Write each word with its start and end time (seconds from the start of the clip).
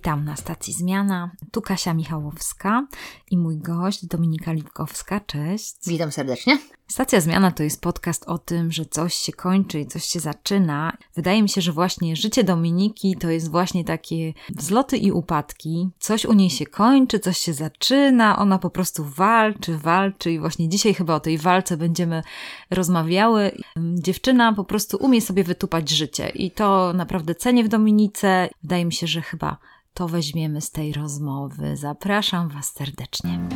Witam 0.00 0.24
na 0.24 0.36
stacji 0.36 0.72
Zmiana. 0.72 1.30
Tu 1.52 1.62
Kasia 1.62 1.94
Michałowska 1.94 2.86
i 3.30 3.36
mój 3.36 3.58
gość 3.58 4.06
Dominika 4.06 4.52
Lipkowska. 4.52 5.20
Cześć. 5.20 5.76
Witam 5.86 6.12
serdecznie. 6.12 6.58
Stacja 6.88 7.20
Zmiana 7.20 7.50
to 7.50 7.62
jest 7.62 7.80
podcast 7.80 8.24
o 8.28 8.38
tym, 8.38 8.72
że 8.72 8.86
coś 8.86 9.14
się 9.14 9.32
kończy 9.32 9.80
i 9.80 9.86
coś 9.86 10.04
się 10.04 10.20
zaczyna. 10.20 10.96
Wydaje 11.14 11.42
mi 11.42 11.48
się, 11.48 11.60
że 11.60 11.72
właśnie 11.72 12.16
życie 12.16 12.44
Dominiki 12.44 13.16
to 13.16 13.30
jest 13.30 13.50
właśnie 13.50 13.84
takie 13.84 14.32
wzloty 14.48 14.96
i 14.96 15.12
upadki. 15.12 15.90
Coś 15.98 16.24
u 16.24 16.32
niej 16.32 16.50
się 16.50 16.66
kończy, 16.66 17.18
coś 17.18 17.38
się 17.38 17.52
zaczyna, 17.52 18.38
ona 18.38 18.58
po 18.58 18.70
prostu 18.70 19.04
walczy, 19.04 19.78
walczy 19.78 20.32
i 20.32 20.38
właśnie 20.38 20.68
dzisiaj 20.68 20.94
chyba 20.94 21.14
o 21.14 21.20
tej 21.20 21.38
walce 21.38 21.76
będziemy 21.76 22.22
rozmawiały. 22.70 23.52
Dziewczyna 23.94 24.52
po 24.52 24.64
prostu 24.64 24.96
umie 24.96 25.20
sobie 25.20 25.44
wytupać 25.44 25.90
życie 25.90 26.28
i 26.28 26.50
to 26.50 26.92
naprawdę 26.92 27.34
cenię 27.34 27.64
w 27.64 27.68
Dominice. 27.68 28.48
Wydaje 28.62 28.84
mi 28.84 28.92
się, 28.92 29.06
że 29.06 29.22
chyba 29.22 29.56
to 29.94 30.08
weźmiemy 30.08 30.60
z 30.60 30.70
tej 30.70 30.92
rozmowy. 30.92 31.76
Zapraszam 31.76 32.48
Was 32.48 32.72
serdecznie. 32.72 33.48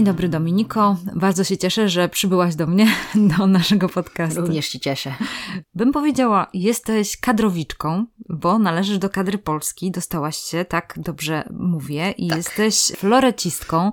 Dzień 0.00 0.06
dobry 0.06 0.28
Dominiko, 0.28 0.96
bardzo 1.14 1.44
się 1.44 1.56
cieszę, 1.56 1.88
że 1.88 2.08
przybyłaś 2.08 2.54
do 2.54 2.66
mnie, 2.66 2.86
do 3.38 3.46
naszego 3.46 3.88
podcastu. 3.88 4.40
Również 4.40 4.66
się 4.66 4.80
cieszę. 4.80 5.14
Bym 5.74 5.92
powiedziała, 5.92 6.46
jesteś 6.54 7.16
kadrowiczką, 7.16 8.06
bo 8.28 8.58
należysz 8.58 8.98
do 8.98 9.10
kadry 9.10 9.38
polskiej, 9.38 9.90
dostałaś 9.90 10.36
się, 10.36 10.64
tak 10.64 10.94
dobrze 10.96 11.44
mówię, 11.50 12.10
i 12.10 12.28
tak. 12.28 12.38
jesteś 12.38 12.92
florecistką. 12.96 13.92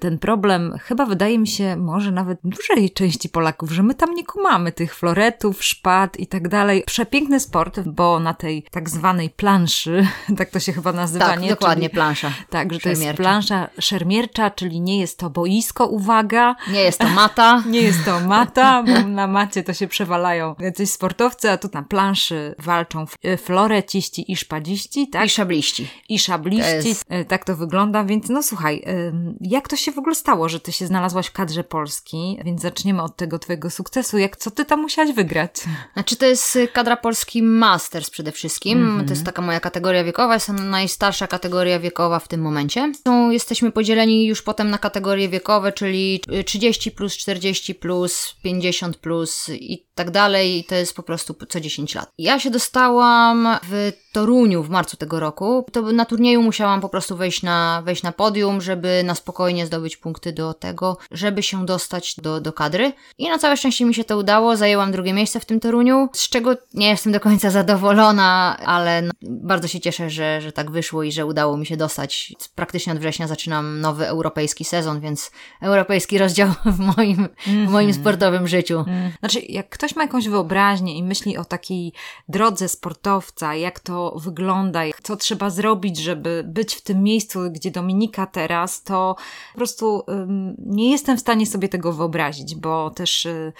Ten 0.00 0.18
problem 0.18 0.78
chyba 0.82 1.06
wydaje 1.06 1.38
mi 1.38 1.48
się, 1.48 1.76
może 1.76 2.12
nawet 2.12 2.38
dużej 2.44 2.90
części 2.90 3.28
Polaków, 3.28 3.70
że 3.70 3.82
my 3.82 3.94
tam 3.94 4.14
nie 4.14 4.24
kumamy 4.24 4.72
tych 4.72 4.94
floretów, 4.94 5.64
szpad 5.64 6.18
i 6.18 6.26
tak 6.26 6.48
dalej. 6.48 6.82
Przepiękny 6.86 7.40
sport, 7.40 7.80
bo 7.80 8.20
na 8.20 8.34
tej 8.34 8.62
tak 8.70 8.90
zwanej 8.90 9.30
planszy, 9.30 10.06
tak 10.38 10.50
to 10.50 10.60
się 10.60 10.72
chyba 10.72 10.92
nazywa, 10.92 11.26
tak, 11.26 11.40
nie? 11.40 11.48
dokładnie, 11.48 11.88
czyli, 11.88 11.94
plansza. 11.94 12.32
Tak, 12.50 12.72
że 12.72 12.80
to 12.80 12.88
jest 12.88 13.02
plansza 13.16 13.68
szermiercza, 13.78 14.50
czyli 14.50 14.80
nie 14.80 15.00
jest 15.00 15.18
to 15.18 15.25
boisko, 15.30 15.86
uwaga. 15.86 16.56
Nie 16.70 16.80
jest 16.80 16.98
to 16.98 17.08
mata. 17.08 17.62
nie 17.66 17.80
jest 17.80 18.04
to 18.04 18.20
mata, 18.20 18.82
bo 18.82 19.08
na 19.08 19.26
macie 19.26 19.62
to 19.62 19.74
się 19.74 19.88
przewalają 19.88 20.54
jacyś 20.58 20.90
sportowcy, 20.90 21.50
a 21.50 21.58
tu 21.58 21.68
na 21.72 21.82
planszy 21.82 22.54
walczą 22.58 23.04
floreciści 23.36 24.32
i 24.32 24.36
szpadziści, 24.36 25.08
tak? 25.08 25.26
I 25.26 25.28
szabliści. 25.28 25.88
I 26.08 26.18
szabliści, 26.18 26.88
jest... 26.88 27.04
E, 27.08 27.24
tak 27.24 27.44
to 27.44 27.56
wygląda, 27.56 28.04
więc 28.04 28.28
no 28.28 28.42
słuchaj, 28.42 28.84
jak 29.40 29.68
to 29.68 29.76
się 29.76 29.92
w 29.92 29.98
ogóle 29.98 30.14
stało, 30.14 30.48
że 30.48 30.60
ty 30.60 30.72
się 30.72 30.86
znalazłaś 30.86 31.26
w 31.26 31.32
kadrze 31.32 31.64
Polski, 31.64 32.38
więc 32.44 32.62
zaczniemy 32.62 33.02
od 33.02 33.16
tego 33.16 33.38
twojego 33.38 33.70
sukcesu, 33.70 34.18
jak 34.18 34.36
co 34.36 34.50
ty 34.50 34.64
tam 34.64 34.80
musiałaś 34.80 35.14
wygrać? 35.14 35.50
Znaczy 35.92 36.16
to 36.16 36.26
jest 36.26 36.58
kadra 36.72 36.96
Polski 36.96 37.42
Masters 37.42 38.10
przede 38.10 38.32
wszystkim, 38.32 38.78
mm 38.78 39.00
-hmm. 39.00 39.04
to 39.04 39.10
jest 39.10 39.24
taka 39.24 39.42
moja 39.42 39.60
kategoria 39.60 40.04
wiekowa, 40.04 40.34
jest 40.34 40.48
najstarsza 40.48 41.26
kategoria 41.26 41.80
wiekowa 41.80 42.18
w 42.18 42.28
tym 42.28 42.40
momencie. 42.40 42.92
Są, 43.04 43.30
jesteśmy 43.30 43.72
podzieleni 43.72 44.26
już 44.26 44.42
potem 44.42 44.70
na 44.70 44.78
kategorie 44.78 45.15
wiekowe, 45.28 45.72
czyli 45.72 46.20
30 46.46 46.90
plus, 46.90 47.16
40 47.16 47.74
plus, 47.74 48.34
50 48.42 48.96
plus 48.96 49.48
i 49.48 49.86
tak 49.94 50.10
dalej, 50.10 50.58
i 50.58 50.64
to 50.64 50.74
jest 50.74 50.96
po 50.96 51.02
prostu 51.02 51.34
co 51.48 51.60
10 51.60 51.94
lat. 51.94 52.10
Ja 52.18 52.40
się 52.40 52.50
dostałam 52.50 53.48
w 53.70 53.92
Toruniu 54.16 54.62
w 54.62 54.70
marcu 54.70 54.96
tego 54.96 55.20
roku. 55.20 55.66
To 55.72 55.82
na 55.82 56.04
turnieju 56.04 56.42
musiałam 56.42 56.80
po 56.80 56.88
prostu 56.88 57.16
wejść 57.16 57.42
na, 57.42 57.82
wejść 57.84 58.02
na 58.02 58.12
podium, 58.12 58.60
żeby 58.60 59.02
na 59.04 59.14
spokojnie 59.14 59.66
zdobyć 59.66 59.96
punkty 59.96 60.32
do 60.32 60.54
tego, 60.54 60.96
żeby 61.10 61.42
się 61.42 61.66
dostać 61.66 62.14
do, 62.16 62.40
do 62.40 62.52
kadry. 62.52 62.92
I 63.18 63.28
na 63.28 63.38
całe 63.38 63.56
szczęście 63.56 63.84
mi 63.84 63.94
się 63.94 64.04
to 64.04 64.18
udało. 64.18 64.56
Zajęłam 64.56 64.92
drugie 64.92 65.12
miejsce 65.12 65.40
w 65.40 65.44
tym 65.44 65.60
Toruniu, 65.60 66.08
z 66.12 66.28
czego 66.28 66.56
nie 66.74 66.88
jestem 66.88 67.12
do 67.12 67.20
końca 67.20 67.50
zadowolona, 67.60 68.56
ale 68.64 69.02
no, 69.02 69.10
bardzo 69.22 69.68
się 69.68 69.80
cieszę, 69.80 70.10
że, 70.10 70.40
że 70.40 70.52
tak 70.52 70.70
wyszło 70.70 71.02
i 71.02 71.12
że 71.12 71.26
udało 71.26 71.56
mi 71.56 71.66
się 71.66 71.76
dostać. 71.76 72.34
Praktycznie 72.54 72.92
od 72.92 72.98
września 72.98 73.26
zaczynam 73.28 73.80
nowy 73.80 74.06
europejski 74.06 74.64
sezon, 74.64 75.00
więc 75.00 75.30
europejski 75.60 76.18
rozdział 76.18 76.48
w 76.76 76.78
moim, 76.78 77.28
w 77.46 77.70
moim 77.70 77.88
mhm. 77.88 77.94
sportowym 77.94 78.48
życiu. 78.48 78.84
Mm. 78.86 79.12
Znaczy, 79.18 79.40
jak 79.40 79.68
ktoś 79.68 79.96
ma 79.96 80.02
jakąś 80.02 80.28
wyobraźnię 80.28 80.98
i 80.98 81.02
myśli 81.02 81.36
o 81.36 81.44
takiej 81.44 81.92
drodze 82.28 82.68
sportowca, 82.68 83.54
jak 83.54 83.80
to 83.80 84.05
wygląda, 84.10 84.80
co 85.02 85.16
trzeba 85.16 85.50
zrobić, 85.50 85.98
żeby 85.98 86.44
być 86.46 86.74
w 86.74 86.80
tym 86.80 87.02
miejscu, 87.02 87.40
gdzie 87.50 87.70
Dominika 87.70 88.26
teraz, 88.26 88.82
to 88.82 89.16
po 89.52 89.56
prostu 89.56 90.02
nie 90.58 90.90
jestem 90.90 91.16
w 91.16 91.20
stanie 91.20 91.46
sobie 91.46 91.68
tego 91.68 91.92
wyobrazić, 91.92 92.54
bo 92.54 92.90
też 92.90 93.26
y, 93.26 93.52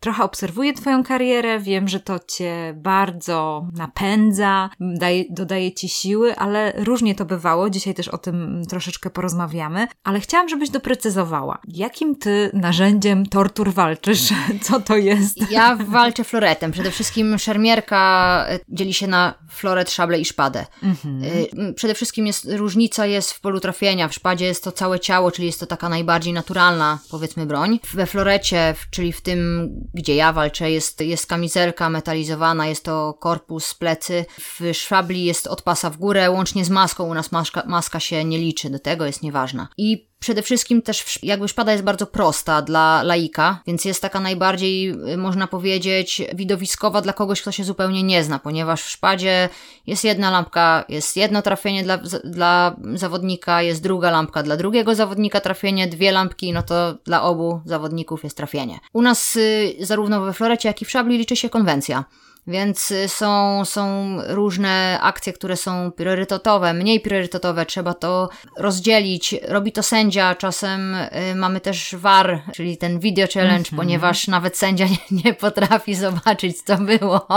trochę 0.00 0.24
obserwuję 0.24 0.72
Twoją 0.72 1.04
karierę, 1.04 1.60
wiem, 1.60 1.88
że 1.88 2.00
to 2.00 2.20
Cię 2.28 2.74
bardzo 2.76 3.66
napędza, 3.72 4.70
daje, 4.80 5.24
dodaje 5.30 5.72
Ci 5.72 5.88
siły, 5.88 6.36
ale 6.36 6.72
różnie 6.76 7.14
to 7.14 7.24
bywało. 7.24 7.70
Dzisiaj 7.70 7.94
też 7.94 8.08
o 8.08 8.18
tym 8.18 8.62
troszeczkę 8.68 9.10
porozmawiamy, 9.10 9.86
ale 10.04 10.20
chciałam, 10.20 10.48
żebyś 10.48 10.70
doprecyzowała, 10.70 11.58
jakim 11.68 12.16
Ty 12.16 12.50
narzędziem 12.52 13.26
tortur 13.26 13.72
walczysz? 13.72 14.28
Co 14.62 14.80
to 14.80 14.96
jest? 14.96 15.50
Ja 15.50 15.76
walczę 15.76 16.24
floretem. 16.24 16.72
Przede 16.72 16.90
wszystkim 16.90 17.38
szermierka 17.38 18.44
e, 18.48 18.58
dzieli 18.68 18.94
się 18.94 19.06
na 19.06 19.34
floret, 19.50 19.90
szable 19.90 20.20
i 20.20 20.24
szpadę. 20.24 20.66
Mhm. 20.82 21.22
E, 21.68 21.72
przede 21.72 21.94
wszystkim 21.94 22.26
jest, 22.26 22.48
różnica 22.52 23.06
jest 23.06 23.32
w 23.32 23.40
polu 23.40 23.60
trafienia. 23.60 24.08
W 24.08 24.14
szpadzie 24.14 24.44
jest 24.44 24.64
to 24.64 24.72
całe 24.72 25.00
ciało, 25.00 25.30
czyli 25.30 25.46
jest 25.46 25.60
to 25.60 25.66
taka 25.66 25.88
najbardziej 25.88 26.32
naturalna, 26.32 26.98
powiedzmy, 27.10 27.46
broń. 27.46 27.80
We 27.94 28.06
florecie, 28.06 28.74
czyli 28.90 29.12
w 29.12 29.20
tym 29.20 29.70
gdzie 29.94 30.14
ja 30.14 30.32
walczę, 30.32 30.70
jest, 30.70 31.00
jest 31.00 31.26
kamizelka 31.26 31.90
metalizowana, 31.90 32.66
jest 32.66 32.84
to 32.84 33.14
korpus, 33.20 33.74
plecy. 33.74 34.24
W 34.38 34.74
szwabli 34.74 35.24
jest 35.24 35.46
od 35.46 35.62
pasa 35.62 35.90
w 35.90 35.96
górę, 35.96 36.30
łącznie 36.30 36.64
z 36.64 36.70
maską. 36.70 37.04
U 37.04 37.14
nas 37.14 37.32
maska, 37.32 37.62
maska 37.66 38.00
się 38.00 38.24
nie 38.24 38.38
liczy, 38.38 38.70
do 38.70 38.78
tego 38.78 39.06
jest 39.06 39.22
nieważna. 39.22 39.68
I 39.78 40.08
Przede 40.24 40.42
wszystkim 40.42 40.82
też 40.82 41.18
jakby 41.22 41.48
szpada 41.48 41.72
jest 41.72 41.84
bardzo 41.84 42.06
prosta 42.06 42.62
dla 42.62 43.02
laika, 43.02 43.62
więc 43.66 43.84
jest 43.84 44.02
taka 44.02 44.20
najbardziej, 44.20 44.90
y, 45.12 45.16
można 45.16 45.46
powiedzieć, 45.46 46.22
widowiskowa 46.34 47.00
dla 47.00 47.12
kogoś, 47.12 47.42
kto 47.42 47.52
się 47.52 47.64
zupełnie 47.64 48.02
nie 48.02 48.24
zna, 48.24 48.38
ponieważ 48.38 48.82
w 48.82 48.88
szpadzie 48.88 49.48
jest 49.86 50.04
jedna 50.04 50.30
lampka, 50.30 50.84
jest 50.88 51.16
jedno 51.16 51.42
trafienie 51.42 51.82
dla, 51.82 51.98
dla 52.24 52.76
zawodnika, 52.94 53.62
jest 53.62 53.82
druga 53.82 54.10
lampka 54.10 54.42
dla 54.42 54.56
drugiego 54.56 54.94
zawodnika 54.94 55.40
trafienie, 55.40 55.88
dwie 55.88 56.12
lampki, 56.12 56.52
no 56.52 56.62
to 56.62 56.94
dla 57.04 57.22
obu 57.22 57.60
zawodników 57.64 58.24
jest 58.24 58.36
trafienie. 58.36 58.78
U 58.92 59.02
nas 59.02 59.36
y, 59.36 59.76
zarówno 59.80 60.20
we 60.20 60.32
florecie, 60.32 60.68
jak 60.68 60.82
i 60.82 60.84
w 60.84 60.90
szabli 60.90 61.18
liczy 61.18 61.36
się 61.36 61.50
konwencja. 61.50 62.04
Więc 62.46 62.90
y, 62.90 63.08
są, 63.08 63.64
są 63.64 64.16
różne 64.28 64.98
akcje, 65.02 65.32
które 65.32 65.56
są 65.56 65.92
priorytetowe, 65.92 66.74
mniej 66.74 67.00
priorytetowe, 67.00 67.66
trzeba 67.66 67.94
to 67.94 68.28
rozdzielić. 68.56 69.34
Robi 69.48 69.72
to 69.72 69.82
sędzia, 69.82 70.34
czasem 70.34 70.94
y, 70.94 71.34
mamy 71.34 71.60
też 71.60 71.94
VAR, 71.94 72.42
czyli 72.52 72.76
ten 72.76 72.98
video 72.98 73.26
challenge, 73.34 73.54
mm 73.54 73.64
-hmm. 73.64 73.76
ponieważ 73.76 74.28
nawet 74.28 74.58
sędzia 74.58 74.86
nie, 75.10 75.22
nie, 75.24 75.34
potrafi 75.34 75.94
zobaczyć, 75.94 76.62
co 76.62 76.76
było. 76.76 77.26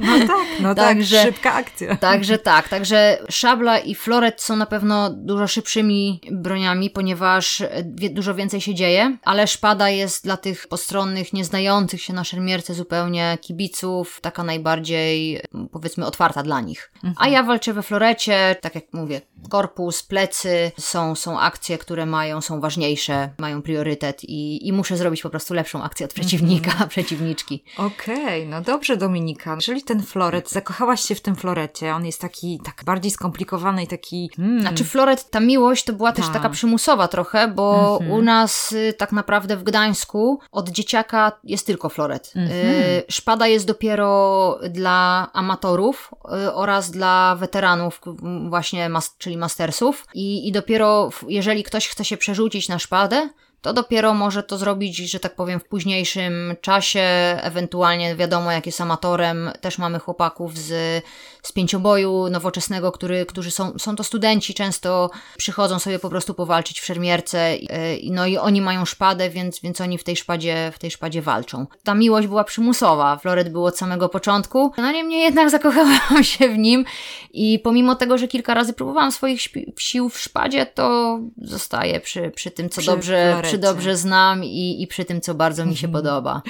No 0.00 0.18
tak, 0.26 0.46
no 0.60 0.74
tak, 0.74 0.86
także, 0.86 1.16
tak, 1.16 1.26
szybka 1.26 1.54
akcja. 1.54 1.96
Także 1.96 2.38
tak, 2.38 2.68
także 2.68 3.18
szabla 3.30 3.78
i 3.78 3.94
floret 3.94 4.42
są 4.42 4.56
na 4.56 4.66
pewno 4.66 5.10
dużo 5.10 5.46
szybszymi 5.46 6.20
broniami, 6.30 6.90
ponieważ 6.90 7.62
dużo 8.10 8.34
więcej 8.34 8.60
się 8.60 8.74
dzieje, 8.74 9.16
ale 9.24 9.46
szpada 9.46 9.90
jest 9.90 10.24
dla 10.24 10.36
tych 10.36 10.68
postronnych, 10.68 11.32
nieznających 11.32 12.02
się 12.02 12.12
na 12.12 12.24
szermierce 12.24 12.74
zupełnie 12.74 13.38
kibiców, 13.40 13.97
taka 14.20 14.44
najbardziej, 14.44 15.40
powiedzmy, 15.72 16.06
otwarta 16.06 16.42
dla 16.42 16.60
nich. 16.60 16.92
Mhm. 16.94 17.14
A 17.18 17.28
ja 17.28 17.42
walczę 17.42 17.72
we 17.72 17.82
florecie, 17.82 18.56
tak 18.60 18.74
jak 18.74 18.84
mówię, 18.92 19.20
korpus, 19.50 20.02
plecy, 20.02 20.72
są, 20.78 21.14
są 21.14 21.40
akcje, 21.40 21.78
które 21.78 22.06
mają, 22.06 22.40
są 22.40 22.60
ważniejsze, 22.60 23.30
mają 23.38 23.62
priorytet 23.62 24.24
i, 24.24 24.68
i 24.68 24.72
muszę 24.72 24.96
zrobić 24.96 25.22
po 25.22 25.30
prostu 25.30 25.54
lepszą 25.54 25.82
akcję 25.82 26.06
od 26.06 26.12
przeciwnika, 26.12 26.70
mhm. 26.70 26.88
przeciwniczki. 26.94 27.64
Okej, 27.76 28.16
okay, 28.16 28.46
no 28.46 28.60
dobrze 28.60 28.96
Dominika. 28.96 29.54
Jeżeli 29.54 29.82
ten 29.82 30.02
floret, 30.02 30.50
zakochałaś 30.50 31.00
się 31.00 31.14
w 31.14 31.20
tym 31.20 31.36
florecie, 31.36 31.94
on 31.94 32.06
jest 32.06 32.20
taki 32.20 32.60
tak 32.64 32.84
bardziej 32.84 33.10
skomplikowany 33.10 33.82
i 33.82 33.86
taki... 33.86 34.30
Hmm. 34.36 34.60
Znaczy 34.60 34.84
floret, 34.84 35.30
ta 35.30 35.40
miłość 35.40 35.84
to 35.84 35.92
była 35.92 36.12
Ta. 36.12 36.16
też 36.16 36.26
taka 36.26 36.40
tak. 36.40 36.52
przymusowa 36.52 37.08
trochę, 37.08 37.48
bo 37.48 37.98
mhm. 38.00 38.10
u 38.10 38.22
nas 38.22 38.72
y, 38.72 38.94
tak 38.98 39.12
naprawdę 39.12 39.56
w 39.56 39.62
Gdańsku 39.62 40.40
od 40.52 40.68
dzieciaka 40.68 41.32
jest 41.44 41.66
tylko 41.66 41.88
floret. 41.88 42.32
Y, 42.36 43.02
szpada 43.08 43.46
jest 43.46 43.66
dopiero 43.66 43.87
dopiero 43.88 44.58
dla 44.70 45.30
amatorów 45.32 46.10
y, 46.46 46.52
oraz 46.52 46.90
dla 46.90 47.36
weteranów, 47.36 48.00
właśnie, 48.48 48.90
czyli 49.18 49.36
mastersów. 49.36 50.06
I, 50.14 50.48
I 50.48 50.52
dopiero 50.52 51.10
jeżeli 51.28 51.62
ktoś 51.62 51.88
chce 51.88 52.04
się 52.04 52.16
przerzucić 52.16 52.68
na 52.68 52.78
szpadę, 52.78 53.28
to 53.62 53.72
dopiero 53.72 54.14
może 54.14 54.42
to 54.42 54.58
zrobić, 54.58 54.96
że 54.96 55.20
tak 55.20 55.34
powiem, 55.34 55.60
w 55.60 55.64
późniejszym 55.64 56.56
czasie, 56.60 57.00
ewentualnie 57.42 58.16
wiadomo, 58.16 58.52
jak 58.52 58.66
jest 58.66 58.80
amatorem, 58.80 59.50
też 59.60 59.78
mamy 59.78 59.98
chłopaków 59.98 60.58
z 60.58 61.04
z 61.48 61.52
pięcioboju 61.52 62.28
nowoczesnego, 62.30 62.92
który, 62.92 63.26
którzy 63.26 63.50
są, 63.50 63.78
są 63.78 63.96
to 63.96 64.04
studenci, 64.04 64.54
często 64.54 65.10
przychodzą 65.36 65.78
sobie 65.78 65.98
po 65.98 66.08
prostu 66.08 66.34
powalczyć 66.34 66.80
w 66.80 66.84
szermierce, 66.84 67.56
yy, 67.56 67.68
no 68.10 68.26
i 68.26 68.36
oni 68.36 68.60
mają 68.60 68.84
szpadę, 68.84 69.30
więc, 69.30 69.60
więc 69.60 69.80
oni 69.80 69.98
w 69.98 70.04
tej 70.04 70.16
szpadzie, 70.16 70.72
w 70.74 70.78
tej 70.78 70.90
szpadzie 70.90 71.22
walczą. 71.22 71.66
Ta 71.84 71.94
miłość 71.94 72.28
była 72.28 72.44
przymusowa, 72.44 73.16
Floret 73.16 73.52
był 73.52 73.64
od 73.64 73.78
samego 73.78 74.08
początku, 74.08 74.72
no 74.78 74.92
niemniej 74.92 75.22
jednak 75.22 75.50
zakochałam 75.58 76.24
się 76.24 76.48
w 76.48 76.58
nim 76.58 76.84
i 77.30 77.58
pomimo 77.58 77.94
tego, 77.94 78.18
że 78.18 78.28
kilka 78.28 78.54
razy 78.54 78.72
próbowałam 78.72 79.12
swoich 79.12 79.40
sił 79.78 80.08
w 80.08 80.20
szpadzie, 80.20 80.66
to 80.66 81.18
zostaję 81.42 82.00
przy, 82.00 82.30
przy 82.30 82.50
tym, 82.50 82.68
co 82.68 82.80
przy 82.80 82.90
dobrze, 82.90 83.40
przy 83.42 83.58
dobrze 83.58 83.96
znam 83.96 84.44
i, 84.44 84.82
i 84.82 84.86
przy 84.86 85.04
tym, 85.04 85.20
co 85.20 85.34
bardzo 85.34 85.66
mi 85.66 85.76
się 85.76 85.88
podoba. 85.98 86.42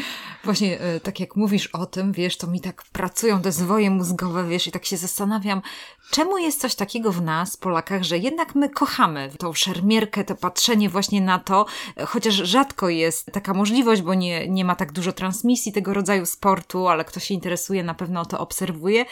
Właśnie, 0.49 0.81
e, 0.81 1.00
tak 1.00 1.21
jak 1.21 1.37
mówisz 1.37 1.67
o 1.67 1.87
tym, 1.87 2.12
wiesz, 2.12 2.37
to 2.37 2.47
mi 2.47 2.61
tak 2.61 2.83
pracują 2.93 3.43
te 3.43 3.53
zwoje 3.53 3.91
mózgowe, 3.91 4.45
wiesz, 4.45 4.67
i 4.67 4.73
tak 4.73 4.85
się 4.85 4.97
zastanawiam, 4.97 5.62
czemu 6.11 6.39
jest 6.39 6.61
coś 6.61 6.75
takiego 6.75 7.12
w 7.12 7.23
nas, 7.23 7.56
Polakach, 7.56 8.03
że 8.03 8.19
jednak 8.19 8.55
my 8.55 8.69
kochamy 8.69 9.31
tą 9.39 9.53
szermierkę, 9.53 10.25
to 10.25 10.35
patrzenie 10.35 10.89
właśnie 10.89 11.21
na 11.21 11.39
to, 11.39 11.67
chociaż 12.06 12.35
rzadko 12.35 12.89
jest 12.89 13.33
taka 13.33 13.55
możliwość, 13.55 14.03
bo 14.03 14.15
nie, 14.15 14.49
nie 14.49 14.65
ma 14.65 14.75
tak 14.75 14.93
dużo 14.93 15.12
transmisji 15.12 15.73
tego 15.73 15.95
rodzaju 15.95 16.27
sportu, 16.27 16.89
ale 16.89 17.05
kto 17.05 17.21
się 17.21 17.35
interesuje, 17.35 17.85
na 17.85 17.94
pewno 17.94 18.25
to 18.25 18.39
obserwuje 18.39 19.05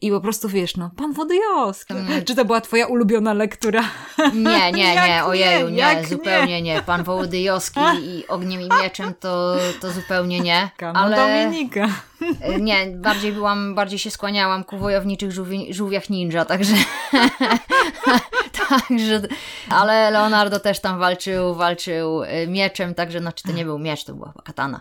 i 0.00 0.10
po 0.10 0.20
prostu 0.20 0.48
wiesz, 0.48 0.76
no, 0.76 0.90
pan 0.96 1.12
Wodojowski. 1.12 1.94
Mm. 1.94 2.24
Czy 2.24 2.34
to 2.34 2.44
była 2.44 2.60
twoja 2.60 2.86
ulubiona 2.86 3.34
lektura? 3.34 3.84
Nie, 4.34 4.72
nie, 4.78 4.94
nie, 4.94 5.24
ojeju, 5.24 5.68
nie, 5.68 5.96
nie 5.96 6.04
zupełnie 6.08 6.62
nie. 6.62 6.74
nie. 6.74 6.82
Pan 6.82 7.04
Wołodyjowski 7.04 7.80
i 8.02 8.26
Ogniem 8.28 8.60
i 8.60 8.68
Mieczem 8.82 9.14
to, 9.20 9.56
to 9.80 9.92
zupełnie 9.92 10.40
nie. 10.40 10.70
Ale... 10.82 11.16
Dominika. 11.16 11.88
E, 12.40 12.60
nie, 12.60 12.86
bardziej 12.86 13.32
byłam, 13.32 13.74
bardziej 13.74 13.98
się 13.98 14.10
skłaniałam 14.10 14.64
ku 14.64 14.78
wojowniczych 14.78 15.32
żółwi, 15.32 15.74
żółwiach 15.74 16.10
ninja, 16.10 16.44
także... 16.44 16.74
także... 18.68 19.22
Ale 19.70 20.10
Leonardo 20.10 20.60
też 20.60 20.80
tam 20.80 20.98
walczył, 20.98 21.54
walczył 21.54 22.22
e, 22.22 22.46
mieczem, 22.46 22.94
także 22.94 23.20
no, 23.20 23.32
czy 23.32 23.42
to 23.42 23.52
nie 23.52 23.64
był 23.64 23.78
miecz, 23.78 24.04
to 24.04 24.14
była 24.14 24.32
katana. 24.44 24.80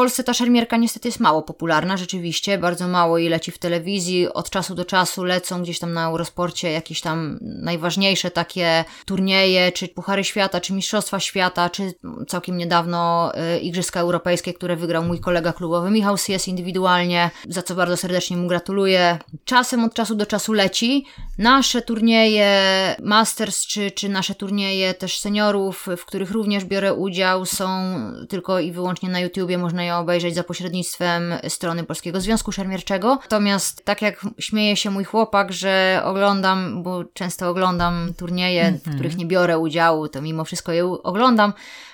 Polsce 0.00 0.24
ta 0.24 0.34
szermierka 0.34 0.76
niestety 0.76 1.08
jest 1.08 1.20
mało 1.20 1.42
popularna, 1.42 1.96
rzeczywiście, 1.96 2.58
bardzo 2.58 2.88
mało 2.88 3.18
jej 3.18 3.28
leci 3.28 3.50
w 3.50 3.58
telewizji. 3.58 4.32
Od 4.32 4.50
czasu 4.50 4.74
do 4.74 4.84
czasu 4.84 5.24
lecą 5.24 5.62
gdzieś 5.62 5.78
tam 5.78 5.92
na 5.92 6.06
Eurosporcie 6.06 6.72
jakieś 6.72 7.00
tam 7.00 7.38
najważniejsze 7.40 8.30
takie 8.30 8.84
turnieje, 9.04 9.72
czy 9.72 9.88
Puchary 9.88 10.24
Świata, 10.24 10.60
czy 10.60 10.72
Mistrzostwa 10.72 11.20
Świata, 11.20 11.70
czy 11.70 11.94
całkiem 12.28 12.56
niedawno 12.56 13.32
y, 13.56 13.60
Igrzyska 13.60 14.00
Europejskie, 14.00 14.54
które 14.54 14.76
wygrał 14.76 15.04
mój 15.04 15.20
kolega 15.20 15.52
klubowy 15.52 15.90
Michał 15.90 16.18
Sies 16.18 16.48
indywidualnie, 16.48 17.30
za 17.48 17.62
co 17.62 17.74
bardzo 17.74 17.96
serdecznie 17.96 18.36
mu 18.36 18.48
gratuluję. 18.48 19.18
Czasem 19.44 19.84
od 19.84 19.94
czasu 19.94 20.14
do 20.14 20.26
czasu 20.26 20.52
leci. 20.52 21.06
Nasze 21.38 21.82
turnieje 21.82 22.50
Masters, 23.02 23.66
czy, 23.66 23.90
czy 23.90 24.08
nasze 24.08 24.34
turnieje 24.34 24.94
też 24.94 25.18
seniorów, 25.18 25.86
w 25.96 26.04
których 26.04 26.30
również 26.30 26.64
biorę 26.64 26.94
udział, 26.94 27.46
są 27.46 27.68
tylko 28.28 28.60
i 28.60 28.72
wyłącznie 28.72 29.08
na 29.08 29.20
YouTubie, 29.20 29.58
można 29.58 29.84
je 29.84 29.89
obejrzeć 29.98 30.34
za 30.34 30.44
pośrednictwem 30.44 31.34
strony 31.48 31.84
Polskiego 31.84 32.20
Związku 32.20 32.52
Szermierczego. 32.52 33.18
Natomiast 33.22 33.84
tak 33.84 34.02
jak 34.02 34.26
śmieje 34.38 34.76
się 34.76 34.90
mój 34.90 35.04
chłopak, 35.04 35.52
że 35.52 36.02
oglądam, 36.04 36.82
bo 36.82 37.04
często 37.04 37.48
oglądam 37.48 38.14
turnieje, 38.18 38.62
mm 38.62 38.74
-hmm. 38.74 38.78
w 38.78 38.80
mhm. 38.80 38.96
których 38.96 39.16
nie 39.16 39.26
biorę 39.26 39.58
udziału, 39.58 40.08
to 40.08 40.22
mimo 40.22 40.44
wszystko 40.44 40.72
je 40.72 40.84
oglądam, 40.86 41.52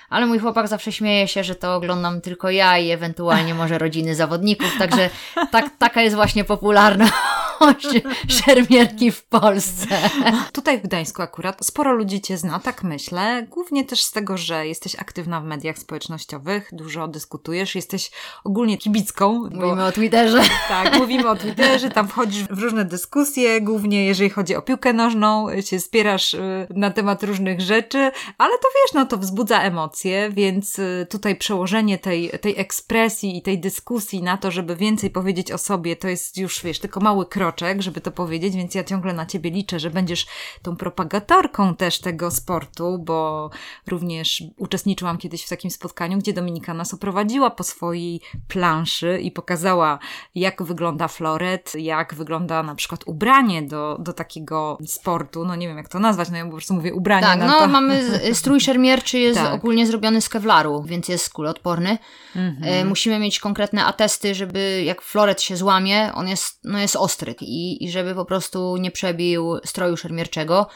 ale 0.09 0.25
mój 0.25 0.39
chłopak 0.39 0.67
zawsze 0.67 0.91
śmieje 0.91 1.27
się, 1.27 1.43
że 1.43 1.55
to 1.55 1.75
oglądam 1.75 2.21
tylko 2.21 2.49
ja 2.49 2.77
i 2.77 2.89
ewentualnie 2.89 3.53
może 3.53 3.77
rodziny 3.77 4.15
zawodników, 4.15 4.77
także 4.79 5.09
tak, 5.51 5.65
taka 5.77 6.01
jest 6.01 6.15
właśnie 6.15 6.43
popularność 6.43 7.13
szermierki 8.45 9.11
w 9.11 9.23
Polsce. 9.23 10.09
Tutaj 10.51 10.79
w 10.79 10.83
Gdańsku 10.83 11.21
akurat 11.21 11.65
sporo 11.65 11.93
ludzi 11.93 12.21
Cię 12.21 12.37
zna, 12.37 12.59
tak 12.59 12.83
myślę, 12.83 13.47
głównie 13.49 13.85
też 13.85 14.03
z 14.03 14.11
tego, 14.11 14.37
że 14.37 14.67
jesteś 14.67 14.95
aktywna 14.95 15.41
w 15.41 15.45
mediach 15.45 15.77
społecznościowych, 15.77 16.69
dużo 16.71 17.07
dyskutujesz, 17.07 17.75
jesteś 17.75 18.11
ogólnie 18.43 18.77
kibicką. 18.77 19.33
Mówimy 19.33 19.75
bo, 19.75 19.85
o 19.85 19.91
Twitterze. 19.91 20.41
Tak, 20.67 20.97
mówimy 20.97 21.29
o 21.29 21.35
Twitterze, 21.35 21.89
tam 21.89 22.07
wchodzisz 22.07 22.43
w 22.43 22.59
różne 22.59 22.85
dyskusje, 22.85 23.61
głównie 23.61 24.05
jeżeli 24.05 24.29
chodzi 24.29 24.55
o 24.55 24.61
piłkę 24.61 24.93
nożną, 24.93 25.47
się 25.61 25.79
spierasz 25.79 26.33
y, 26.33 26.67
na 26.69 26.91
temat 26.91 27.23
różnych 27.23 27.61
rzeczy, 27.61 28.11
ale 28.37 28.57
to 28.57 28.67
wiesz, 28.75 28.93
no 28.93 29.05
to 29.05 29.17
wzbudza 29.17 29.61
emocje 29.61 30.27
więc 30.29 30.79
y, 30.79 31.07
tutaj 31.09 31.35
przełożenie 31.35 31.97
tej, 31.97 32.29
tej 32.29 32.59
ekspresji 32.59 33.37
i 33.37 33.41
tej 33.41 33.59
dyskusji 33.59 34.23
na 34.23 34.37
to, 34.37 34.51
żeby 34.51 34.75
więcej 34.75 35.09
powiedzieć 35.09 35.51
o 35.51 35.57
sobie, 35.57 35.95
to 35.95 36.07
jest 36.07 36.37
już, 36.37 36.63
wiesz, 36.63 36.79
tylko 36.79 36.99
mały 36.99 37.25
kroczek, 37.47 37.81
żeby 37.81 38.01
to 38.01 38.11
powiedzieć, 38.11 38.55
więc 38.55 38.75
ja 38.75 38.83
ciągle 38.83 39.13
na 39.13 39.25
ciebie 39.25 39.49
liczę, 39.49 39.79
że 39.79 39.89
będziesz 39.89 40.25
tą 40.61 40.75
propagatorką 40.75 41.75
też 41.75 41.99
tego 41.99 42.31
sportu, 42.31 42.97
bo 42.99 43.49
również 43.87 44.43
uczestniczyłam 44.57 45.17
kiedyś 45.17 45.43
w 45.43 45.49
takim 45.49 45.71
spotkaniu, 45.71 46.17
gdzie 46.17 46.33
Dominika 46.33 46.73
nas 46.73 46.93
oprowadziła 46.93 47.49
po 47.49 47.63
swojej 47.63 48.21
planszy 48.47 49.19
i 49.21 49.31
pokazała, 49.31 49.99
jak 50.35 50.63
wygląda 50.63 51.07
floret, 51.07 51.73
jak 51.75 52.13
wygląda 52.13 52.63
na 52.63 52.75
przykład 52.75 53.03
ubranie 53.05 53.61
do, 53.61 53.97
do 53.99 54.13
takiego 54.13 54.77
sportu, 54.87 55.45
no 55.45 55.55
nie 55.55 55.67
wiem 55.67 55.77
jak 55.77 55.89
to 55.89 55.99
nazwać, 55.99 56.29
no 56.29 56.37
ja 56.37 56.45
po 56.45 56.51
prostu 56.51 56.73
mówię 56.73 56.93
ubranie. 56.93 57.27
Tak, 57.27 57.39
no 57.39 57.59
to... 57.59 57.67
mamy 57.67 58.19
strój 58.33 58.59
szermierczy 58.59 59.19
jest 59.19 59.39
tak. 59.39 59.53
ogólnie 59.53 59.87
zrobiony 59.87 60.21
z 60.21 60.29
kewlaru, 60.29 60.83
więc 60.83 61.07
jest 61.07 61.29
kuloodporny. 61.29 61.97
Mhm. 62.35 62.87
Musimy 62.87 63.19
mieć 63.19 63.39
konkretne 63.39 63.85
atesty, 63.85 64.35
żeby 64.35 64.83
jak 64.85 65.01
floret 65.01 65.41
się 65.41 65.57
złamie, 65.57 66.13
on 66.13 66.27
jest, 66.27 66.59
no 66.63 66.79
jest 66.79 66.95
ostry 66.95 67.36
i, 67.41 67.85
i 67.85 67.91
żeby 67.91 68.15
po 68.15 68.25
prostu 68.25 68.77
nie 68.77 68.91
przebił 68.91 69.57
stroju 69.65 69.97
szermierczego. 69.97 70.67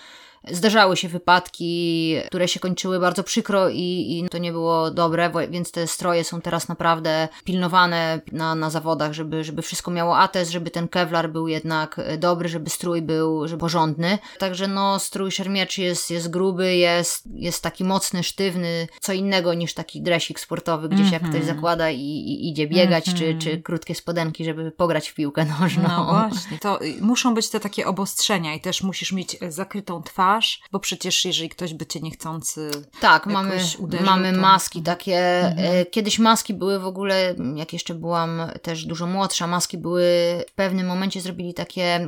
Zdarzały 0.51 0.97
się 0.97 1.09
wypadki, 1.09 2.15
które 2.27 2.47
się 2.47 2.59
kończyły 2.59 2.99
bardzo 2.99 3.23
przykro 3.23 3.69
i, 3.69 4.19
i 4.19 4.29
to 4.29 4.37
nie 4.37 4.51
było 4.51 4.91
dobre, 4.91 5.31
więc 5.49 5.71
te 5.71 5.87
stroje 5.87 6.23
są 6.23 6.41
teraz 6.41 6.67
naprawdę 6.67 7.27
pilnowane 7.43 8.21
na, 8.31 8.55
na 8.55 8.69
zawodach, 8.69 9.13
żeby, 9.13 9.43
żeby 9.43 9.61
wszystko 9.61 9.91
miało 9.91 10.17
atest, 10.17 10.51
żeby 10.51 10.71
ten 10.71 10.87
kevlar 10.87 11.31
był 11.31 11.47
jednak 11.47 12.01
dobry, 12.17 12.49
żeby 12.49 12.69
strój 12.69 13.01
był 13.01 13.47
żeby 13.47 13.59
porządny. 13.59 14.17
Także 14.39 14.67
no, 14.67 14.99
strój 14.99 15.31
szermierczy 15.31 15.81
jest, 15.81 16.11
jest 16.11 16.29
gruby, 16.29 16.75
jest, 16.75 17.23
jest 17.33 17.63
taki 17.63 17.83
mocny, 17.83 18.23
sztywny, 18.23 18.87
co 19.01 19.13
innego 19.13 19.53
niż 19.53 19.73
taki 19.73 20.01
dresik 20.01 20.39
sportowy, 20.39 20.89
gdzieś 20.89 20.99
mm 20.99 21.09
-hmm. 21.09 21.13
jak 21.13 21.21
ktoś 21.21 21.41
mhm. 21.41 21.55
zakłada 21.55 21.89
i, 21.89 21.99
i 21.99 22.49
idzie 22.49 22.67
biegać, 22.67 23.07
mm 23.07 23.17
-hmm. 23.17 23.19
czy, 23.19 23.25
mhm. 23.25 23.39
czy 23.39 23.61
krótkie 23.61 23.95
spodenki, 23.95 24.45
żeby 24.45 24.71
pograć 24.71 25.09
w 25.09 25.13
piłkę 25.13 25.45
nożną. 25.59 25.83
No 25.83 26.05
właśnie, 26.05 26.59
to 26.59 26.79
muszą 27.01 27.33
być 27.33 27.49
te 27.49 27.59
takie 27.59 27.87
obostrzenia 27.87 28.55
i 28.55 28.61
też 28.61 28.83
musisz 28.83 29.11
mieć 29.11 29.37
zakrytą 29.49 30.03
twarz, 30.03 30.30
twarz, 30.31 30.61
bo 30.71 30.79
przecież 30.79 31.25
jeżeli 31.25 31.49
ktoś 31.49 31.73
by 31.73 31.85
cię 31.85 31.99
niechcący 31.99 32.71
Tak, 32.99 33.25
mamy, 33.25 33.57
uderzył, 33.79 34.05
mamy 34.05 34.33
to... 34.33 34.39
maski 34.39 34.81
takie. 34.81 35.47
Mhm. 35.47 35.85
Kiedyś 35.91 36.19
maski 36.19 36.53
były 36.53 36.79
w 36.79 36.85
ogóle, 36.85 37.35
jak 37.55 37.73
jeszcze 37.73 37.95
byłam 37.95 38.41
też 38.61 38.85
dużo 38.85 39.07
młodsza, 39.07 39.47
maski 39.47 39.77
były 39.77 40.03
w 40.49 40.53
pewnym 40.55 40.87
momencie 40.87 41.21
zrobili 41.21 41.53
takie 41.53 42.07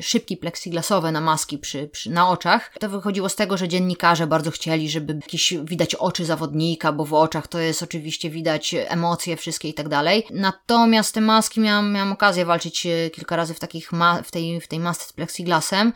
szybki 0.00 0.36
plexiglasowe 0.36 1.12
na 1.12 1.20
maski 1.20 1.58
przy, 1.58 1.88
przy, 1.88 2.10
na 2.10 2.28
oczach. 2.28 2.70
To 2.80 2.88
wychodziło 2.88 3.28
z 3.28 3.36
tego, 3.36 3.56
że 3.56 3.68
dziennikarze 3.68 4.26
bardzo 4.26 4.50
chcieli, 4.50 4.90
żeby 4.90 5.14
jakieś 5.14 5.54
widać 5.64 5.94
oczy 5.94 6.24
zawodnika, 6.24 6.92
bo 6.92 7.04
w 7.04 7.14
oczach 7.14 7.48
to 7.48 7.58
jest 7.58 7.82
oczywiście 7.82 8.30
widać 8.30 8.74
emocje 8.78 9.36
wszystkie 9.36 9.68
i 9.68 9.74
tak 9.74 9.88
dalej. 9.88 10.26
Natomiast 10.30 11.14
te 11.14 11.20
maski 11.20 11.60
miałam, 11.60 11.92
miałam 11.92 12.12
okazję 12.12 12.44
walczyć 12.44 12.86
e, 12.86 13.10
kilka 13.10 13.36
razy 13.36 13.54
w 13.54 13.60
takich 13.60 13.92
ma- 13.92 14.22
w 14.22 14.30
tej, 14.30 14.60
w 14.60 14.68
tej 14.68 14.78
masce 14.80 15.04
z 15.04 15.12
plexiglasem. 15.12 15.92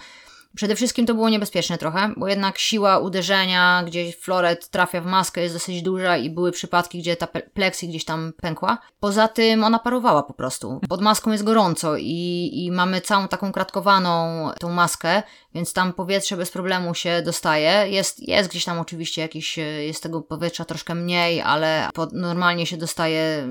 Przede 0.54 0.76
wszystkim 0.76 1.06
to 1.06 1.14
było 1.14 1.28
niebezpieczne 1.28 1.78
trochę, 1.78 2.10
bo 2.16 2.28
jednak 2.28 2.58
siła 2.58 2.98
uderzenia, 2.98 3.82
gdzie 3.86 4.12
floret 4.12 4.68
trafia 4.68 5.00
w 5.00 5.06
maskę 5.06 5.40
jest 5.40 5.54
dosyć 5.54 5.82
duża 5.82 6.16
i 6.16 6.30
były 6.30 6.52
przypadki, 6.52 6.98
gdzie 6.98 7.16
ta 7.16 7.26
pleksy 7.26 7.86
gdzieś 7.86 8.04
tam 8.04 8.32
pękła. 8.42 8.78
Poza 9.00 9.28
tym 9.28 9.64
ona 9.64 9.78
parowała 9.78 10.22
po 10.22 10.34
prostu. 10.34 10.80
Pod 10.88 11.00
maską 11.00 11.32
jest 11.32 11.44
gorąco 11.44 11.96
i, 11.96 12.50
i 12.52 12.70
mamy 12.70 13.00
całą 13.00 13.28
taką 13.28 13.52
kratkowaną 13.52 14.50
tą 14.60 14.70
maskę, 14.70 15.22
więc 15.54 15.72
tam 15.72 15.92
powietrze 15.92 16.36
bez 16.36 16.50
problemu 16.50 16.94
się 16.94 17.22
dostaje. 17.22 17.88
Jest, 17.88 18.28
jest 18.28 18.50
gdzieś 18.50 18.64
tam 18.64 18.78
oczywiście 18.78 19.22
jakieś, 19.22 19.58
jest 19.86 20.02
tego 20.02 20.20
powietrza 20.20 20.64
troszkę 20.64 20.94
mniej, 20.94 21.40
ale 21.40 21.88
normalnie 22.12 22.66
się 22.66 22.76
dostaje 22.76 23.48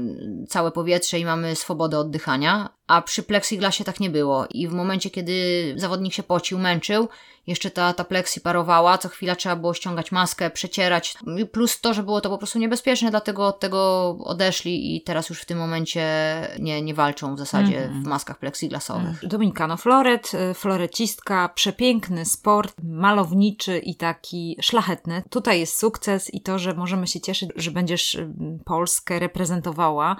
całe 0.50 0.72
powietrze 0.72 1.19
i 1.19 1.25
mamy 1.25 1.55
swobodę 1.55 2.00
oddychania. 2.00 2.69
A 2.88 3.01
przy 3.01 3.24
plexiglasie 3.24 3.83
tak 3.83 4.00
nie 4.00 4.10
było. 4.10 4.48
I 4.50 4.67
w 4.67 4.74
momencie, 4.74 5.10
kiedy 5.10 5.33
zawodnik 5.77 6.13
się 6.13 6.24
pocił, 6.24 6.60
męczył, 6.60 7.07
jeszcze 7.48 7.72
ta, 7.72 7.93
ta 7.93 8.03
pleksji 8.03 8.41
parowała, 8.41 8.98
co 8.98 9.10
chwila 9.10 9.36
trzeba 9.36 9.55
było 9.55 9.74
ściągać 9.74 10.12
maskę, 10.12 10.50
przecierać, 10.50 11.15
plus 11.51 11.81
to, 11.81 11.93
że 11.93 12.03
było 12.03 12.22
to 12.22 12.29
po 12.29 12.38
prostu 12.38 12.60
niebezpieczne, 12.60 13.12
dlatego 13.12 13.48
od 13.48 13.60
tego 13.60 14.10
odeszli 14.24 14.95
i 14.95 15.01
teraz 15.01 15.29
już 15.29 15.41
w 15.41 15.45
tym 15.45 15.57
momencie 15.57 16.05
nie, 16.60 16.81
nie 16.81 16.93
walczą 16.93 17.36
w 17.36 17.39
zasadzie 17.39 17.83
mm 17.83 17.89
-hmm. 17.89 18.03
w 18.03 18.07
maskach 18.07 18.39
plexiglasowych. 18.39 19.03
Mm. 19.03 19.17
Dominika, 19.24 19.67
no 19.67 19.77
floret, 19.77 20.31
y, 20.33 20.53
florecistka, 20.53 21.50
przepiękny 21.93 22.25
sport, 22.25 22.75
malowniczy 22.83 23.79
i 23.79 23.95
taki 23.95 24.57
szlachetny. 24.62 25.23
Tutaj 25.29 25.59
jest 25.59 25.79
sukces 25.79 26.33
i 26.33 26.41
to, 26.41 26.59
że 26.59 26.73
możemy 26.73 27.07
się 27.07 27.21
cieszyć, 27.21 27.50
że 27.55 27.71
będziesz 27.71 28.17
Polskę 28.65 29.19
reprezentowała 29.19 30.15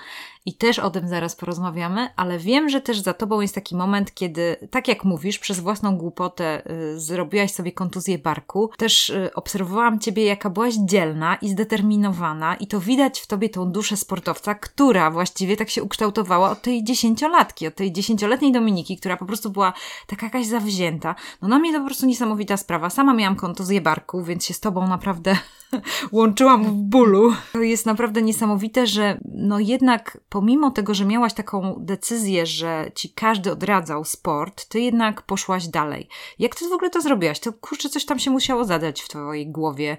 i 0.46 0.54
też 0.54 0.80
o 0.80 0.90
tym 0.90 1.08
zaraz 1.08 1.36
porozmawiamy, 1.36 2.10
ale 2.16 2.40
wiem, 2.40 2.70
że 2.70 2.82
też 2.82 3.00
za 3.00 3.14
tobą 3.14 3.42
jest 3.42 3.56
taki 3.56 3.76
moment, 3.76 4.14
kiedy, 4.14 4.56
tak 4.72 4.88
jak 4.88 5.04
mówisz, 5.04 5.40
przez 5.40 5.60
własną 5.60 5.98
głupotę 5.98 6.72
y, 6.72 7.00
zrobiłaś 7.00 7.52
sobie 7.52 7.72
kontuzję 7.72 8.18
barku. 8.18 8.72
Też 8.78 9.10
y, 9.10 9.34
obserwowałam 9.34 10.00
ciebie, 10.00 10.26
jaka 10.26 10.50
byłaś 10.50 10.74
dzielna 10.86 11.36
i 11.36 11.50
zdeterminowana 11.50 12.56
i 12.56 12.68
to 12.68 12.80
widać 12.80 13.20
w 13.20 13.28
tobie 13.28 13.50
tą 13.50 13.72
duszę 13.72 13.98
sportowca, 13.98 14.56
która 14.56 15.12
właściwie 15.12 15.58
tak 15.58 15.70
się 15.70 15.84
ukształtowała 15.84 16.52
od 16.52 16.62
tej 16.62 16.84
dziesięciolatki, 16.84 17.68
od 17.68 17.76
tej 17.76 17.92
dziesięcioletniej 17.92 18.52
Dominiki, 18.52 18.98
która 18.98 19.18
po 19.18 19.26
prostu 19.26 19.50
była 19.50 19.74
taka 20.08 20.26
jakaś 20.26 20.46
zawzięta. 20.46 21.16
No 21.42 21.48
na 21.48 21.60
mnie 21.60 21.74
to 21.74 21.80
po 21.80 21.86
prostu 21.86 22.06
niesamowita 22.06 22.58
sprawa. 22.58 22.90
Sama 22.90 23.14
miałam 23.14 23.36
kontuzję 23.36 23.82
barku, 23.82 24.24
więc 24.24 24.46
się 24.46 24.54
z 24.54 24.60
tobą 24.60 24.88
naprawdę 24.88 25.38
łączyłam 26.12 26.64
w 26.64 26.74
bólu. 26.74 27.34
To 27.54 27.62
jest 27.62 27.86
naprawdę 27.86 28.22
niesamowite, 28.22 28.88
że 28.88 29.20
no 29.26 29.60
jednak 29.60 30.18
pomimo 30.30 30.72
tego, 30.72 30.94
że 30.94 31.06
miałaś 31.06 31.34
taką 31.34 31.76
decyzję, 31.80 32.46
że 32.46 32.92
ci 32.96 33.10
każdy 33.10 33.52
odradzał 33.52 34.04
sport, 34.04 34.66
ty 34.66 34.80
jednak 34.80 35.22
poszłaś 35.22 35.68
dalej. 35.68 36.08
Jak 36.40 36.56
ty 36.56 36.70
w 36.70 36.74
ogóle 36.74 36.90
to 36.90 37.02
zrobiłaś? 37.02 37.40
To 37.40 37.54
kurczę, 37.54 37.90
coś 37.90 38.06
tam 38.06 38.20
się 38.20 38.32
musiało 38.32 38.66
zadać 38.66 39.02
w 39.02 39.08
twojej 39.08 39.48
głowie 39.48 39.98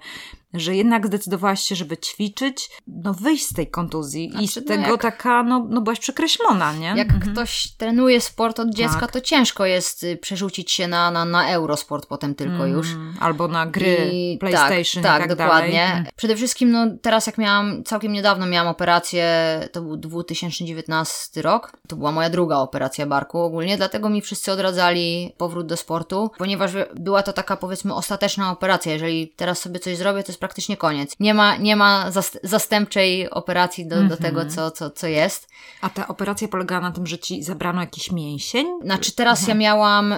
że 0.55 0.77
jednak 0.77 1.07
zdecydowałaś 1.07 1.61
się, 1.61 1.75
żeby 1.75 1.97
ćwiczyć, 1.97 2.71
no 2.87 3.15
wyjść 3.15 3.47
z 3.47 3.55
tej 3.55 3.71
kontuzji 3.71 4.31
znaczy, 4.31 4.45
i 4.45 4.49
z 4.49 4.57
no 4.57 4.63
tego 4.63 4.83
jak, 4.83 5.03
taka, 5.03 5.43
no, 5.43 5.67
no 5.71 5.81
byłaś 5.81 6.01
przekreślona, 6.01 6.73
nie? 6.73 6.95
Jak 6.97 7.11
mhm. 7.11 7.33
ktoś 7.33 7.69
trenuje 7.79 8.21
sport 8.21 8.61
od 8.61 8.75
dziecka, 8.75 9.01
tak. 9.01 9.13
to 9.13 9.21
ciężko 9.21 9.67
jest 9.67 10.05
y, 10.05 10.17
przerzucić 10.17 10.73
się 10.73 10.89
na, 10.89 11.11
na, 11.11 11.25
na 11.25 11.51
Eurosport 11.51 12.07
potem 12.07 12.35
tylko 12.35 12.65
mm, 12.65 12.71
już. 12.71 12.89
Albo 13.21 13.49
na 13.49 13.67
gry 13.67 14.11
I, 14.13 14.39
PlayStation 14.39 15.03
tak, 15.03 15.13
tak, 15.13 15.29
tak 15.29 15.39
dokładnie. 15.39 15.89
Dalej. 15.95 16.11
Przede 16.17 16.37
wszystkim, 16.37 16.71
no 16.71 16.87
teraz 17.03 17.27
jak 17.27 17.39
miałam, 17.39 17.85
całkiem 17.85 18.13
niedawno 18.13 18.47
miałam 18.47 18.69
operację, 18.69 19.25
to 19.73 19.83
był 19.83 19.97
2019 19.97 21.43
rok, 21.43 21.73
to 21.89 21.97
była 21.97 22.13
moja 22.13 22.31
druga 22.31 22.57
operacja 22.57 23.07
barku 23.07 23.39
ogólnie, 23.39 23.77
dlatego 23.77 24.09
mi 24.09 24.23
wszyscy 24.23 24.53
odradzali 24.53 25.33
powrót 25.37 25.67
do 25.67 25.77
sportu, 25.77 26.31
ponieważ 26.39 26.73
była 26.95 27.23
to 27.23 27.33
taka 27.33 27.57
powiedzmy 27.57 27.95
ostateczna 27.95 28.51
operacja, 28.51 28.93
jeżeli 28.93 29.29
teraz 29.29 29.61
sobie 29.61 29.81
coś 29.81 29.97
zrobię, 29.97 30.23
to 30.23 30.33
jest 30.33 30.41
praktycznie 30.45 30.77
koniec. 30.77 31.17
Nie 31.21 31.35
ma, 31.35 31.57
nie 31.57 31.77
ma 31.77 32.11
zastępczej 32.43 33.31
operacji 33.31 33.87
do, 33.87 33.97
mm 33.97 34.07
-hmm. 34.07 34.11
do 34.11 34.17
tego, 34.17 34.41
mhm. 34.43 34.51
co, 34.51 34.71
co, 34.71 34.91
co 34.91 35.07
jest. 35.07 35.49
A 35.81 35.91
ta 35.91 36.09
operacja 36.09 36.49
polegała 36.49 36.81
na 36.81 36.91
tym, 36.91 37.07
że 37.07 37.19
ci 37.19 37.43
zabrano 37.43 37.81
jakiś 37.81 38.13
mięsień? 38.13 38.67
Znaczy 38.83 39.13
teraz 39.13 39.39
mhm. 39.41 39.61
ja 39.61 39.65
miałam 39.65 40.15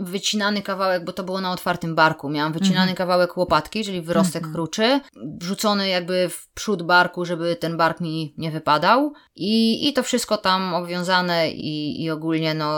wycinany 0.00 0.62
kawałek, 0.62 1.04
bo 1.04 1.12
to 1.12 1.24
było 1.24 1.40
na 1.40 1.52
otwartym 1.52 1.94
barku. 1.94 2.28
Miałam 2.30 2.52
wycinany 2.52 2.90
mhm. 2.90 2.96
kawałek 2.96 3.36
łopatki, 3.36 3.84
czyli 3.84 4.02
wyrostek 4.02 4.42
mhm. 4.42 4.54
kruczy, 4.54 5.00
wrzucony 5.16 5.88
jakby 5.88 6.28
w 6.28 6.48
przód 6.48 6.82
barku, 6.82 7.24
żeby 7.24 7.56
ten 7.56 7.76
bark 7.76 8.00
mi 8.00 8.34
nie 8.38 8.50
wypadał. 8.50 9.12
I, 9.36 9.88
i 9.88 9.92
to 9.92 10.02
wszystko 10.02 10.36
tam 10.36 10.74
obwiązane 10.74 11.50
i, 11.50 12.02
i 12.02 12.10
ogólnie 12.10 12.54
no 12.54 12.72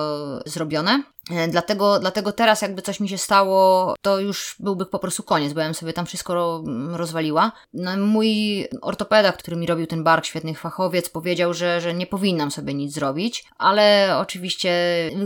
zrobione. 0.47 1.03
E, 1.31 1.49
dlatego, 1.49 1.99
dlatego 2.01 2.33
teraz 2.33 2.63
jakby 2.63 2.83
coś 2.83 3.01
mi 3.01 3.09
się 3.09 3.19
stało, 3.19 3.95
to 4.03 4.21
już 4.21 4.57
byłby 4.59 4.87
po 4.87 4.99
prostu 4.99 5.23
koniec, 5.23 5.53
bo 5.53 5.61
ja 5.61 5.67
bym 5.67 5.75
sobie 5.75 5.93
tam 5.93 6.07
wszystko 6.07 6.63
rozwaliła. 6.93 7.53
No, 7.75 7.97
mój 7.97 8.67
ortopeda, 8.83 9.33
który 9.33 9.57
mi 9.57 9.67
robił 9.67 9.87
ten 9.87 10.05
bark, 10.05 10.25
świetny 10.25 10.55
fachowiec, 10.55 11.09
powiedział, 11.09 11.55
że, 11.55 11.81
że 11.81 11.95
nie 11.95 12.07
powinnam 12.07 12.51
sobie 12.51 12.75
nic 12.75 12.95
zrobić, 12.95 13.45
ale 13.59 14.17
oczywiście 14.19 14.71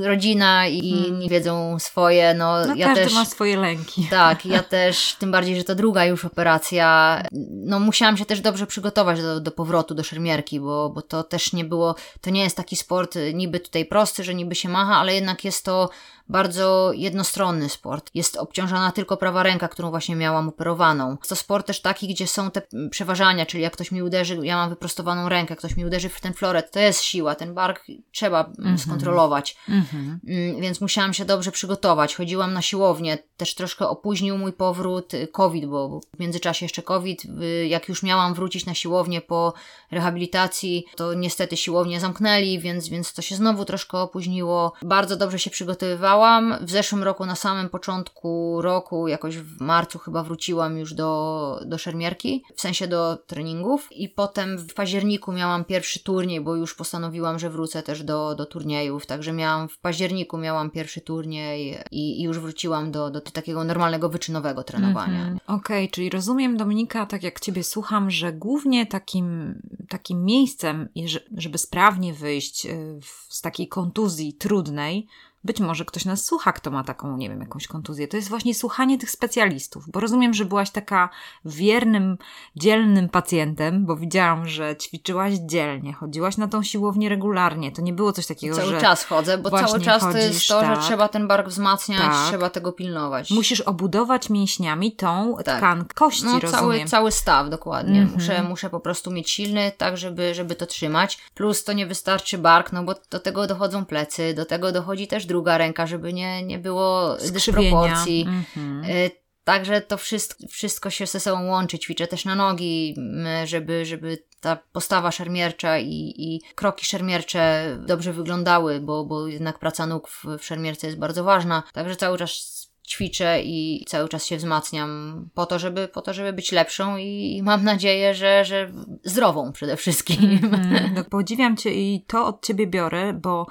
rodzina 0.02 0.66
i 0.66 0.92
hmm. 0.92 1.06
inni 1.06 1.28
wiedzą 1.28 1.78
swoje, 1.78 2.34
no, 2.34 2.66
no 2.66 2.74
ja 2.74 2.86
każdy 2.86 3.04
też... 3.04 3.14
ma 3.14 3.24
swoje 3.24 3.56
lęki. 3.56 4.06
Tak, 4.10 4.46
ja 4.46 4.62
też, 4.74 5.16
tym 5.18 5.32
bardziej, 5.32 5.56
że 5.56 5.64
to 5.64 5.74
druga 5.74 6.04
już 6.04 6.24
operacja, 6.24 7.22
no 7.50 7.80
musiałam 7.80 8.16
się 8.16 8.26
też 8.26 8.40
dobrze 8.40 8.66
przygotować 8.66 9.22
do, 9.22 9.40
do 9.40 9.50
powrotu 9.50 9.94
do 9.94 10.02
szermierki, 10.02 10.60
bo, 10.60 10.90
bo 10.90 11.02
to 11.02 11.22
też 11.22 11.52
nie 11.52 11.64
było, 11.64 11.94
to 12.20 12.30
nie 12.30 12.42
jest 12.42 12.56
taki 12.56 12.76
sport 12.76 13.18
niby 13.34 13.60
tutaj 13.60 13.84
prosty, 13.84 14.24
że 14.24 14.34
niby 14.34 14.54
się 14.54 14.68
macha, 14.68 14.96
ale 14.96 15.14
jednak 15.14 15.44
jest 15.44 15.64
to 15.64 15.90
bardzo 16.28 16.92
jednostronny 16.94 17.68
sport. 17.68 18.10
Jest 18.14 18.36
obciążona 18.36 18.92
tylko 18.92 19.16
prawa 19.16 19.42
ręka, 19.42 19.68
którą 19.68 19.90
właśnie 19.90 20.16
miałam 20.16 20.48
operowaną. 20.48 21.16
To 21.28 21.36
sport 21.36 21.66
też 21.66 21.80
taki, 21.80 22.08
gdzie 22.08 22.26
są 22.26 22.50
te 22.50 22.62
przeważania, 22.90 23.46
czyli 23.46 23.62
jak 23.62 23.72
ktoś 23.72 23.92
mi 23.92 24.02
uderzy, 24.02 24.38
ja 24.42 24.56
mam 24.56 24.70
wyprostowaną 24.70 25.28
rękę, 25.28 25.56
ktoś 25.56 25.76
mi 25.76 25.84
uderzy 25.84 26.08
w 26.08 26.20
ten 26.20 26.32
floret, 26.32 26.70
to 26.70 26.80
jest 26.80 27.00
siła, 27.00 27.34
ten 27.34 27.54
bark 27.54 27.84
trzeba 28.12 28.52
mm 28.58 28.76
-hmm. 28.76 28.80
skontrolować. 28.80 29.56
Mm 29.68 29.82
-hmm. 29.82 30.60
Więc 30.60 30.80
musiałam 30.80 31.14
się 31.14 31.24
dobrze 31.24 31.52
przygotować. 31.52 32.14
Chodziłam 32.14 32.52
na 32.52 32.62
siłownię, 32.62 33.18
też 33.36 33.54
troszkę 33.54 33.88
opóźnił 33.88 34.38
mój 34.38 34.52
powrót 34.52 35.14
y, 35.14 35.28
COVID, 35.28 35.66
bo 35.66 36.00
w 36.16 36.20
międzyczasie 36.20 36.64
jeszcze 36.64 36.82
COVID, 36.82 37.22
jak 37.68 37.88
już 37.88 38.02
miałam 38.02 38.34
wrócić 38.34 38.66
na 38.66 38.74
siłownię 38.74 39.20
po 39.20 39.54
rehabilitacji, 39.90 40.84
to 40.96 41.14
niestety 41.14 41.56
siłownię 41.56 42.00
zamknęli, 42.00 42.58
więc, 42.58 42.88
więc 42.88 43.12
to 43.12 43.22
się 43.22 43.36
znowu 43.36 43.64
troszkę 43.64 43.98
opóźniło. 43.98 44.72
Bardzo 44.82 45.16
dobrze 45.16 45.38
się 45.38 45.50
przygotowywałam. 45.50 46.13
W 46.60 46.70
zeszłym 46.70 47.02
roku, 47.02 47.26
na 47.26 47.36
samym 47.36 47.68
początku 47.68 48.58
roku, 48.62 49.08
jakoś 49.08 49.38
w 49.38 49.60
marcu 49.60 49.98
chyba 49.98 50.22
wróciłam 50.22 50.78
już 50.78 50.94
do, 50.94 51.60
do 51.66 51.78
szermierki, 51.78 52.44
w 52.56 52.60
sensie 52.60 52.88
do 52.88 53.16
treningów 53.16 53.92
i 53.92 54.08
potem 54.08 54.58
w 54.58 54.74
październiku 54.74 55.32
miałam 55.32 55.64
pierwszy 55.64 56.04
turniej, 56.04 56.40
bo 56.40 56.54
już 56.54 56.74
postanowiłam, 56.74 57.38
że 57.38 57.50
wrócę 57.50 57.82
też 57.82 58.02
do, 58.02 58.34
do 58.34 58.46
turniejów, 58.46 59.06
także 59.06 59.32
miałam 59.32 59.68
w 59.68 59.78
październiku 59.78 60.38
miałam 60.38 60.70
pierwszy 60.70 61.00
turniej 61.00 61.78
i, 61.90 62.20
i 62.20 62.22
już 62.22 62.38
wróciłam 62.38 62.90
do, 62.90 63.10
do 63.10 63.20
takiego 63.20 63.64
normalnego 63.64 64.08
wyczynowego 64.08 64.64
trenowania. 64.64 65.24
-hmm. 65.24 65.36
Okej, 65.46 65.84
okay, 65.84 65.88
czyli 65.88 66.10
rozumiem 66.10 66.56
Dominika, 66.56 67.06
tak 67.06 67.22
jak 67.22 67.40
Ciebie 67.40 67.64
słucham, 67.64 68.10
że 68.10 68.32
głównie 68.32 68.86
takim 68.86 69.54
takim 69.88 70.24
miejscem, 70.24 70.88
żeby 71.36 71.58
sprawnie 71.58 72.14
wyjść 72.14 72.66
y, 72.66 73.00
z 73.28 73.40
takiej 73.40 73.68
kontuzji 73.68 74.32
trudnej, 74.32 75.06
być 75.44 75.60
może 75.60 75.84
ktoś 75.84 76.04
nas 76.04 76.24
słucha, 76.24 76.52
kto 76.52 76.70
ma 76.70 76.84
taką, 76.84 77.16
nie 77.16 77.28
wiem, 77.28 77.40
jakąś 77.40 77.66
kontuzję. 77.66 78.08
To 78.08 78.16
jest 78.16 78.28
właśnie 78.28 78.54
słuchanie 78.54 78.98
tych 78.98 79.10
specjalistów, 79.10 79.90
bo 79.90 80.00
rozumiem, 80.00 80.34
że 80.34 80.44
byłaś 80.44 80.70
taka 80.70 81.08
wiernym, 81.44 82.18
dzielnym 82.56 83.08
pacjentem, 83.08 83.86
bo 83.86 83.96
widziałam, 83.96 84.48
że 84.48 84.76
ćwiczyłaś 84.76 85.34
dzielnie, 85.34 85.92
chodziłaś 85.92 86.36
na 86.36 86.48
tą 86.48 86.62
siłownię 86.62 87.08
regularnie. 87.08 87.72
To 87.72 87.82
nie 87.82 87.92
było 87.92 88.12
coś 88.12 88.26
takiego, 88.26 88.56
cały 88.56 88.68
że. 88.68 88.72
Cały 88.72 88.82
czas 88.82 89.04
chodzę, 89.04 89.38
bo 89.38 89.50
cały 89.50 89.80
czas 89.80 90.02
chodzisz, 90.02 90.20
to 90.20 90.26
jest 90.26 90.48
to, 90.48 90.60
tak. 90.60 90.76
że 90.76 90.82
trzeba 90.82 91.08
ten 91.08 91.28
bark 91.28 91.48
wzmacniać, 91.48 92.00
tak. 92.00 92.28
trzeba 92.28 92.50
tego 92.50 92.72
pilnować. 92.72 93.30
Musisz 93.30 93.60
obudować 93.60 94.30
mięśniami 94.30 94.92
tą 94.92 95.36
tak. 95.44 95.58
tkan 95.58 95.84
kości, 95.94 96.24
no, 96.24 96.40
rozumiem. 96.40 96.60
Cały, 96.60 96.84
cały 96.84 97.12
staw, 97.12 97.50
dokładnie. 97.50 97.98
Mm 97.98 98.08
-hmm. 98.08 98.14
Muszę, 98.14 98.42
muszę 98.42 98.70
po 98.70 98.80
prostu 98.80 99.10
mieć 99.10 99.30
silny, 99.30 99.72
tak, 99.78 99.96
żeby, 99.96 100.34
żeby 100.34 100.54
to 100.54 100.66
trzymać. 100.66 101.18
Plus 101.34 101.64
to 101.64 101.72
nie 101.72 101.86
wystarczy 101.86 102.38
bark, 102.38 102.72
no 102.72 102.84
bo 102.84 102.94
do 103.10 103.20
tego 103.20 103.46
dochodzą 103.46 103.84
plecy, 103.84 104.34
do 104.34 104.44
tego 104.44 104.72
dochodzi 104.72 105.06
też 105.06 105.26
druga 105.34 105.58
ręka, 105.58 105.86
żeby 105.86 106.12
nie, 106.12 106.42
nie 106.42 106.58
było 106.58 107.16
dysproporcji. 107.32 108.22
Mm 108.28 108.42
-hmm. 108.56 109.10
Także 109.44 109.80
to 109.80 109.96
wszystko, 109.96 110.48
wszystko 110.48 110.90
się 110.90 111.06
ze 111.06 111.20
sobą 111.20 111.46
łączy. 111.46 111.78
Ćwiczę 111.78 112.06
też 112.06 112.24
na 112.24 112.34
nogi, 112.34 112.96
żeby, 113.44 113.84
żeby 113.84 114.18
ta 114.40 114.56
postawa 114.72 115.10
szermiercza 115.10 115.78
i, 115.78 116.14
i 116.16 116.40
kroki 116.54 116.86
szermiercze 116.86 117.66
dobrze 117.86 118.12
wyglądały, 118.12 118.80
bo, 118.80 119.04
bo 119.04 119.26
jednak 119.26 119.58
praca 119.58 119.86
nóg 119.86 120.08
w, 120.08 120.24
w 120.38 120.44
szermierce 120.44 120.86
jest 120.86 120.98
bardzo 120.98 121.24
ważna. 121.24 121.62
Także 121.72 121.96
cały 121.96 122.18
czas 122.18 122.64
ćwiczę 122.86 123.42
i 123.42 123.84
cały 123.88 124.08
czas 124.08 124.26
się 124.26 124.36
wzmacniam 124.36 124.90
po 125.34 125.46
to, 125.46 125.58
żeby, 125.58 125.88
po 125.88 126.02
to, 126.02 126.14
żeby 126.14 126.32
być 126.32 126.52
lepszą 126.52 126.96
i, 126.96 127.36
i 127.36 127.42
mam 127.42 127.64
nadzieję, 127.64 128.14
że, 128.14 128.44
że 128.44 128.70
zdrową 129.04 129.52
przede 129.52 129.76
wszystkim. 129.76 130.40
Mm, 130.42 130.94
no, 130.94 131.04
podziwiam 131.10 131.56
Cię 131.56 131.70
i 131.70 132.04
to 132.06 132.26
od 132.26 132.46
Ciebie 132.46 132.66
biorę, 132.66 133.12
bo 133.12 133.46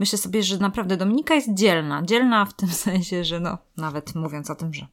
myślę 0.00 0.18
sobie, 0.18 0.42
że 0.42 0.58
naprawdę 0.58 0.96
Dominika 0.96 1.34
jest 1.34 1.54
dzielna. 1.54 2.02
Dzielna 2.02 2.44
w 2.44 2.54
tym 2.54 2.68
sensie, 2.86 3.24
że 3.24 3.40
no, 3.40 3.58
nawet 3.76 4.14
mówiąc 4.14 4.50
o 4.50 4.54
tym, 4.54 4.74
że 4.74 4.86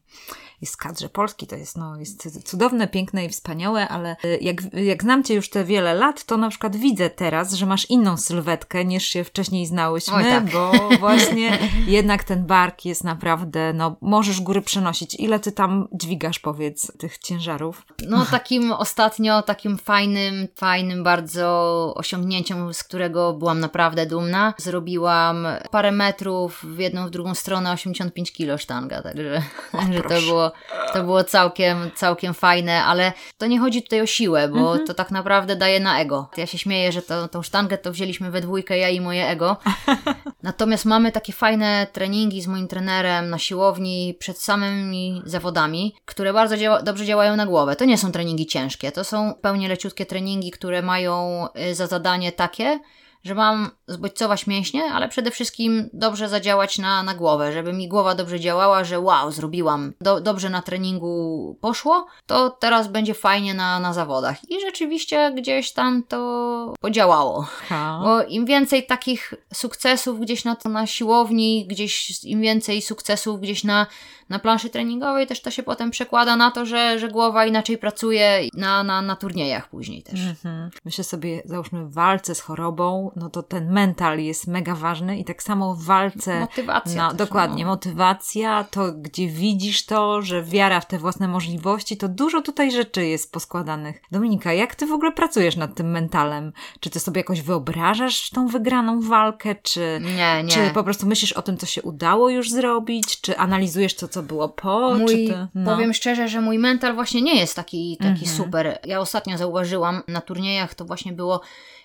jest 0.60 0.76
kadrze 0.76 1.08
Polski, 1.08 1.46
to 1.46 1.56
jest, 1.56 1.76
no, 1.76 1.96
jest 1.96 2.48
cudowne, 2.48 2.88
piękne 2.88 3.24
i 3.24 3.28
wspaniałe, 3.28 3.88
ale 3.88 4.16
y, 4.24 4.38
jak, 4.40 4.74
jak 4.74 5.02
znam 5.02 5.24
Cię 5.24 5.34
już 5.34 5.50
te 5.50 5.64
wiele 5.64 5.94
lat, 5.94 6.24
to 6.24 6.36
na 6.36 6.48
przykład 6.48 6.76
widzę 6.76 7.10
teraz, 7.10 7.52
że 7.52 7.66
masz 7.66 7.90
inną 7.90 8.16
sylwetkę 8.16 8.84
niż 8.84 9.04
się 9.04 9.24
wcześniej 9.24 9.66
znałyśmy, 9.66 10.14
Oj, 10.14 10.24
tak. 10.24 10.50
bo 10.50 10.72
właśnie 10.98 11.58
jednak 11.86 12.24
ten 12.24 12.46
bark 12.46 12.84
jest 12.84 13.04
naprawdę, 13.04 13.72
no, 13.72 13.96
możesz 14.00 14.40
góry 14.40 14.62
przenosić. 14.62 15.14
Ile 15.14 15.40
Ty 15.40 15.52
tam 15.52 15.88
dźwigasz, 15.92 16.38
powiedz, 16.38 16.92
tych 16.98 17.18
ciężarów? 17.18 17.86
No, 18.08 18.26
takim 18.30 18.72
ostatnio, 18.72 19.42
takim 19.42 19.78
fajnym, 19.78 20.48
fajnym 20.54 21.04
bardzo 21.04 21.48
osiągnięciem, 21.96 22.74
z 22.74 22.84
którego 22.84 23.32
byłam 23.32 23.60
naprawdę 23.60 24.06
dumna. 24.06 24.54
Zrobiłam 24.58 25.46
parę 25.70 25.92
metrów 25.92 26.64
w 26.64 26.78
jedną, 26.78 27.06
w 27.06 27.10
drugą 27.10 27.34
stronę, 27.34 27.72
85 27.72 28.32
kilo 28.32 28.58
sztanga, 28.58 29.02
także 29.02 29.42
o, 29.72 30.02
to 30.08 30.20
było 30.20 30.47
to 30.92 31.04
było 31.04 31.24
całkiem, 31.24 31.90
całkiem 31.94 32.34
fajne, 32.34 32.84
ale 32.84 33.12
to 33.38 33.46
nie 33.46 33.58
chodzi 33.58 33.82
tutaj 33.82 34.00
o 34.00 34.06
siłę, 34.06 34.48
bo 34.48 34.58
mhm. 34.58 34.86
to 34.86 34.94
tak 34.94 35.10
naprawdę 35.10 35.56
daje 35.56 35.80
na 35.80 36.00
ego. 36.00 36.30
Ja 36.36 36.46
się 36.46 36.58
śmieję, 36.58 36.92
że 36.92 37.02
to, 37.02 37.28
tą 37.28 37.42
sztangę 37.42 37.78
to 37.78 37.92
wzięliśmy 37.92 38.30
we 38.30 38.40
dwójkę, 38.40 38.78
ja 38.78 38.88
i 38.88 39.00
moje 39.00 39.28
ego. 39.28 39.56
Natomiast 40.42 40.84
mamy 40.84 41.12
takie 41.12 41.32
fajne 41.32 41.86
treningi 41.92 42.42
z 42.42 42.46
moim 42.46 42.68
trenerem 42.68 43.30
na 43.30 43.38
siłowni 43.38 44.16
przed 44.18 44.38
samymi 44.38 45.22
zawodami, 45.24 45.94
które 46.04 46.32
bardzo 46.32 46.56
działa 46.56 46.82
dobrze 46.82 47.06
działają 47.06 47.36
na 47.36 47.46
głowę. 47.46 47.76
To 47.76 47.84
nie 47.84 47.98
są 47.98 48.12
treningi 48.12 48.46
ciężkie, 48.46 48.92
to 48.92 49.04
są 49.04 49.34
pełnie 49.42 49.68
leciutkie 49.68 50.06
treningi, 50.06 50.50
które 50.50 50.82
mają 50.82 51.46
y, 51.70 51.74
za 51.74 51.86
zadanie 51.86 52.32
takie, 52.32 52.80
że 53.24 53.34
mam 53.34 53.70
zbodźcować 53.86 54.46
mięśnie, 54.46 54.84
ale 54.84 55.08
przede 55.08 55.30
wszystkim 55.30 55.90
dobrze 55.92 56.28
zadziałać 56.28 56.78
na, 56.78 57.02
na 57.02 57.14
głowę, 57.14 57.52
żeby 57.52 57.72
mi 57.72 57.88
głowa 57.88 58.14
dobrze 58.14 58.40
działała, 58.40 58.84
że 58.84 59.00
wow, 59.00 59.32
zrobiłam, 59.32 59.92
do, 60.00 60.20
dobrze 60.20 60.50
na 60.50 60.62
treningu 60.62 61.56
poszło, 61.60 62.06
to 62.26 62.50
teraz 62.50 62.88
będzie 62.88 63.14
fajnie 63.14 63.54
na, 63.54 63.80
na 63.80 63.92
zawodach. 63.92 64.50
I 64.50 64.60
rzeczywiście 64.60 65.32
gdzieś 65.36 65.72
tam 65.72 66.02
to 66.02 66.74
podziałało. 66.80 67.42
Ha. 67.68 68.00
Bo 68.04 68.22
im 68.22 68.46
więcej 68.46 68.86
takich 68.86 69.34
sukcesów 69.54 70.20
gdzieś 70.20 70.44
na, 70.44 70.56
na 70.64 70.86
siłowni, 70.86 71.66
gdzieś 71.66 72.24
im 72.24 72.40
więcej 72.40 72.82
sukcesów 72.82 73.40
gdzieś 73.40 73.64
na 73.64 73.86
na 74.28 74.38
planszy 74.38 74.70
treningowej 74.70 75.26
też 75.26 75.42
to 75.42 75.50
się 75.50 75.62
potem 75.62 75.90
przekłada 75.90 76.36
na 76.36 76.50
to, 76.50 76.66
że, 76.66 76.98
że 76.98 77.08
głowa 77.08 77.46
inaczej 77.46 77.78
pracuje 77.78 78.40
na, 78.54 78.84
na, 78.84 79.02
na 79.02 79.16
turniejach 79.16 79.68
później 79.68 80.02
też. 80.02 80.20
Mhm. 80.20 80.70
Myślę 80.84 81.04
sobie, 81.04 81.42
załóżmy 81.44 81.84
w 81.84 81.92
walce 81.92 82.34
z 82.34 82.40
chorobą, 82.40 83.07
no 83.16 83.30
to 83.30 83.42
ten 83.42 83.72
mental 83.72 84.20
jest 84.20 84.46
mega 84.46 84.74
ważny 84.74 85.18
i 85.18 85.24
tak 85.24 85.42
samo 85.42 85.74
w 85.74 85.84
walce... 85.84 86.40
Motywacja. 86.40 87.02
No, 87.02 87.08
też, 87.08 87.18
dokładnie, 87.18 87.64
no. 87.64 87.70
motywacja, 87.70 88.64
to 88.70 88.92
gdzie 88.92 89.28
widzisz 89.28 89.86
to, 89.86 90.22
że 90.22 90.42
wiara 90.42 90.80
w 90.80 90.86
te 90.86 90.98
własne 90.98 91.28
możliwości, 91.28 91.96
to 91.96 92.08
dużo 92.08 92.42
tutaj 92.42 92.72
rzeczy 92.72 93.06
jest 93.06 93.32
poskładanych. 93.32 94.02
Dominika, 94.10 94.52
jak 94.52 94.74
ty 94.74 94.86
w 94.86 94.92
ogóle 94.92 95.12
pracujesz 95.12 95.56
nad 95.56 95.74
tym 95.74 95.90
mentalem? 95.90 96.52
Czy 96.80 96.90
ty 96.90 97.00
sobie 97.00 97.20
jakoś 97.20 97.42
wyobrażasz 97.42 98.30
tą 98.30 98.46
wygraną 98.46 99.00
walkę, 99.00 99.54
czy, 99.54 100.00
nie, 100.16 100.42
nie. 100.44 100.50
czy 100.50 100.70
po 100.74 100.84
prostu 100.84 101.06
myślisz 101.06 101.32
o 101.32 101.42
tym, 101.42 101.56
co 101.56 101.66
się 101.66 101.82
udało 101.82 102.30
już 102.30 102.50
zrobić, 102.50 103.20
czy 103.20 103.38
analizujesz 103.38 103.94
to, 103.94 104.08
co 104.08 104.22
było 104.22 104.48
po? 104.48 104.94
Mój, 104.94 105.28
to, 105.28 105.48
no. 105.54 105.74
Powiem 105.74 105.94
szczerze, 105.94 106.28
że 106.28 106.40
mój 106.40 106.58
mental 106.58 106.94
właśnie 106.94 107.22
nie 107.22 107.40
jest 107.40 107.56
taki, 107.56 107.96
taki 107.96 108.24
mhm. 108.24 108.36
super. 108.36 108.78
Ja 108.84 109.00
ostatnio 109.00 109.38
zauważyłam 109.38 110.02
na 110.08 110.20
turniejach, 110.20 110.74
to 110.74 110.84
właśnie 110.84 111.12
było 111.12 111.40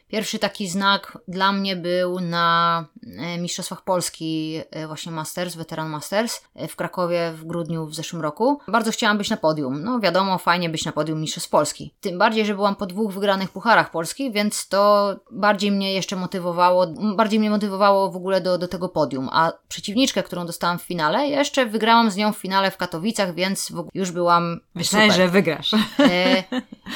Pierwszy 0.07 0.39
taki 0.39 0.67
znak 0.67 1.17
dla 1.27 1.51
mnie 1.51 1.75
był 1.75 2.19
na 2.19 2.85
e, 3.19 3.37
Mistrzostwach 3.37 3.81
Polski, 3.81 4.61
e, 4.71 4.87
właśnie 4.87 5.11
Masters, 5.11 5.55
Veteran 5.55 5.89
Masters 5.89 6.41
e, 6.55 6.67
w 6.67 6.75
Krakowie 6.75 7.31
w 7.35 7.45
grudniu 7.45 7.85
w 7.85 7.95
zeszłym 7.95 8.21
roku. 8.21 8.59
Bardzo 8.67 8.91
chciałam 8.91 9.17
być 9.17 9.29
na 9.29 9.37
podium. 9.37 9.83
No 9.83 9.99
wiadomo, 9.99 10.37
fajnie 10.37 10.69
być 10.69 10.85
na 10.85 10.91
podium 10.91 11.21
Mistrzostw 11.21 11.49
Polski. 11.49 11.93
Tym 12.01 12.17
bardziej, 12.17 12.45
że 12.45 12.55
byłam 12.55 12.75
po 12.75 12.85
dwóch 12.85 13.13
wygranych 13.13 13.49
pucharach 13.49 13.91
Polski, 13.91 14.31
więc 14.31 14.67
to 14.67 15.15
bardziej 15.31 15.71
mnie 15.71 15.93
jeszcze 15.93 16.15
motywowało, 16.15 16.87
bardziej 17.15 17.39
mnie 17.39 17.49
motywowało 17.49 18.11
w 18.11 18.15
ogóle 18.15 18.41
do, 18.41 18.57
do 18.57 18.67
tego 18.67 18.89
podium. 18.89 19.29
A 19.31 19.51
przeciwniczkę, 19.67 20.23
którą 20.23 20.45
dostałam 20.45 20.79
w 20.79 20.83
finale, 20.83 21.27
jeszcze 21.27 21.65
wygrałam 21.65 22.11
z 22.11 22.15
nią 22.15 22.33
w 22.33 22.37
finale 22.37 22.71
w 22.71 22.77
Katowicach, 22.77 23.35
więc 23.35 23.71
już 23.93 24.11
byłam 24.11 24.59
Myślałem, 24.75 25.11
super. 25.11 25.25
że 25.25 25.31
wygrasz. 25.31 25.71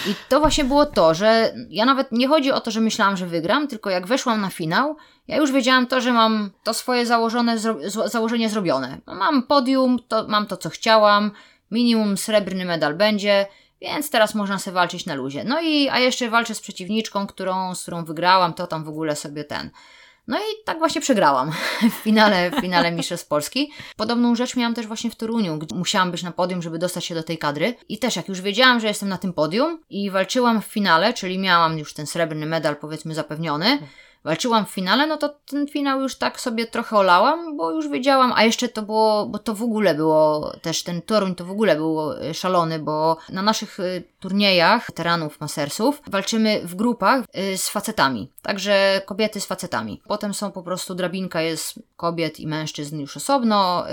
I 0.07 0.15
to 0.29 0.39
właśnie 0.39 0.63
było 0.63 0.85
to, 0.85 1.13
że 1.13 1.53
ja 1.69 1.85
nawet 1.85 2.11
nie 2.11 2.27
chodzi 2.27 2.51
o 2.51 2.61
to, 2.61 2.71
że 2.71 2.81
myślałam, 2.81 3.06
myślałam, 3.11 3.31
że 3.31 3.37
wygram, 3.41 3.67
tylko 3.67 3.89
jak 3.89 4.07
weszłam 4.07 4.41
na 4.41 4.49
finał, 4.49 4.97
ja 5.27 5.37
już 5.37 5.51
wiedziałam 5.51 5.87
to, 5.87 6.01
że 6.01 6.13
mam 6.13 6.51
to 6.63 6.73
swoje 6.73 7.05
założone, 7.05 7.57
zro 7.57 8.09
założenie 8.09 8.49
zrobione. 8.49 8.97
No, 9.07 9.15
mam 9.15 9.43
podium, 9.43 9.99
to 10.07 10.27
mam 10.27 10.45
to, 10.45 10.57
co 10.57 10.69
chciałam, 10.69 11.31
minimum 11.71 12.17
srebrny 12.17 12.65
medal 12.65 12.95
będzie, 12.95 13.45
więc 13.81 14.09
teraz 14.09 14.35
można 14.35 14.59
sobie 14.59 14.75
walczyć 14.75 15.05
na 15.05 15.15
luzie. 15.15 15.43
No 15.43 15.61
i, 15.61 15.89
a 15.89 15.99
jeszcze 15.99 16.29
walczę 16.29 16.55
z 16.55 16.61
przeciwniczką, 16.61 17.27
którą, 17.27 17.75
z 17.75 17.81
którą 17.81 18.05
wygrałam, 18.05 18.53
to 18.53 18.67
tam 18.67 18.83
w 18.83 18.89
ogóle 18.89 19.15
sobie 19.15 19.43
ten. 19.43 19.69
No 20.27 20.37
i 20.37 20.63
tak 20.65 20.79
właśnie 20.79 21.01
przegrałam 21.01 21.51
w 21.91 21.93
finale, 21.93 22.51
w 22.51 22.61
finale 22.61 22.91
Mistrzostw 22.91 23.27
Polski. 23.27 23.71
Podobną 23.95 24.35
rzecz 24.35 24.55
miałam 24.55 24.73
też 24.73 24.87
właśnie 24.87 25.11
w 25.11 25.15
Toruniu, 25.15 25.57
gdzie 25.57 25.75
musiałam 25.75 26.11
być 26.11 26.23
na 26.23 26.31
podium, 26.31 26.61
żeby 26.61 26.79
dostać 26.79 27.05
się 27.05 27.15
do 27.15 27.23
tej 27.23 27.37
kadry. 27.37 27.75
I 27.89 27.97
też 27.99 28.15
jak 28.15 28.27
już 28.27 28.41
wiedziałam, 28.41 28.79
że 28.79 28.87
jestem 28.87 29.09
na 29.09 29.17
tym 29.17 29.33
podium 29.33 29.79
i 29.89 30.11
walczyłam 30.11 30.61
w 30.61 30.65
finale, 30.65 31.13
czyli 31.13 31.39
miałam 31.39 31.77
już 31.79 31.93
ten 31.93 32.07
srebrny 32.07 32.45
medal 32.45 32.75
powiedzmy 32.75 33.15
zapewniony, 33.15 33.79
walczyłam 34.23 34.65
w 34.65 34.69
finale, 34.69 35.07
no 35.07 35.17
to 35.17 35.29
ten 35.29 35.67
finał 35.67 36.01
już 36.01 36.15
tak 36.15 36.39
sobie 36.39 36.67
trochę 36.67 36.97
olałam, 36.97 37.57
bo 37.57 37.71
już 37.71 37.87
wiedziałam, 37.87 38.33
a 38.35 38.43
jeszcze 38.43 38.69
to 38.69 38.81
było, 38.81 39.25
bo 39.25 39.39
to 39.39 39.53
w 39.53 39.63
ogóle 39.63 39.95
było, 39.95 40.51
też 40.61 40.83
ten 40.83 41.01
Toruń 41.01 41.35
to 41.35 41.45
w 41.45 41.51
ogóle 41.51 41.75
był 41.75 42.11
e, 42.11 42.33
szalony, 42.33 42.79
bo 42.79 43.17
na 43.29 43.41
naszych 43.41 43.79
e, 43.79 43.83
turniejach 44.19 44.85
weteranów 44.87 45.41
masersów 45.41 46.01
walczymy 46.07 46.61
w 46.63 46.75
grupach 46.75 47.25
e, 47.33 47.57
z 47.57 47.69
facetami, 47.69 48.31
także 48.41 49.01
kobiety 49.05 49.41
z 49.41 49.45
facetami. 49.45 50.01
Potem 50.07 50.33
są 50.33 50.51
po 50.51 50.63
prostu 50.63 50.95
drabinka 50.95 51.41
jest 51.41 51.79
kobiet 51.95 52.39
i 52.39 52.47
mężczyzn 52.47 52.99
już 52.99 53.17
osobno, 53.17 53.85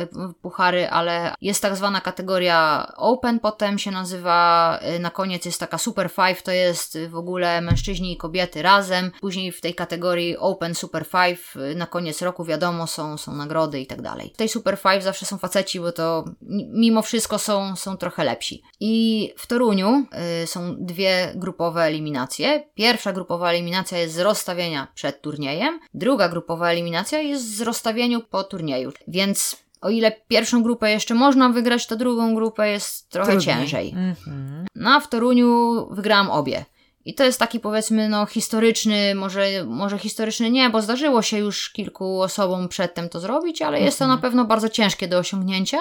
puchary, 0.42 0.88
ale 0.88 1.34
jest 1.40 1.62
tak 1.62 1.76
zwana 1.76 2.00
kategoria 2.00 2.92
Open, 2.96 3.40
potem 3.40 3.78
się 3.78 3.90
nazywa, 3.90 4.78
na 5.00 5.10
koniec 5.10 5.44
jest 5.44 5.60
taka 5.60 5.78
Super 5.78 6.10
Five, 6.10 6.42
to 6.42 6.50
jest 6.50 6.98
w 7.08 7.16
ogóle 7.16 7.60
mężczyźni 7.60 8.12
i 8.12 8.16
kobiety 8.16 8.62
razem, 8.62 9.10
później 9.20 9.52
w 9.52 9.60
tej 9.60 9.74
kategorii 9.74 10.13
kategorii 10.14 10.36
Open 10.36 10.74
Super 10.74 11.06
5 11.08 11.38
y, 11.56 11.74
na 11.74 11.86
koniec 11.86 12.22
roku 12.22 12.44
wiadomo, 12.44 12.86
są, 12.86 13.18
są 13.18 13.34
nagrody 13.34 13.80
i 13.80 13.86
tak 13.86 14.02
dalej. 14.02 14.30
W 14.34 14.36
tej 14.36 14.48
Super 14.48 14.78
5 14.82 15.04
zawsze 15.04 15.26
są 15.26 15.38
faceci, 15.38 15.80
bo 15.80 15.92
to 15.92 16.24
mimo 16.72 17.02
wszystko 17.02 17.38
są, 17.38 17.76
są 17.76 17.96
trochę 17.96 18.24
lepsi. 18.24 18.62
I 18.80 19.32
w 19.36 19.46
Toruniu 19.46 20.06
y, 20.42 20.46
są 20.46 20.76
dwie 20.78 21.32
grupowe 21.34 21.82
eliminacje. 21.82 22.64
Pierwsza 22.74 23.12
grupowa 23.12 23.50
eliminacja 23.50 23.98
jest 23.98 24.14
z 24.14 24.18
rozstawienia 24.18 24.88
przed 24.94 25.20
turniejem, 25.20 25.80
druga 25.94 26.28
grupowa 26.28 26.70
eliminacja 26.70 27.18
jest 27.18 27.56
z 27.56 27.60
rozstawieniu 27.60 28.20
po 28.20 28.44
turnieju. 28.44 28.92
Więc 29.08 29.64
o 29.80 29.90
ile 29.90 30.12
pierwszą 30.28 30.62
grupę 30.62 30.90
jeszcze 30.90 31.14
można 31.14 31.48
wygrać, 31.48 31.86
to 31.86 31.96
drugą 31.96 32.34
grupę 32.34 32.70
jest 32.70 33.08
trochę 33.08 33.32
Trudniej. 33.32 33.56
ciężej. 33.56 33.90
Mm 33.90 34.14
-hmm. 34.14 34.64
No 34.74 34.90
a 34.90 35.00
w 35.00 35.08
Toruniu 35.08 35.88
wygrałam 35.90 36.30
obie. 36.30 36.64
I 37.04 37.14
to 37.14 37.24
jest 37.24 37.38
taki 37.38 37.60
powiedzmy 37.60 38.08
no 38.08 38.26
historyczny, 38.26 39.14
może, 39.14 39.64
może 39.66 39.98
historyczny 39.98 40.50
nie, 40.50 40.70
bo 40.70 40.82
zdarzyło 40.82 41.22
się 41.22 41.38
już 41.38 41.70
kilku 41.70 42.22
osobom 42.22 42.68
przedtem 42.68 43.08
to 43.08 43.20
zrobić, 43.20 43.62
ale 43.62 43.80
jest 43.80 43.98
to 43.98 44.06
na 44.06 44.14
mhm. 44.14 44.22
pewno 44.22 44.44
bardzo 44.44 44.68
ciężkie 44.68 45.08
do 45.08 45.18
osiągnięcia. 45.18 45.78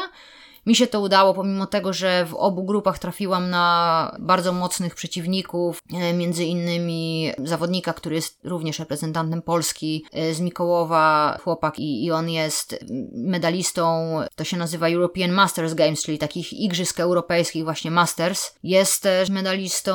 Mi 0.65 0.75
się 0.75 0.87
to 0.87 1.01
udało, 1.01 1.33
pomimo 1.33 1.67
tego, 1.67 1.93
że 1.93 2.25
w 2.25 2.33
obu 2.33 2.63
grupach 2.63 2.99
trafiłam 2.99 3.49
na 3.49 4.15
bardzo 4.19 4.53
mocnych 4.53 4.95
przeciwników, 4.95 5.81
e, 5.93 6.13
między 6.13 6.43
innymi 6.43 7.31
zawodnika, 7.43 7.93
który 7.93 8.15
jest 8.15 8.39
również 8.43 8.79
reprezentantem 8.79 9.41
Polski 9.41 10.05
e, 10.13 10.33
z 10.33 10.41
Mikołowa, 10.41 11.37
chłopak 11.43 11.79
i, 11.79 12.05
i 12.05 12.11
on 12.11 12.29
jest 12.29 12.85
medalistą, 13.13 14.15
to 14.35 14.43
się 14.43 14.57
nazywa 14.57 14.89
European 14.89 15.31
Masters 15.31 15.73
Games, 15.73 16.03
czyli 16.03 16.17
takich 16.17 16.53
igrzysk 16.53 16.99
europejskich 16.99 17.63
właśnie 17.63 17.91
Masters. 17.91 18.51
Jest 18.63 19.03
też 19.03 19.29
medalistą 19.29 19.93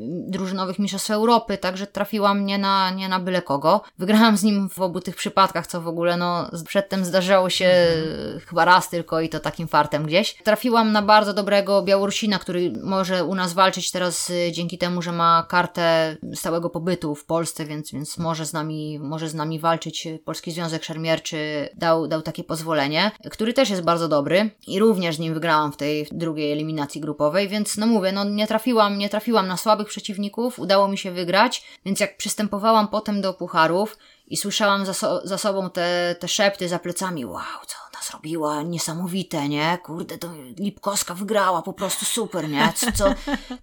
drużynowych 0.00 0.78
mistrzostw 0.78 1.10
Europy, 1.10 1.58
także 1.58 1.86
trafiłam 1.86 2.46
nie 2.46 2.58
na, 2.58 2.90
nie 2.90 3.08
na 3.08 3.20
byle 3.20 3.42
kogo. 3.42 3.80
Wygrałam 3.98 4.36
z 4.36 4.42
nim 4.42 4.68
w 4.68 4.80
obu 4.80 5.00
tych 5.00 5.16
przypadkach, 5.16 5.66
co 5.66 5.80
w 5.80 5.88
ogóle 5.88 6.16
no 6.16 6.50
przedtem 6.66 7.04
zdarzało 7.04 7.50
się 7.50 7.66
mhm. 7.66 8.40
chyba 8.40 8.64
raz 8.64 8.88
tylko 8.88 9.20
i 9.20 9.28
to 9.28 9.40
takim 9.40 9.68
fartem 9.68 10.05
gdzieś. 10.06 10.34
Trafiłam 10.34 10.92
na 10.92 11.02
bardzo 11.02 11.34
dobrego 11.34 11.82
Białorusina, 11.82 12.38
który 12.38 12.72
może 12.82 13.24
u 13.24 13.34
nas 13.34 13.52
walczyć 13.52 13.90
teraz 13.90 14.30
y, 14.30 14.52
dzięki 14.52 14.78
temu, 14.78 15.02
że 15.02 15.12
ma 15.12 15.46
kartę 15.48 16.16
stałego 16.34 16.70
pobytu 16.70 17.14
w 17.14 17.24
Polsce, 17.24 17.64
więc, 17.64 17.92
więc 17.92 18.18
może, 18.18 18.46
z 18.46 18.52
nami, 18.52 18.98
może 18.98 19.28
z 19.28 19.34
nami 19.34 19.60
walczyć. 19.60 20.08
Polski 20.24 20.52
Związek 20.52 20.84
Szermierczy 20.84 21.68
dał, 21.74 22.06
dał 22.06 22.22
takie 22.22 22.44
pozwolenie, 22.44 23.10
który 23.30 23.52
też 23.52 23.70
jest 23.70 23.82
bardzo 23.82 24.08
dobry 24.08 24.50
i 24.66 24.78
również 24.78 25.16
z 25.16 25.18
nim 25.18 25.34
wygrałam 25.34 25.72
w 25.72 25.76
tej 25.76 26.08
drugiej 26.12 26.52
eliminacji 26.52 27.00
grupowej, 27.00 27.48
więc 27.48 27.76
no 27.76 27.86
mówię, 27.86 28.12
no 28.12 28.24
nie 28.24 28.46
trafiłam, 28.46 28.98
nie 28.98 29.08
trafiłam 29.08 29.48
na 29.48 29.56
słabych 29.56 29.88
przeciwników, 29.88 30.58
udało 30.58 30.88
mi 30.88 30.98
się 30.98 31.10
wygrać, 31.10 31.64
więc 31.84 32.00
jak 32.00 32.16
przystępowałam 32.16 32.88
potem 32.88 33.20
do 33.20 33.34
pucharów, 33.34 33.96
i 34.28 34.36
słyszałam 34.36 34.86
za, 34.86 34.94
so, 34.94 35.20
za 35.24 35.38
sobą 35.38 35.70
te, 35.70 36.16
te 36.20 36.28
szepty 36.28 36.68
za 36.68 36.78
plecami. 36.78 37.26
Wow, 37.26 37.42
co 37.66 37.76
zrobiła? 38.10 38.62
Niesamowite, 38.62 39.48
nie? 39.48 39.78
Kurde, 39.82 40.18
to 40.18 40.28
Lipkowska 40.58 41.14
wygrała, 41.14 41.62
po 41.62 41.72
prostu 41.72 42.04
super, 42.04 42.48
nie? 42.48 42.72
Co, 42.76 42.92
co? 42.92 43.04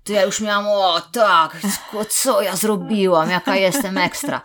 To 0.03 0.13
ja 0.13 0.21
już 0.21 0.41
miałam, 0.41 0.67
o 0.67 1.01
tak, 1.11 1.57
co, 2.09 2.41
ja 2.41 2.55
zrobiłam, 2.55 3.29
jaka 3.29 3.55
jestem 3.55 3.97
ekstra. 3.97 4.41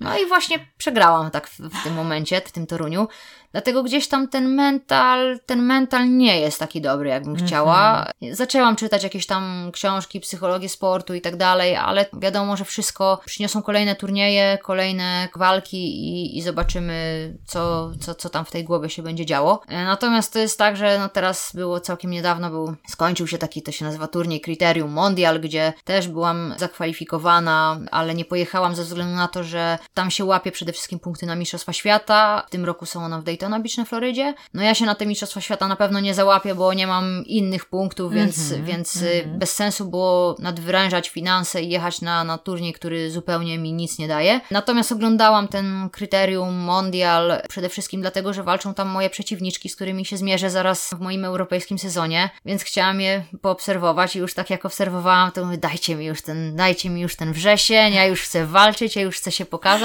No 0.00 0.18
i 0.18 0.26
właśnie 0.26 0.66
przegrałam 0.78 1.30
tak 1.30 1.48
w, 1.48 1.60
w 1.60 1.84
tym 1.84 1.94
momencie, 1.94 2.40
w 2.40 2.52
tym 2.52 2.66
Toruniu. 2.66 3.08
Dlatego 3.52 3.82
gdzieś 3.82 4.08
tam 4.08 4.28
ten 4.28 4.54
mental, 4.54 5.40
ten 5.46 5.62
mental 5.62 6.16
nie 6.16 6.40
jest 6.40 6.58
taki 6.58 6.80
dobry, 6.80 7.08
jakbym 7.08 7.36
-hmm. 7.36 7.46
chciała. 7.46 8.06
Zaczęłam 8.32 8.76
czytać 8.76 9.02
jakieś 9.02 9.26
tam 9.26 9.70
książki, 9.72 10.20
psychologię 10.20 10.68
sportu 10.68 11.14
i 11.14 11.20
tak 11.20 11.36
dalej, 11.36 11.76
ale 11.76 12.06
wiadomo, 12.12 12.56
że 12.56 12.64
wszystko 12.64 13.20
przyniosą 13.26 13.62
kolejne 13.62 13.96
turnieje, 13.96 14.58
kolejne 14.62 15.28
walki 15.36 15.76
i, 15.76 16.38
i 16.38 16.42
zobaczymy, 16.42 17.34
co, 17.46 17.90
co, 18.00 18.14
co 18.14 18.30
tam 18.30 18.44
w 18.44 18.50
tej 18.50 18.64
głowie 18.64 18.90
się 18.90 19.02
będzie 19.02 19.26
działo. 19.26 19.62
E, 19.68 19.84
natomiast 19.84 20.32
to 20.32 20.38
jest 20.38 20.58
tak, 20.58 20.76
że 20.76 20.98
no 20.98 21.08
teraz 21.08 21.52
było 21.54 21.80
całkiem 21.80 22.10
niedawno, 22.10 22.50
był, 22.50 22.74
skończył 22.88 23.26
się 23.26 23.38
taki, 23.38 23.62
to 23.62 23.72
się 23.72 23.84
nazywa 23.84 24.08
turniej 24.08 24.40
Criterium 24.40 24.90
Mondial, 24.90 25.40
gdzie 25.40 25.72
też 25.84 26.08
byłam 26.08 26.54
zakwalifikowana, 26.58 27.80
ale 27.90 28.14
nie 28.14 28.24
pojechałam 28.24 28.74
ze 28.74 28.82
względu 28.84 29.16
na 29.16 29.28
to, 29.28 29.44
że 29.44 29.78
tam 29.94 30.10
się 30.10 30.24
łapie 30.24 30.52
przede 30.52 30.72
wszystkim 30.72 30.98
punkty 30.98 31.26
na 31.26 31.34
Mistrzostwa 31.36 31.72
Świata. 31.72 32.44
W 32.46 32.50
tym 32.50 32.64
roku 32.64 32.86
są 32.86 33.04
one 33.04 33.20
w 33.20 33.24
Daytona 33.24 33.60
Beach 33.60 33.76
na 33.76 33.84
Florydzie. 33.84 34.34
No 34.54 34.62
ja 34.62 34.74
się 34.74 34.86
na 34.86 34.94
te 34.94 35.06
Mistrzostwa 35.06 35.40
Świata 35.40 35.68
na 35.68 35.76
pewno 35.76 36.00
nie 36.00 36.14
załapię, 36.14 36.54
bo 36.54 36.74
nie 36.74 36.86
mam 36.86 37.24
innych 37.26 37.64
punktów, 37.64 38.12
więc, 38.12 38.52
mm 38.52 38.62
-hmm, 38.62 38.66
więc 38.66 38.96
mm 38.96 39.08
-hmm. 39.12 39.38
bez 39.38 39.52
sensu 39.52 39.90
było 39.90 40.36
nadwyrężać 40.38 41.08
finanse 41.08 41.62
i 41.62 41.68
jechać 41.68 42.00
na, 42.00 42.24
na 42.24 42.38
turniej, 42.38 42.72
który 42.72 43.10
zupełnie 43.10 43.58
mi 43.58 43.72
nic 43.72 43.98
nie 43.98 44.08
daje. 44.08 44.40
Natomiast 44.50 44.92
oglądałam 44.92 45.48
ten 45.48 45.90
kryterium 45.90 46.54
Mondial 46.54 47.42
przede 47.48 47.68
wszystkim 47.68 48.00
dlatego, 48.00 48.32
że 48.32 48.42
walczą 48.42 48.74
tam 48.74 48.88
moje 48.88 49.10
przeciwniczki, 49.10 49.68
z 49.68 49.76
którymi 49.76 50.06
się 50.06 50.16
zmierzę 50.16 50.50
zaraz 50.50 50.90
w 50.90 51.00
moim 51.00 51.24
europejskim 51.24 51.78
sezonie, 51.78 52.30
więc 52.44 52.62
chciałam 52.62 53.00
je 53.00 53.24
poobserwować 53.42 54.16
i 54.16 54.18
już 54.18 54.34
tak 54.34 54.50
jak 54.50 54.66
obserwowałam, 54.66 55.32
to 55.32 55.44
mówię, 55.44 55.58
dajcie 55.58 55.96
mi 55.96 56.06
już 56.06 56.22
ten, 56.22 56.56
dajcie 56.56 56.90
mi 56.90 57.00
już 57.00 57.16
ten 57.16 57.32
wrzesień, 57.32 57.94
ja 57.94 58.06
już 58.06 58.22
chcę 58.22 58.46
walczyć, 58.46 58.96
ja 58.96 59.02
już 59.02 59.16
chcę 59.16 59.32
się 59.32 59.44
pokazać, 59.44 59.79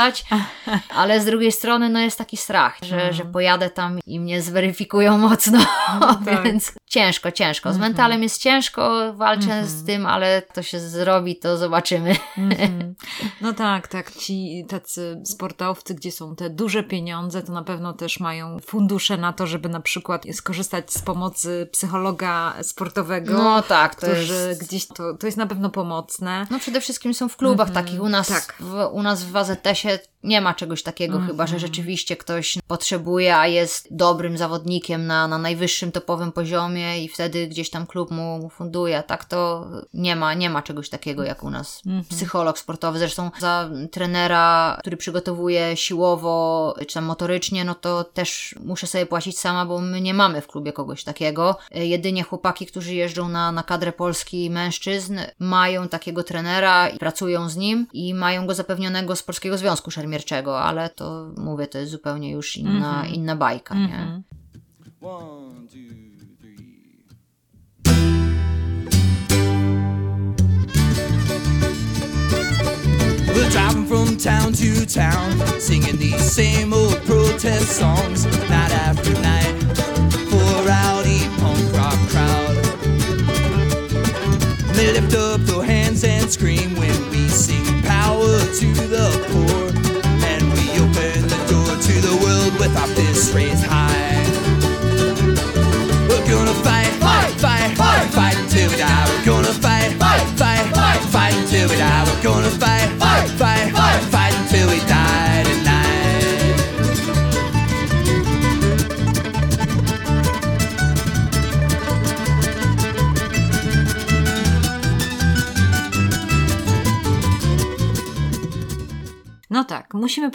ale 0.99 1.21
z 1.21 1.25
drugiej 1.25 1.51
strony 1.51 1.89
no 1.89 1.99
jest 1.99 2.17
taki 2.17 2.37
strach, 2.37 2.77
że, 2.81 3.13
że 3.13 3.25
pojadę 3.25 3.69
tam 3.69 3.99
i 4.05 4.19
mnie 4.19 4.41
zweryfikują 4.41 5.17
mocno, 5.27 5.59
no, 5.99 6.19
tak. 6.25 6.43
więc 6.43 6.73
ciężko, 6.85 7.31
ciężko. 7.31 7.69
Z 7.69 7.75
mhm. 7.75 7.91
mentalem 7.91 8.23
jest 8.23 8.41
ciężko, 8.41 9.13
walczę 9.13 9.51
mm 9.51 9.65
-hmm. 9.65 9.67
z 9.67 9.85
tym, 9.85 10.05
ale 10.05 10.41
to 10.41 10.63
się 10.63 10.79
zrobi, 10.79 11.35
to 11.35 11.57
zobaczymy. 11.57 12.15
Mm 12.37 12.49
-hmm. 12.49 12.93
No 13.41 13.53
tak, 13.53 13.87
tak. 13.87 14.15
Ci 14.15 14.65
tacy 14.69 15.21
sportowcy, 15.25 15.95
gdzie 15.95 16.11
są 16.11 16.35
te 16.35 16.49
duże 16.49 16.83
pieniądze, 16.83 17.43
to 17.43 17.51
na 17.53 17.63
pewno 17.63 17.93
też 17.93 18.19
mają 18.19 18.59
fundusze 18.59 19.17
na 19.17 19.33
to, 19.33 19.47
żeby 19.47 19.69
na 19.69 19.79
przykład 19.79 20.23
skorzystać 20.33 20.93
z 20.93 21.01
pomocy 21.01 21.69
psychologa 21.71 22.53
sportowego. 22.61 23.33
No 23.33 23.61
tak, 23.61 23.95
to 23.95 24.07
jest... 24.07 24.63
gdzieś 24.63 24.87
to, 24.87 25.13
to 25.13 25.27
jest 25.27 25.37
na 25.37 25.47
pewno 25.47 25.69
pomocne. 25.69 26.47
No 26.49 26.59
przede 26.59 26.81
wszystkim 26.81 27.13
są 27.13 27.29
w 27.29 27.37
klubach 27.37 27.69
mm 27.69 27.85
takich. 27.85 28.01
U 28.01 28.09
nas, 28.09 28.27
tak. 28.27 28.55
w, 28.59 28.73
u 28.91 29.03
nas 29.03 29.23
w 29.23 29.31
had 29.85 30.07
nie 30.25 30.41
ma 30.41 30.53
czegoś 30.53 30.83
takiego, 30.83 31.19
chyba 31.19 31.47
że 31.47 31.59
rzeczywiście 31.59 32.17
ktoś 32.17 32.57
potrzebuje, 32.67 33.37
a 33.37 33.47
jest 33.47 33.87
dobrym 33.91 34.37
zawodnikiem 34.37 35.07
na, 35.07 35.27
na 35.27 35.37
najwyższym 35.37 35.91
topowym 35.91 36.31
poziomie 36.31 37.03
i 37.03 37.07
wtedy 37.07 37.47
gdzieś 37.47 37.69
tam 37.69 37.87
klub 37.87 38.11
mu, 38.11 38.49
funduje. 38.49 39.03
Tak 39.07 39.25
to 39.25 39.67
nie 39.93 40.15
ma, 40.15 40.33
nie 40.33 40.49
ma 40.49 40.61
czegoś 40.61 40.89
takiego 40.89 41.23
jak 41.23 41.43
u 41.43 41.49
nas. 41.49 41.81
Mhm. 41.85 42.03
Psycholog 42.05 42.59
sportowy, 42.59 42.99
zresztą 42.99 43.31
za 43.39 43.69
trenera, 43.91 44.77
który 44.79 44.97
przygotowuje 44.97 45.77
siłowo 45.77 46.75
czy 46.87 46.93
tam 46.93 47.05
motorycznie, 47.05 47.65
no 47.65 47.75
to 47.75 48.03
też 48.03 48.55
muszę 48.65 48.87
sobie 48.87 49.05
płacić 49.05 49.39
sama, 49.39 49.65
bo 49.65 49.81
my 49.81 50.01
nie 50.01 50.13
mamy 50.13 50.41
w 50.41 50.47
klubie 50.47 50.73
kogoś 50.73 51.03
takiego. 51.03 51.57
Jedynie 51.71 52.23
chłopaki, 52.23 52.65
którzy 52.65 52.93
jeżdżą 52.93 53.29
na, 53.29 53.51
na 53.51 53.63
kadrę 53.63 53.91
Polski 53.91 54.49
mężczyzn, 54.49 55.19
mają 55.39 55.87
takiego 55.87 56.23
trenera 56.23 56.89
i 56.89 56.97
pracują 56.99 57.49
z 57.49 57.55
nim 57.55 57.87
i 57.93 58.13
mają 58.13 58.47
go 58.47 58.53
zapewnionego 58.53 59.15
z 59.15 59.23
Polskiego 59.23 59.57
Związku 59.57 59.91
Ale 60.59 60.89
to 60.89 61.31
mówię, 61.37 61.67
to 61.67 61.77
jest 61.77 61.91
zupełnie 61.91 62.31
już 62.31 62.57
inna, 62.57 63.01
mm 63.01 63.11
-hmm. 63.11 63.15
inna 63.15 63.35
bajka, 63.35 63.75
mm 63.75 63.87
-hmm. 63.87 63.91
nie? 63.91 64.21
One, 65.01 65.67
two. 65.67 66.05
We're 73.35 73.49
driving 73.49 73.85
from 73.85 74.15
town 74.15 74.53
to 74.53 74.85
town, 74.85 75.59
singing 75.59 75.97
these 75.97 76.23
same 76.31 76.73
old 76.73 76.95
protest 77.03 77.77
songs, 77.77 78.25
night 78.49 78.71
after 78.71 79.11
night, 79.21 79.55
for 80.29 80.41
a 80.41 80.63
rowdy 80.63 81.19
punk 81.37 81.73
rock 81.75 81.99
crowd. 82.09 82.55
They 84.73 84.93
lift 84.93 85.15
up 85.15 85.41
their 85.41 85.63
hands 85.63 86.05
and 86.05 86.31
scream 86.31 86.75
when 86.75 87.09
we 87.09 87.27
sing 87.27 87.65
power 87.81 88.39
to 88.39 88.73
the 88.87 89.11
poor, 89.27 89.74
with 92.67 92.77
our 92.77 92.87
fists 92.87 93.31
raised 93.31 93.63
high. 93.63 94.23
We're 96.09 96.27
gonna 96.27 96.53
fight, 96.63 96.93
fight, 96.99 97.31
fight, 97.39 97.77
fight, 97.77 98.07
fight 98.13 98.37
until 98.37 98.71
we 98.71 98.77
die. 98.77 99.04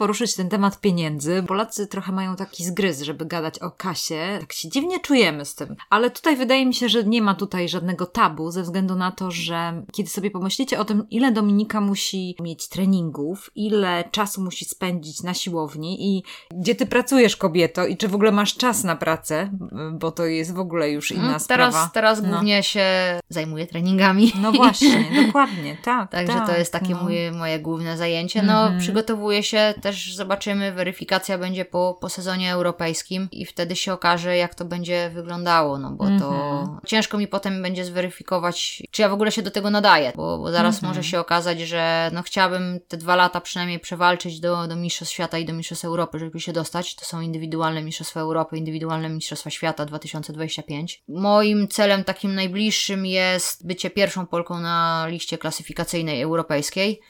Poruszyć 0.01 0.35
ten 0.35 0.49
temat 0.49 0.81
pieniędzy. 0.81 1.43
Polacy 1.49 1.87
trochę 1.87 2.13
mają 2.13 2.37
taki 2.37 2.65
zgryz, 2.65 3.03
żeby 3.03 3.27
gadać 3.27 3.59
o 3.59 3.71
kasie. 3.71 4.37
Tak 4.41 4.53
się 4.53 4.69
dziwnie 4.69 5.01
czujemy 5.01 5.45
z 5.45 5.55
tym. 5.55 5.77
Ale 5.91 6.11
tutaj 6.11 6.37
wydaje 6.37 6.67
mi 6.67 6.75
się, 6.75 6.89
że 6.89 7.05
nie 7.05 7.23
ma 7.23 7.35
tutaj 7.35 7.69
żadnego 7.69 8.07
tabu, 8.07 8.51
ze 8.51 8.63
względu 8.63 8.95
na 8.95 9.13
to, 9.13 9.31
że 9.31 9.83
kiedy 9.93 10.11
sobie 10.11 10.31
pomyślicie 10.31 10.81
o 10.81 10.85
tym, 10.85 11.07
ile 11.11 11.33
Dominika 11.33 11.81
musi 11.81 12.37
mieć 12.41 12.69
treningów, 12.69 13.51
ile 13.55 14.05
czasu 14.11 14.43
musi 14.43 14.65
spędzić 14.65 15.23
na 15.23 15.35
siłowni 15.35 16.17
i 16.17 16.23
gdzie 16.51 16.75
ty 16.75 16.87
pracujesz, 16.87 17.37
kobieto, 17.37 17.87
i 17.87 17.97
czy 17.97 18.09
w 18.09 18.15
ogóle 18.15 18.33
masz 18.33 18.57
czas 18.57 18.85
na 18.85 18.97
pracę, 18.97 19.51
bo 19.93 20.13
to 20.13 20.25
jest 20.27 20.55
w 20.55 20.59
ogóle 20.59 20.91
już 20.91 21.13
inna 21.13 21.23
teraz, 21.23 21.45
sprawa. 21.45 21.91
Teraz 21.95 22.23
no. 22.23 22.29
głównie 22.29 22.63
się 22.63 22.85
zajmuję 23.29 23.67
treningami. 23.67 24.33
No 24.41 24.53
właśnie, 24.53 25.05
dokładnie, 25.27 25.77
tak. 25.85 26.11
Także 26.11 26.33
tak, 26.33 26.47
to 26.47 26.57
jest 26.57 26.73
takie 26.73 26.95
no. 26.95 27.03
moje, 27.03 27.33
moje 27.33 27.59
główne 27.59 27.97
zajęcie. 27.97 28.43
No, 28.43 28.67
mm 28.67 28.79
-hmm. 28.79 28.81
przygotowuję 28.81 29.43
się, 29.43 29.75
też 29.83 29.90
zobaczymy, 29.93 30.73
weryfikacja 30.73 31.39
będzie 31.39 31.65
po, 31.65 31.99
po 32.01 32.09
sezonie 32.09 32.53
europejskim 32.53 33.29
i 33.33 33.47
wtedy 33.47 33.77
się 33.77 33.93
okaże, 33.93 34.37
jak 34.37 34.55
to 34.55 34.65
będzie 34.65 35.11
wyglądało, 35.15 35.79
no 35.79 35.91
bo 35.91 36.05
mm 36.07 36.19
-hmm. 36.19 36.21
to 36.21 36.61
mhm. 36.61 36.79
ciężko 36.87 37.19
mi 37.19 37.29
potem 37.29 37.63
będzie 37.63 37.85
zweryfikować, 37.85 38.83
czy 38.91 39.03
ja 39.03 39.09
w 39.09 39.13
ogóle 39.13 39.33
się 39.33 39.43
do 39.43 39.51
tego 39.51 39.71
nadaję, 39.71 40.13
bo, 40.17 40.39
bo 40.39 40.53
zaraz 40.53 40.75
mm 40.75 40.85
-hmm. 40.85 40.97
może 40.97 41.09
się 41.09 41.21
okazać, 41.21 41.61
że 41.61 42.11
no 42.15 42.23
chciałabym 42.23 42.81
te 42.89 42.97
dwa 42.97 43.17
lata 43.17 43.41
przynajmniej 43.41 43.81
przewalczyć 43.81 44.41
do, 44.41 44.69
do 44.69 44.77
Mistrzostw 44.77 45.15
Świata 45.15 45.39
i 45.39 45.45
do 45.45 45.53
Mistrzostw 45.53 45.85
Europy, 45.85 46.19
żeby 46.19 46.41
się 46.41 46.53
dostać. 46.53 46.95
To 46.95 47.05
są 47.05 47.21
indywidualne 47.21 47.83
Mistrzostwa 47.83 48.21
Europy, 48.21 48.57
indywidualne 48.57 49.09
Mistrzostwa 49.09 49.51
Świata 49.51 49.85
2025. 49.85 51.03
Moim 51.09 51.69
celem 51.69 52.05
takim 52.05 52.35
najbliższym 52.35 53.07
jest 53.07 53.67
bycie 53.67 53.91
pierwszą 53.91 54.27
Polką 54.27 54.61
na 54.61 55.07
liście 55.09 55.39
klasyfikacyjnej 55.39 56.23
europejskiej. 56.23 57.01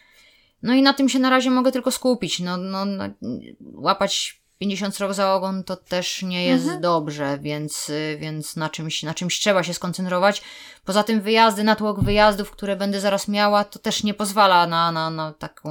No 0.63 0.75
i 0.75 0.83
na 0.83 0.95
tym 0.95 1.09
się 1.09 1.19
na 1.19 1.31
razie 1.31 1.51
mogę 1.51 1.73
tylko 1.73 1.91
skupić. 1.91 2.41
No, 2.41 2.57
no, 2.57 2.85
no 2.85 3.05
łapać 3.61 4.43
50 4.61 4.99
rok 5.01 5.15
za 5.15 5.35
ogon 5.35 5.65
to 5.65 5.77
też 5.77 6.23
nie 6.23 6.45
jest 6.47 6.65
Mhm. 6.65 6.83
dobrze, 6.83 7.39
więc, 7.39 7.91
y, 7.91 8.17
więc 8.21 8.57
na, 8.57 8.69
czymś, 8.69 9.03
na 9.03 9.15
czymś 9.15 9.39
trzeba 9.41 9.63
się 9.63 9.75
skoncentrować. 9.75 10.43
Poza 10.85 11.03
tym 11.03 11.21
wyjazdy, 11.21 11.65
natłok 11.65 12.01
wyjazdów, 12.01 12.51
które 12.51 12.77
będę 12.77 13.01
zaraz 13.01 13.29
miała, 13.29 13.65
to 13.65 13.79
też 13.79 14.03
nie 14.05 14.15
pozwala 14.15 14.67
na, 14.67 14.93
na, 14.93 15.11
na 15.11 15.33
taką 15.33 15.71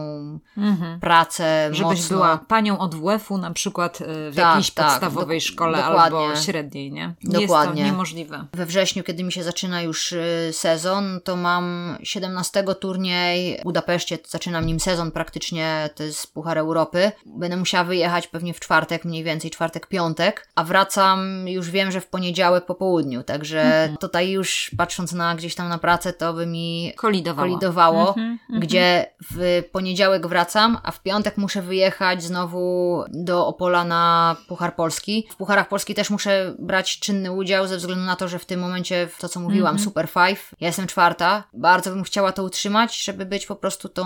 Mhm. 0.58 1.00
pracę 1.00 1.70
Żebyś 1.72 2.00
mocno. 2.00 2.18
była 2.18 2.38
panią 2.38 2.80
od 2.80 2.96
WF-u 2.96 3.38
na 3.38 3.52
przykład 3.52 4.02
y, 4.02 4.06
w 4.32 4.36
Tak, 4.36 4.46
jakiejś 4.46 4.72
tak, 4.72 4.86
podstawowej 4.86 5.40
dok- 5.40 5.44
szkole 5.44 5.78
dokładnie. 5.78 6.18
albo 6.20 6.36
średniej, 6.36 6.92
nie? 6.92 7.14
Dokładnie. 7.24 7.82
Jest 7.82 7.90
to 7.90 7.92
niemożliwe. 7.94 8.46
We 8.54 8.66
wrześniu, 8.66 9.04
kiedy 9.04 9.24
mi 9.24 9.32
się 9.32 9.44
zaczyna 9.44 9.82
już 9.82 10.12
y, 10.12 10.50
sezon, 10.54 11.20
to 11.24 11.36
mam 11.36 11.98
17 12.04 12.64
turniej 12.80 13.58
w 13.60 13.64
Budapeszcie, 13.64 14.18
zaczynam 14.28 14.66
nim 14.66 14.80
sezon 14.80 15.12
praktycznie, 15.12 15.90
to 15.96 16.04
jest 16.04 16.34
Puchar 16.34 16.58
Europy. 16.58 17.12
Będę 17.26 17.58
musiała 17.58 17.84
wyjechać 17.84 18.28
pewnie 18.28 18.54
w 18.54 18.60
czwartek, 18.60 18.79
mniej 19.06 19.24
więcej 19.24 19.52
czwartek, 19.52 19.88
piątek, 19.88 20.48
a 20.56 20.64
wracam 20.64 21.48
już 21.48 21.70
wiem, 21.72 21.92
że 21.92 22.02
w 22.02 22.08
poniedziałek 22.08 22.66
po 22.66 22.76
południu, 22.76 23.24
także 23.24 23.62
Mhm. 23.62 23.98
tutaj 23.98 24.30
już 24.32 24.72
patrząc 24.78 25.12
na 25.14 25.36
gdzieś 25.36 25.56
tam 25.56 25.70
na 25.70 25.78
pracę, 25.78 26.14
to 26.14 26.34
by 26.34 26.46
mi 26.46 26.94
Kolidowało. 26.98 27.48
kolidowało, 27.48 28.08
Mhm, 28.08 28.28
mhm. 28.42 28.60
gdzie 28.60 29.06
w 29.34 29.64
poniedziałek 29.72 30.28
wracam, 30.28 30.78
a 30.84 30.92
w 30.92 31.02
piątek 31.02 31.38
muszę 31.38 31.62
wyjechać 31.62 32.24
znowu 32.24 33.04
do 33.10 33.48
Opola 33.48 33.84
na 33.84 34.36
Puchar 34.48 34.76
Polski. 34.76 35.28
W 35.32 35.36
Pucharach 35.36 35.68
Polski 35.68 35.96
też 35.96 36.10
muszę 36.10 36.54
brać 36.60 37.00
czynny 37.00 37.32
udział 37.32 37.68
ze 37.68 37.78
względu 37.78 38.06
na 38.06 38.16
to, 38.16 38.28
że 38.28 38.40
w 38.40 38.46
tym 38.46 38.60
momencie, 38.60 39.08
w 39.08 39.20
to 39.20 39.30
co 39.30 39.40
mówiłam. 39.40 39.80
Super 39.80 40.08
Five, 40.08 40.52
ja 40.62 40.68
jestem 40.68 40.88
czwarta. 40.88 41.44
Bardzo 41.54 41.90
bym 41.90 42.04
chciała 42.04 42.32
to 42.32 42.44
utrzymać, 42.44 43.04
żeby 43.04 43.26
być 43.26 43.46
po 43.46 43.56
prostu 43.56 43.90
tą 43.90 44.06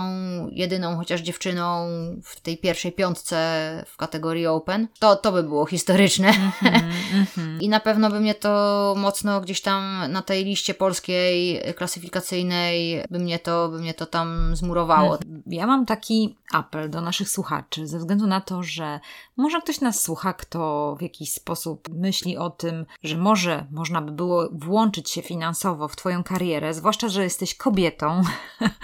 jedyną 0.52 0.96
chociaż 0.96 1.20
dziewczyną 1.20 1.88
w 2.24 2.40
tej 2.40 2.58
pierwszej 2.58 2.92
piątce 2.92 3.34
w 3.86 3.96
kategorii 3.96 4.46
Open. 4.46 4.63
To, 4.98 5.16
to 5.16 5.32
by 5.32 5.42
było 5.42 5.66
historyczne. 5.66 6.28
Mhm, 6.28 6.90
mhm. 7.14 7.60
I 7.64 7.68
na 7.68 7.80
pewno 7.80 8.10
by 8.10 8.20
mnie 8.20 8.34
to 8.34 8.94
mocno 8.98 9.40
gdzieś 9.40 9.60
tam 9.60 10.12
na 10.12 10.22
tej 10.22 10.44
liście 10.44 10.74
polskiej 10.74 11.60
klasyfikacyjnej 11.76 13.04
by 13.10 13.18
mnie 13.18 13.38
to, 13.38 13.68
by 13.68 13.78
mnie 13.78 13.94
to 13.94 14.06
tam 14.06 14.56
zmurowało. 14.56 15.18
Ja 15.46 15.66
mam 15.66 15.86
taki 15.86 16.36
apel 16.52 16.90
do 16.90 17.00
naszych 17.00 17.30
słuchaczy, 17.30 17.86
ze 17.86 17.98
względu 17.98 18.26
na 18.26 18.40
to, 18.40 18.62
że 18.62 19.00
może 19.36 19.60
ktoś 19.60 19.80
nas 19.80 20.00
słucha, 20.00 20.32
kto 20.32 20.96
w 20.98 21.02
jakiś 21.02 21.32
sposób 21.32 21.88
myśli 21.88 22.36
o 22.36 22.50
tym, 22.50 22.86
że 23.02 23.16
może 23.16 23.66
można 23.70 24.02
by 24.02 24.12
było 24.12 24.48
włączyć 24.52 25.10
się 25.10 25.22
finansowo 25.22 25.88
w 25.88 25.96
Twoją 25.96 26.24
karierę, 26.24 26.74
zwłaszcza, 26.74 27.08
że 27.08 27.24
jesteś 27.24 27.54
kobietą. 27.54 28.22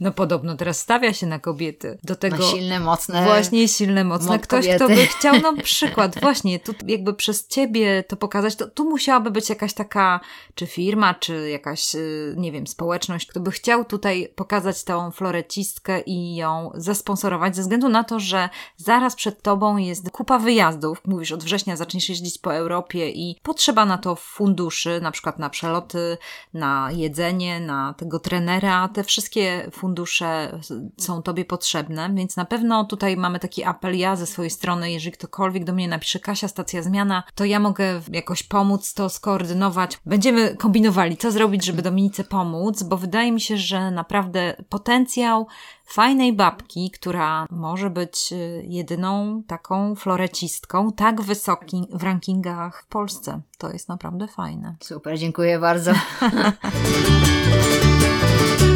No 0.00 0.12
podobno 0.12 0.56
teraz 0.56 0.80
stawia 0.80 1.12
się 1.12 1.26
na 1.26 1.38
kobiety. 1.38 1.98
Do 2.04 2.16
tego 2.16 2.36
Na 2.36 2.42
silne, 2.42 2.80
mocne. 2.80 3.24
Właśnie 3.24 3.68
silne, 3.68 4.04
mocne. 4.04 4.38
Ktoś, 4.38 4.68
kto 4.68 4.78
kobiety. 4.78 5.02
by 5.02 5.19
chciał, 5.20 5.40
no 5.40 5.52
przykład, 5.62 6.20
właśnie, 6.20 6.60
tu 6.60 6.72
jakby 6.86 7.14
przez 7.14 7.46
ciebie 7.46 8.04
to 8.08 8.16
pokazać, 8.16 8.56
to 8.56 8.68
tu 8.68 8.90
musiałaby 8.90 9.30
być 9.30 9.48
jakaś 9.48 9.74
taka, 9.74 10.20
czy 10.54 10.66
firma, 10.66 11.14
czy 11.14 11.50
jakaś, 11.50 11.94
y, 11.94 12.34
nie 12.36 12.52
wiem, 12.52 12.66
społeczność, 12.66 13.26
kto 13.26 13.40
by 13.40 13.50
chciał 13.50 13.84
tutaj 13.84 14.32
pokazać 14.34 14.84
tą 14.84 15.10
florecistkę 15.10 16.00
i 16.00 16.34
ją 16.36 16.70
zasponsorować, 16.74 17.56
ze 17.56 17.62
względu 17.62 17.88
na 17.88 18.04
to, 18.04 18.20
że 18.20 18.48
zaraz 18.76 19.14
przed 19.14 19.42
tobą 19.42 19.76
jest 19.76 20.10
kupa 20.10 20.38
wyjazdów. 20.38 21.02
Mówisz, 21.06 21.32
od 21.32 21.44
września 21.44 21.76
zaczniesz 21.76 22.08
jeździć 22.08 22.38
po 22.38 22.54
Europie 22.54 23.10
i 23.10 23.36
potrzeba 23.42 23.84
na 23.84 23.98
to 23.98 24.16
funduszy, 24.16 25.00
na 25.02 25.10
przykład 25.10 25.38
na 25.38 25.50
przeloty, 25.50 26.18
na 26.54 26.88
jedzenie, 26.92 27.60
na 27.60 27.94
tego 27.94 28.18
trenera. 28.18 28.88
Te 28.88 29.04
wszystkie 29.04 29.70
fundusze 29.72 30.60
są 30.98 31.22
tobie 31.22 31.44
potrzebne, 31.44 32.10
więc 32.14 32.36
na 32.36 32.44
pewno 32.44 32.84
tutaj 32.84 33.16
mamy 33.16 33.38
taki 33.38 33.64
apel 33.64 33.98
ja 33.98 34.16
ze 34.16 34.26
swojej 34.26 34.50
strony, 34.50 34.92
jeżeli 34.92 35.09
ktokolwiek 35.12 35.64
do 35.64 35.72
mnie 35.72 35.88
napisze 35.88 36.20
Kasia, 36.20 36.48
stacja 36.48 36.82
zmiana, 36.82 37.22
to 37.34 37.44
ja 37.44 37.60
mogę 37.60 38.00
jakoś 38.12 38.42
pomóc 38.42 38.94
to 38.94 39.08
skoordynować. 39.08 39.98
Będziemy 40.06 40.56
kombinowali, 40.56 41.16
co 41.16 41.30
zrobić, 41.30 41.64
żeby 41.64 41.82
Dominice 41.82 42.24
pomóc, 42.24 42.82
bo 42.82 42.96
wydaje 42.96 43.32
mi 43.32 43.40
się, 43.40 43.56
że 43.56 43.90
naprawdę 43.90 44.56
potencjał 44.68 45.46
fajnej 45.86 46.32
babki, 46.32 46.90
która 46.90 47.46
może 47.50 47.90
być 47.90 48.32
y, 48.32 48.64
jedyną 48.66 49.42
taką 49.46 49.94
florecistką 49.94 50.92
tak 50.92 51.22
wysoki 51.22 51.86
w 51.92 52.02
rankingach 52.02 52.82
w 52.82 52.86
Polsce. 52.86 53.40
To 53.58 53.72
jest 53.72 53.88
naprawdę 53.88 54.28
fajne. 54.28 54.76
Super, 54.80 55.18
dziękuję 55.18 55.58
bardzo. 55.58 55.92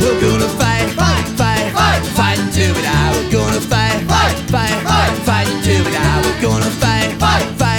We're 0.02 0.20
gonna 0.20 0.48
fight, 0.60 0.88
fight, 0.98 1.26
fight, 1.40 1.72
fight, 1.72 2.02
fight 2.16 2.38
until 2.38 2.74
we 2.74 2.82
die. 2.82 3.10
We're 3.14 3.32
gonna 3.32 3.60
fight, 3.60 4.00
fight, 4.08 4.36
fight, 4.54 4.76
fight, 4.88 5.14
fight 5.28 5.48
until 5.48 5.84
we 5.84 5.90
die. 5.90 6.20
We're 6.24 6.40
gonna 6.42 6.70
fight, 6.82 7.10
fight, 7.18 7.46
fight, 7.58 7.73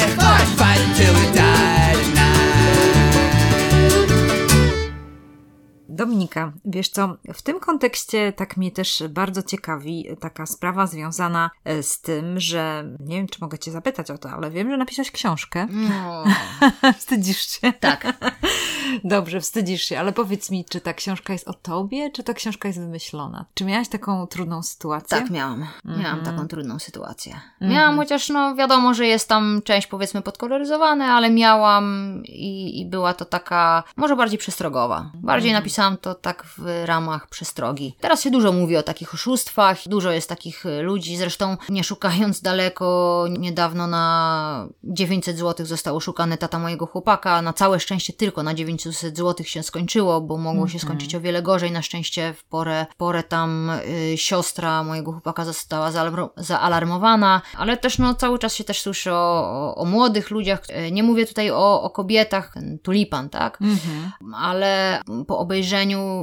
Dominika, 5.96 6.52
wiesz 6.66 6.90
co, 6.90 7.18
w 7.34 7.42
tym 7.42 7.60
kontekście 7.60 8.34
tak 8.34 8.58
mnie 8.58 8.72
też 8.72 9.04
bardzo 9.10 9.44
ciekawi 9.44 10.08
taka 10.20 10.46
sprawa 10.46 10.88
związana 10.88 11.52
e, 11.66 11.84
z 11.84 12.02
tym, 12.02 12.40
że 12.40 12.84
nie 13.00 13.18
wiem, 13.18 13.28
czy 13.28 13.38
mogę 13.42 13.60
Cię 13.60 13.72
zapytać 13.72 14.12
o 14.12 14.18
to, 14.18 14.30
ale 14.30 14.52
wiem, 14.52 14.70
że 14.72 14.78
napisałaś 14.78 15.12
książkę. 15.12 15.68
No, 15.72 16.24
Wstydzisz 17.00 17.48
się? 17.62 17.74
tak. 17.74 18.08
Dobrze, 19.04 19.42
wstydzisz 19.42 19.84
się, 19.84 20.00
ale 20.00 20.12
powiedz 20.12 20.52
mi, 20.52 20.66
czy 20.66 20.82
ta 20.82 20.94
książka 20.94 21.34
jest 21.34 21.48
o 21.48 21.54
tobie, 21.54 22.12
czy 22.12 22.24
ta 22.24 22.34
książka 22.34 22.68
jest 22.68 22.80
wymyślona? 22.80 23.46
Czy 23.54 23.66
miałaś 23.66 23.90
taką 23.90 24.28
trudną 24.28 24.64
sytuację? 24.64 25.18
Tak, 25.18 25.30
miałam. 25.30 25.66
Miałam 25.86 26.20
Mhm. 26.20 26.26
taką 26.26 26.48
trudną 26.48 26.80
sytuację. 26.80 27.40
Miałam, 27.62 27.98
chociaż 27.98 28.30
no 28.30 28.56
wiadomo, 28.56 28.94
że 28.94 29.08
jest 29.08 29.30
tam 29.30 29.62
część 29.64 29.88
powiedzmy 29.88 30.22
podkoloryzowane, 30.22 31.06
ale 31.06 31.30
miałam 31.30 32.22
i, 32.26 32.82
i 32.82 32.86
była 32.86 33.14
to 33.14 33.26
taka, 33.26 33.84
może 33.96 34.16
bardziej 34.16 34.40
przestrogowa. 34.40 35.12
Bardziej 35.14 35.52
Mhm. 35.52 35.64
To 36.02 36.16
tak 36.16 36.44
w 36.58 36.84
ramach 36.86 37.30
przestrogi. 37.30 37.96
Teraz 38.00 38.22
się 38.24 38.32
dużo 38.32 38.52
mówi 38.52 38.78
o 38.78 38.84
takich 38.84 39.14
oszustwach, 39.14 39.78
dużo 39.86 40.12
jest 40.12 40.30
takich 40.30 40.66
y, 40.66 40.82
ludzi, 40.82 41.18
zresztą 41.18 41.58
nie 41.70 41.84
szukając 41.84 42.42
daleko, 42.42 43.26
niedawno 43.30 43.88
na 43.88 44.68
900 44.84 45.38
zł 45.38 45.66
został 45.66 45.96
oszukany 45.96 46.38
tata 46.38 46.60
mojego 46.60 46.86
chłopaka, 46.86 47.42
na 47.42 47.54
całe 47.54 47.80
szczęście 47.80 48.14
tylko 48.14 48.44
na 48.44 48.54
900 48.54 49.18
zł 49.18 49.46
się 49.46 49.64
skończyło, 49.64 50.22
bo 50.22 50.38
mogło 50.38 50.68
się 50.68 50.80
skończyć 50.80 51.16
o 51.16 51.22
wiele 51.22 51.42
gorzej, 51.42 51.72
na 51.72 51.82
szczęście 51.82 52.34
w 52.34 52.44
porę, 52.44 52.86
w 52.92 52.96
porę 52.96 53.24
tam 53.24 53.70
y, 53.70 54.18
siostra 54.18 54.84
mojego 54.84 55.12
chłopaka 55.12 55.46
została 55.46 55.92
zaalarm- 55.92 56.30
zaalarmowana, 56.38 57.42
ale 57.58 57.78
też 57.78 57.98
no 57.98 58.16
cały 58.16 58.40
czas 58.40 58.56
się 58.56 58.64
też 58.64 58.82
słyszy 58.82 59.14
o, 59.14 59.16
o, 59.16 59.76
o 59.76 59.86
młodych 59.86 60.32
ludziach, 60.32 60.62
Y, 60.70 60.92
nie 60.92 61.04
mówię 61.04 61.26
tutaj 61.26 61.52
o, 61.52 61.82
o 61.82 61.90
kobietach, 61.90 62.54
tulipan, 62.84 63.30
tak? 63.30 63.62
Mhm. 63.62 64.12
ale 64.36 65.02
po 65.28 65.38
obejrzeniu 65.38 65.75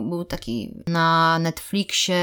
był 0.08 0.24
taki 0.24 0.74
na 0.86 1.38
Netflixie 1.38 2.16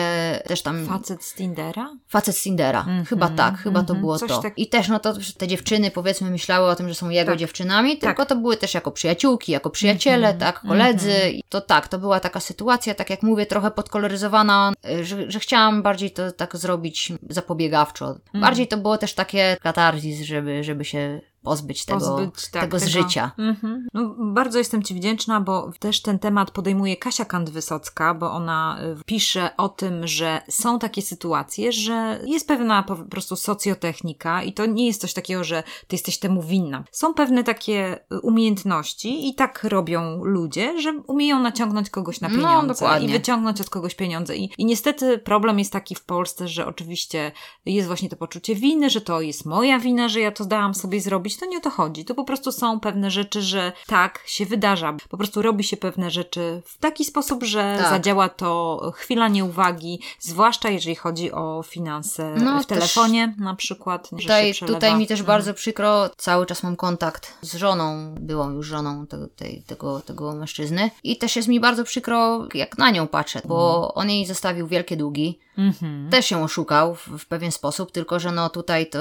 też 0.48 0.62
tam 0.62 0.86
Facet 0.86 1.24
z 1.24 1.34
Tindera? 1.34 1.90
facet 2.08 2.38
z 2.38 2.44
Tindera. 2.44 2.86
chyba 3.10 3.30
tak, 3.30 3.58
chyba 3.58 3.80
to 3.80 3.94
mhm. 3.94 4.00
było 4.00 4.20
Coś 4.20 4.30
to. 4.30 4.42
tak- 4.42 4.58
I 4.60 4.68
też 4.68 4.88
no 4.88 5.00
to 5.00 5.14
te 5.38 5.48
dziewczyny 5.48 5.92
powiedzmy 5.92 6.30
myślały 6.32 6.70
o 6.70 6.76
tym, 6.76 6.90
że 6.90 6.96
są 6.96 7.10
jego 7.10 7.32
Tak. 7.32 7.40
dziewczynami, 7.40 7.98
tylko 7.98 8.26
to 8.26 8.36
były 8.36 8.58
też 8.58 8.74
jako 8.74 8.92
przyjaciółki, 8.92 9.52
jako 9.52 9.70
przyjaciele, 9.70 10.28
Mhm. 10.28 10.40
tak, 10.40 10.62
koledzy. 10.62 11.30
I 11.32 11.44
to 11.50 11.62
tak, 11.62 11.88
to 11.88 12.00
była 12.00 12.20
taka 12.20 12.40
sytuacja, 12.40 12.96
tak 12.96 13.10
jak 13.10 13.24
mówię, 13.24 13.46
trochę 13.46 13.72
podkoloryzowana, 13.72 14.74
y, 15.00 15.06
że, 15.06 15.32
że 15.32 15.40
chciałam 15.40 15.82
bardziej 15.84 16.12
to 16.12 16.32
tak 16.32 16.58
zrobić 16.58 17.14
zapobiegawczo. 17.30 18.06
Mhm. 18.10 18.42
Bardziej 18.42 18.68
to 18.68 18.78
było 18.78 18.98
też 18.98 19.14
takie 19.14 19.58
katarzis, 19.62 20.22
żeby, 20.22 20.64
żeby 20.64 20.86
się 20.86 21.22
pozbyć 21.44 21.86
tego, 21.86 22.00
Pozbyć, 22.00 22.48
tak, 22.52 22.62
tego 22.62 22.80
z 22.80 22.82
tego- 22.82 22.92
życia. 22.92 23.32
Mhm. 23.38 23.88
No, 23.94 24.16
bardzo 24.34 24.58
jestem 24.58 24.84
Ci 24.84 24.96
wdzięczna, 24.96 25.42
bo 25.42 25.72
też 25.80 26.02
ten 26.02 26.20
temat 26.20 26.52
podejmuje 26.52 26.98
Kasia 26.98 27.24
Kant-Wysocka, 27.24 28.20
bo 28.20 28.32
ona 28.32 28.80
y, 29.00 29.04
pisze 29.06 29.50
o 29.58 29.70
tym, 29.70 30.08
że 30.08 30.42
są 30.50 30.80
takie 30.80 31.02
sytuacje, 31.02 31.72
że 31.72 32.20
jest 32.26 32.48
pewna 32.48 32.84
po 32.84 32.96
prostu 32.96 33.36
socjotechnika 33.36 34.44
i 34.44 34.54
to 34.54 34.66
nie 34.66 34.88
jest 34.88 35.02
coś 35.02 35.14
takiego, 35.14 35.44
że 35.44 35.64
Ty 35.88 35.96
jesteś 35.96 36.20
temu 36.20 36.42
winna. 36.44 36.84
Są 36.92 37.14
pewne 37.14 37.44
takie 37.44 38.00
y, 38.14 38.20
umiejętności 38.22 39.30
i 39.30 39.36
tak 39.36 39.64
robią 39.64 40.24
ludzie, 40.24 40.82
że 40.82 40.94
umieją 41.08 41.40
naciągnąć 41.40 41.90
kogoś 41.90 42.22
na 42.22 42.30
No, 42.30 42.36
pieniądze 42.36 42.74
dokładnie. 42.74 43.08
i 43.08 43.12
wyciągnąć 43.12 43.62
od 43.62 43.70
kogoś 43.70 43.96
pieniądze. 43.96 44.36
I, 44.38 44.52
I 44.58 44.66
niestety 44.66 45.18
problem 45.18 45.60
jest 45.60 45.74
taki 45.74 45.96
w 45.96 46.04
Polsce, 46.06 46.48
że 46.48 46.66
oczywiście 46.68 47.32
jest 47.66 47.88
właśnie 47.88 48.10
to 48.10 48.16
poczucie 48.16 48.56
winy, 48.56 48.90
że 48.90 49.02
to 49.02 49.22
jest 49.22 49.46
moja 49.46 49.80
wina, 49.80 50.10
że 50.10 50.20
ja 50.20 50.32
to 50.32 50.46
dałam 50.46 50.74
sobie 50.76 51.02
zrobić, 51.02 51.29
zrobić. 51.30 51.38
To 51.40 51.46
nie 51.46 51.58
o 51.58 51.62
to 51.62 51.70
chodzi. 51.70 52.06
To 52.06 52.16
po 52.16 52.24
prostu 52.24 52.52
są 52.52 52.80
pewne 52.80 53.12
rzeczy, 53.12 53.42
że 53.42 53.72
tak 53.88 54.20
się 54.26 54.46
wydarza. 54.46 54.98
Po 55.10 55.18
prostu 55.18 55.42
robi 55.42 55.64
się 55.64 55.78
pewne 55.78 56.12
rzeczy 56.12 56.62
w 56.66 56.78
taki 56.78 57.06
sposób, 57.06 57.44
że 57.44 57.78
Tak. 57.82 57.90
zadziała 57.90 58.30
to 58.30 58.80
chwila 58.96 59.28
nieuwagi, 59.28 60.00
zwłaszcza 60.20 60.70
jeżeli 60.70 60.96
chodzi 60.96 61.32
o 61.32 61.64
finanse 61.64 62.36
No, 62.38 62.64
w 62.64 62.66
telefonie 62.66 63.36
na 63.38 63.56
przykład. 63.56 64.10
Tutaj, 64.10 64.54
się 64.54 64.66
tutaj 64.66 64.96
mi 64.96 65.08
też 65.08 65.20
Mhm. 65.20 65.38
bardzo 65.38 65.54
przykro, 65.54 66.10
cały 66.18 66.46
czas 66.46 66.64
mam 66.64 66.76
kontakt 66.76 67.34
z 67.42 67.56
żoną, 67.56 68.16
byłą 68.20 68.52
już 68.52 68.68
żoną 68.68 69.08
tego, 69.08 69.28
tej, 69.28 69.64
tego, 69.68 70.02
tego 70.02 70.34
mężczyzny 70.34 70.92
i 71.04 71.18
też 71.18 71.36
jest 71.36 71.48
mi 71.48 71.60
bardzo 71.60 71.84
przykro, 71.84 72.48
jak 72.54 72.78
na 72.78 72.92
nią 72.92 73.08
patrzę, 73.08 73.42
bo 73.46 73.94
on 73.94 74.10
jej 74.10 74.26
zostawił 74.26 74.68
wielkie 74.68 74.98
długi, 74.98 75.40
Mhm. 75.58 76.10
też 76.10 76.32
ją 76.32 76.44
oszukał 76.44 76.96
w, 76.96 77.08
w 77.08 77.26
pewien 77.26 77.52
sposób, 77.52 77.92
tylko 77.92 78.20
że 78.20 78.32
no 78.32 78.50
tutaj 78.50 78.90
to, 78.90 79.00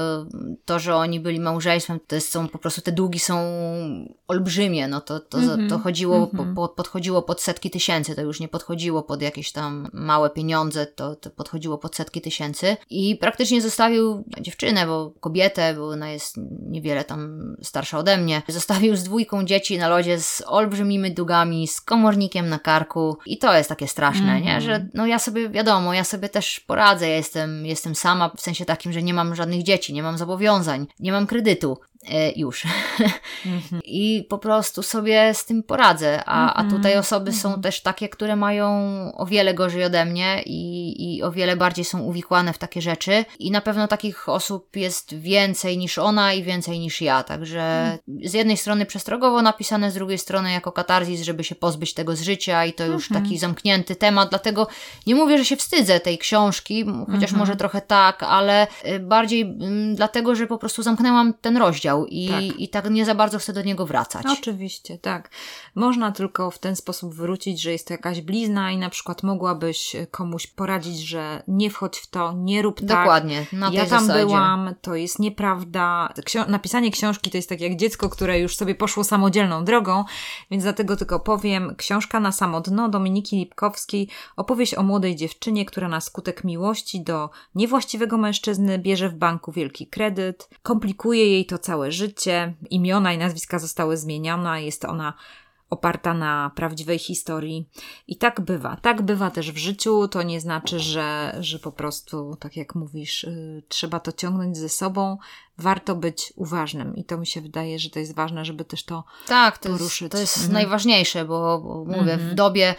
to, 0.65 0.79
że 0.79 0.97
oni 0.97 1.21
byli 1.21 1.41
małżeństwem, 1.41 2.01
to 2.07 2.15
jest, 2.19 2.31
są 2.33 2.49
po 2.49 2.59
prostu 2.59 2.81
te 2.81 2.93
długi 2.93 3.19
są 3.19 3.37
olbrzymie, 4.29 4.89
no 4.89 5.01
to, 5.01 5.21
to, 5.21 5.39
Mhm. 5.39 5.69
to 5.69 5.79
chodziło, 5.79 6.27
po, 6.27 6.45
po, 6.55 6.69
podchodziło 6.69 7.23
pod 7.23 7.41
setki 7.43 7.71
tysięcy, 7.71 8.15
to 8.15 8.23
już 8.23 8.41
nie 8.41 8.49
podchodziło 8.49 9.03
pod 9.03 9.23
jakieś 9.23 9.53
tam 9.53 9.89
małe 9.93 10.31
pieniądze, 10.31 10.87
to, 10.87 11.17
to 11.17 11.31
podchodziło 11.31 11.79
pod 11.79 11.97
setki 11.97 12.21
tysięcy 12.21 12.77
i 12.91 13.17
praktycznie 13.17 13.63
zostawił 13.63 14.25
dziewczynę, 14.41 14.87
bo 14.87 15.13
kobietę, 15.21 15.75
bo 15.75 15.89
ona 15.89 16.11
jest 16.11 16.37
niewiele 16.69 17.05
tam 17.05 17.39
starsza 17.63 17.99
ode 17.99 18.17
mnie, 18.19 18.43
zostawił 18.49 18.97
z 18.97 19.03
dwójką 19.03 19.45
dzieci 19.45 19.79
na 19.79 19.89
lodzie 19.89 20.21
z 20.21 20.43
olbrzymimi 20.47 21.15
długami, 21.15 21.69
z 21.69 21.81
komornikiem 21.81 22.49
na 22.49 22.59
karku 22.59 23.17
i 23.27 23.39
to 23.39 23.55
jest 23.57 23.69
takie 23.69 23.89
straszne, 23.89 24.41
nie, 24.41 24.61
że 24.61 24.87
no 24.95 25.07
ja 25.07 25.19
sobie, 25.19 25.49
wiadomo, 25.49 25.95
ja 25.95 26.05
sobie 26.05 26.29
też 26.29 26.61
poradzę, 26.61 27.09
ja 27.09 27.17
jestem, 27.17 27.67
jestem 27.67 27.95
sama 27.95 28.31
w 28.37 28.41
sensie 28.41 28.65
takim, 28.65 28.93
że 28.93 29.03
nie 29.03 29.15
mam 29.15 29.35
żadnych 29.35 29.63
dzieci, 29.63 29.93
nie 29.95 30.03
mam 30.03 30.19
zobowiązań, 30.19 30.87
nie 31.01 31.13
mam 31.13 31.27
kredytu. 31.27 31.79
E, 32.11 32.33
już. 32.33 32.63
I 33.85 34.27
po 34.29 34.39
prostu 34.39 34.83
sobie 34.83 35.35
z 35.35 35.45
tym 35.45 35.63
poradzę. 35.63 36.23
A, 36.27 36.55
a 36.55 36.65
tutaj 36.65 36.99
osoby 36.99 37.33
są 37.33 37.61
też 37.61 37.81
takie, 37.81 38.09
które 38.09 38.37
mają 38.37 38.69
o 39.15 39.27
wiele 39.27 39.55
gorzej 39.55 39.85
ode 39.85 40.05
mnie 40.05 40.43
i, 40.47 41.17
i 41.17 41.23
o 41.23 41.33
wiele 41.33 41.57
bardziej 41.57 41.85
są 41.85 42.01
uwikłane 42.01 42.53
w 42.53 42.59
takie 42.59 42.83
rzeczy. 42.83 43.25
I 43.39 43.51
na 43.51 43.61
pewno 43.61 43.89
takich 43.89 44.29
osób 44.29 44.77
jest 44.77 45.15
więcej 45.15 45.79
niż 45.79 45.99
ona 45.99 46.33
i 46.33 46.43
więcej 46.43 46.79
niż 46.79 47.01
ja. 47.01 47.23
Także 47.23 47.99
z 48.25 48.33
jednej 48.33 48.57
strony 48.57 48.87
przestrogowo 48.87 49.43
napisane, 49.43 49.91
z 49.91 49.95
drugiej 49.95 50.19
strony 50.19 50.53
jako 50.53 50.73
katarzis, 50.73 51.23
żeby 51.23 51.45
się 51.45 51.55
pozbyć 51.55 51.95
tego 51.95 52.17
z 52.17 52.23
życia 52.23 52.65
i 52.65 52.73
to 52.73 52.87
już 52.87 53.09
taki 53.09 53.39
zamknięty 53.39 53.97
temat. 53.97 54.29
Dlatego 54.31 54.67
nie 55.07 55.15
mówię, 55.15 55.39
że 55.39 55.45
się 55.45 55.57
wstydzę 55.57 56.01
tej 56.01 56.19
książki, 56.19 56.85
chociaż 57.13 57.33
może 57.33 57.57
trochę 57.57 57.81
tak, 57.81 58.23
ale 58.23 58.67
y, 58.87 58.99
bardziej 58.99 59.43
mm, 59.43 59.95
dlatego, 59.95 60.35
że 60.35 60.47
po 60.47 60.59
prostu 60.59 60.83
zamknęłam 60.83 61.35
ten 61.41 61.57
rozdział 61.57 61.98
i 62.07 62.29
Tak. 62.29 62.61
i 62.61 62.69
tak 62.69 62.91
nie 62.91 63.05
za 63.05 63.15
bardzo 63.15 63.39
chcę 63.39 63.53
do 63.53 63.63
niego 63.63 63.87
wracać. 63.87 64.27
Oczywiście, 64.39 64.99
tak. 64.99 65.31
Można 65.75 66.13
tylko 66.13 66.51
w 66.51 66.59
ten 66.59 66.77
sposób 66.77 67.15
wrócić, 67.15 67.63
że 67.63 67.73
jest 67.73 67.87
to 67.89 67.95
jakaś 67.95 68.21
blizna 68.21 68.71
i 68.73 68.77
na 68.77 68.91
przykład 68.91 69.23
mogłabyś 69.23 69.97
komuś 70.11 70.47
poradzić, 70.47 70.99
że 71.01 71.43
nie 71.49 71.71
wchodź 71.71 71.99
w 71.99 72.07
to, 72.07 72.33
nie 72.33 72.63
rób 72.63 72.79
tak. 72.81 72.89
Dokładnie, 72.89 73.47
na 73.53 73.71
ja 73.73 73.87
tam 73.87 74.07
zasadzie. 74.07 74.27
byłam, 74.27 74.75
to 74.81 74.95
jest 74.95 75.19
nieprawda. 75.19 76.15
Napisanie 76.49 76.91
książki 76.91 77.31
to 77.31 77.37
jest 77.37 77.49
tak 77.49 77.61
jak 77.61 77.77
dziecko, 77.77 78.09
które 78.09 78.39
już 78.41 78.57
sobie 78.57 78.75
poszło 78.75 79.05
samodzielną 79.05 79.65
drogą, 79.65 80.05
więc 80.51 80.63
dlatego 80.63 80.97
tylko 80.97 81.21
powiem. 81.21 81.75
Książka 81.77 82.21
na 82.21 82.33
samo 82.33 82.61
dno 82.61 82.89
Dominiki 82.89 83.37
Lipkowskiej, 83.37 84.09
opowieść 84.37 84.75
o 84.75 84.83
młodej 84.83 85.17
dziewczynie, 85.17 85.65
która 85.65 85.89
na 85.89 86.01
skutek 86.01 86.45
miłości 86.45 87.05
do 87.05 87.31
niewłaściwego 87.55 88.19
mężczyzny 88.19 88.79
bierze 88.79 89.09
w 89.09 89.15
banku 89.15 89.53
wielki 89.53 89.87
kredyt, 89.87 90.49
komplikuje 90.63 91.27
jej 91.33 91.47
to 91.47 91.59
całe 91.59 91.88
życie, 91.93 92.55
imiona 92.71 93.13
i 93.13 93.19
nazwiska 93.19 93.59
zostały 93.59 93.97
zmienione, 93.97 94.63
jest 94.65 94.85
ona 94.85 95.15
oparta 95.71 96.15
na 96.15 96.51
prawdziwej 96.55 96.99
historii. 96.99 97.69
I 98.07 98.17
tak 98.17 98.41
bywa. 98.41 98.77
Tak 98.83 99.03
bywa 99.03 99.31
też 99.31 99.53
w 99.53 99.57
życiu. 99.57 100.09
To 100.09 100.23
nie 100.23 100.41
znaczy, 100.41 100.81
że, 100.81 101.37
że 101.41 101.59
po 101.59 101.73
prostu, 101.73 102.37
tak 102.41 102.57
jak 102.57 102.75
mówisz, 102.75 103.25
y, 103.25 103.63
trzeba 103.69 104.01
to 104.01 104.13
ciągnąć 104.13 104.57
ze 104.57 104.69
sobą. 104.69 105.19
Warto 105.59 105.95
być 105.95 106.33
uważnym. 106.37 106.97
I 106.97 107.05
to 107.05 107.19
mi 107.19 107.27
się 107.27 107.41
wydaje, 107.41 107.79
że 107.79 107.91
to 107.91 107.99
jest 107.99 108.15
ważne, 108.15 108.45
żeby 108.45 108.65
też 108.65 108.85
to. 108.85 109.05
Tak, 109.27 109.59
to 109.59 109.69
jest, 109.69 109.81
poruszyć. 109.81 110.13
to 110.13 110.19
jest 110.19 110.37
Mhm. 110.37 110.53
najważniejsze, 110.53 111.25
bo, 111.25 111.59
bo 111.59 111.85
mówię, 111.85 112.13
Mhm. 112.13 112.31
w 112.31 112.35
dobie, 112.35 112.75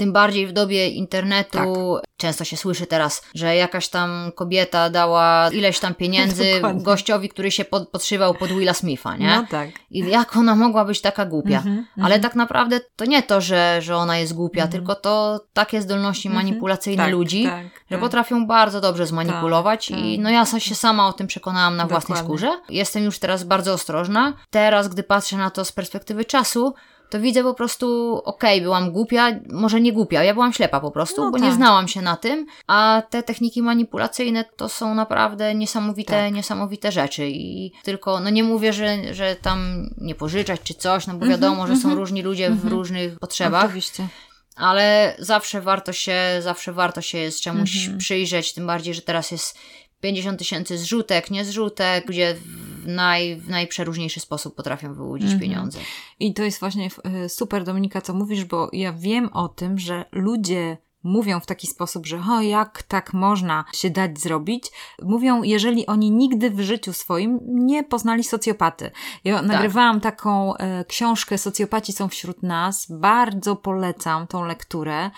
tym 0.00 0.12
bardziej 0.12 0.46
w 0.46 0.52
dobie 0.52 0.88
internetu, 0.88 1.58
Tak. 2.00 2.10
często 2.16 2.44
się 2.44 2.56
słyszy 2.56 2.86
teraz, 2.86 3.22
że 3.34 3.56
jakaś 3.56 3.88
tam 3.88 4.32
kobieta 4.34 4.90
dała 4.90 5.50
ileś 5.52 5.78
tam 5.80 5.94
pieniędzy 5.94 6.44
Dokładnie. 6.54 6.82
gościowi, 6.82 7.28
który 7.28 7.50
się 7.50 7.64
pod, 7.64 7.88
podszywał 7.88 8.34
pod 8.34 8.48
Willa 8.48 8.74
Smitha, 8.74 9.16
nie? 9.16 9.26
No 9.36 9.46
tak. 9.50 9.70
I 9.90 9.98
jak 9.98 10.36
ona 10.36 10.54
mogła 10.54 10.84
być 10.84 11.00
taka 11.00 11.24
głupia? 11.26 11.56
Mhm, 11.56 11.86
Ale 12.02 12.20
tak 12.20 12.34
naprawdę 12.34 12.80
to 12.96 13.04
nie 13.04 13.22
to, 13.22 13.40
że, 13.40 13.78
że 13.82 13.96
ona 13.96 14.18
jest 14.18 14.34
głupia, 14.34 14.62
Mhm. 14.62 14.72
tylko 14.72 14.94
to 14.94 15.40
takie 15.52 15.82
zdolności 15.82 16.28
Mhm. 16.28 16.46
manipulacyjne 16.46 17.02
Tak, 17.04 17.12
ludzi, 17.12 17.44
tak, 17.44 17.64
że 17.64 17.70
tak. 17.96 18.00
potrafią 18.00 18.46
bardzo 18.46 18.80
dobrze 18.80 19.06
zmanipulować 19.06 19.88
Tak, 19.88 19.98
i 19.98 20.16
tak. 20.16 20.22
no 20.24 20.30
ja 20.30 20.44
się 20.58 20.74
sama 20.74 21.08
o 21.08 21.12
tym 21.12 21.26
przekonałam 21.26 21.76
na 21.76 21.86
własnej 21.86 22.18
Dokładnie. 22.18 22.38
skórze. 22.48 22.60
Jestem 22.68 23.04
już 23.04 23.18
teraz 23.18 23.44
bardzo 23.44 23.72
ostrożna. 23.72 24.32
Teraz, 24.50 24.88
gdy 24.88 25.02
patrzę 25.02 25.36
na 25.36 25.50
to 25.50 25.64
z 25.64 25.72
perspektywy 25.72 26.24
czasu, 26.24 26.74
to 27.10 27.20
widzę 27.20 27.42
po 27.42 27.54
prostu, 27.54 28.14
okej, 28.24 28.62
byłam 28.62 28.92
głupia, 28.92 29.30
może 29.48 29.80
nie 29.80 29.92
głupia, 29.92 30.24
ja 30.24 30.34
byłam 30.34 30.52
ślepa 30.52 30.80
po 30.80 30.90
prostu, 30.90 31.24
No 31.24 31.30
bo 31.30 31.38
nie 31.38 31.44
tak. 31.44 31.54
znałam 31.54 31.88
się 31.88 32.02
na 32.02 32.16
tym, 32.16 32.46
a 32.66 33.02
te 33.10 33.22
techniki 33.22 33.62
manipulacyjne 33.62 34.44
to 34.56 34.68
są 34.68 34.94
naprawdę 34.94 35.54
niesamowite, 35.54 36.12
Tak. 36.12 36.32
niesamowite 36.32 36.92
rzeczy 36.92 37.28
i 37.28 37.72
tylko, 37.82 38.20
no 38.20 38.30
nie 38.30 38.44
mówię, 38.44 38.72
że, 38.72 39.14
że 39.14 39.36
tam 39.36 39.90
nie 39.98 40.14
pożyczać 40.14 40.60
czy 40.64 40.74
coś, 40.74 41.06
no 41.06 41.12
bo 41.14 41.24
Mhm, 41.24 41.30
wiadomo, 41.30 41.66
że 41.66 41.72
są 41.76 41.78
mhm. 41.88 41.98
różni 41.98 42.22
ludzie 42.22 42.48
w 42.48 42.52
Mhm. 42.52 42.72
różnych 42.72 43.18
potrzebach, 43.18 43.64
Oczywiście. 43.64 44.08
ale 44.56 45.16
zawsze 45.18 45.60
warto 45.60 45.92
się, 45.92 46.16
zawsze 46.40 46.72
warto 46.72 47.00
się 47.00 47.18
jest 47.18 47.40
czemuś 47.40 47.76
Mhm. 47.76 47.98
przyjrzeć, 47.98 48.52
tym 48.52 48.66
bardziej, 48.66 48.94
że 48.94 49.02
teraz 49.02 49.30
jest 49.30 49.58
50 50.00 50.38
tysięcy 50.38 50.78
zrzutek, 50.78 51.30
nie 51.30 51.44
zrzutek, 51.44 52.06
gdzie 52.06 52.34
w, 52.34 52.86
naj, 52.86 53.36
w 53.36 53.48
najprzeróżniejszy 53.48 54.20
sposób 54.20 54.54
potrafią 54.54 54.94
wyłudzić 54.94 55.32
Mhm. 55.32 55.40
pieniądze. 55.40 55.78
I 56.20 56.34
to 56.34 56.42
jest 56.42 56.60
właśnie 56.60 56.88
y, 57.24 57.28
super, 57.28 57.64
Dominika, 57.64 58.00
co 58.00 58.14
mówisz, 58.14 58.44
bo 58.44 58.68
ja 58.72 58.92
wiem 58.92 59.32
o 59.32 59.48
tym, 59.48 59.78
że 59.78 60.04
ludzie 60.12 60.76
mówią 61.02 61.40
w 61.40 61.46
taki 61.46 61.66
sposób, 61.66 62.06
że 62.06 62.20
o, 62.30 62.40
jak 62.40 62.82
tak 62.82 63.12
można 63.12 63.64
się 63.72 63.90
dać 63.90 64.20
zrobić. 64.20 64.70
Mówią, 65.02 65.42
jeżeli 65.42 65.86
oni 65.86 66.10
nigdy 66.10 66.50
w 66.50 66.60
życiu 66.60 66.92
swoim 66.92 67.38
nie 67.42 67.84
poznali 67.84 68.24
socjopaty. 68.24 68.90
Ja 69.24 69.42
nagrywałam 69.42 70.00
taką 70.00 70.56
e, 70.56 70.84
książkę 70.84 71.38
Socjopaci 71.38 71.92
są 71.92 72.08
wśród 72.08 72.42
nas. 72.42 72.86
Bardzo 72.90 73.56
polecam 73.56 74.26
tą 74.26 74.44
lekturę. 74.44 75.10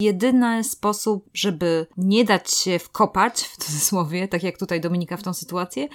Jedyny 0.00 0.64
sposób, 0.64 1.30
żeby 1.34 1.86
nie 1.96 2.24
dać 2.24 2.50
się 2.50 2.78
wkopać, 2.78 3.40
w 3.42 3.56
cudzysłowie, 3.56 4.28
tak 4.28 4.42
jak 4.42 4.58
tutaj 4.58 4.80
Dominika 4.80 5.16
w 5.16 5.22
tą 5.22 5.34
sytuację, 5.34 5.88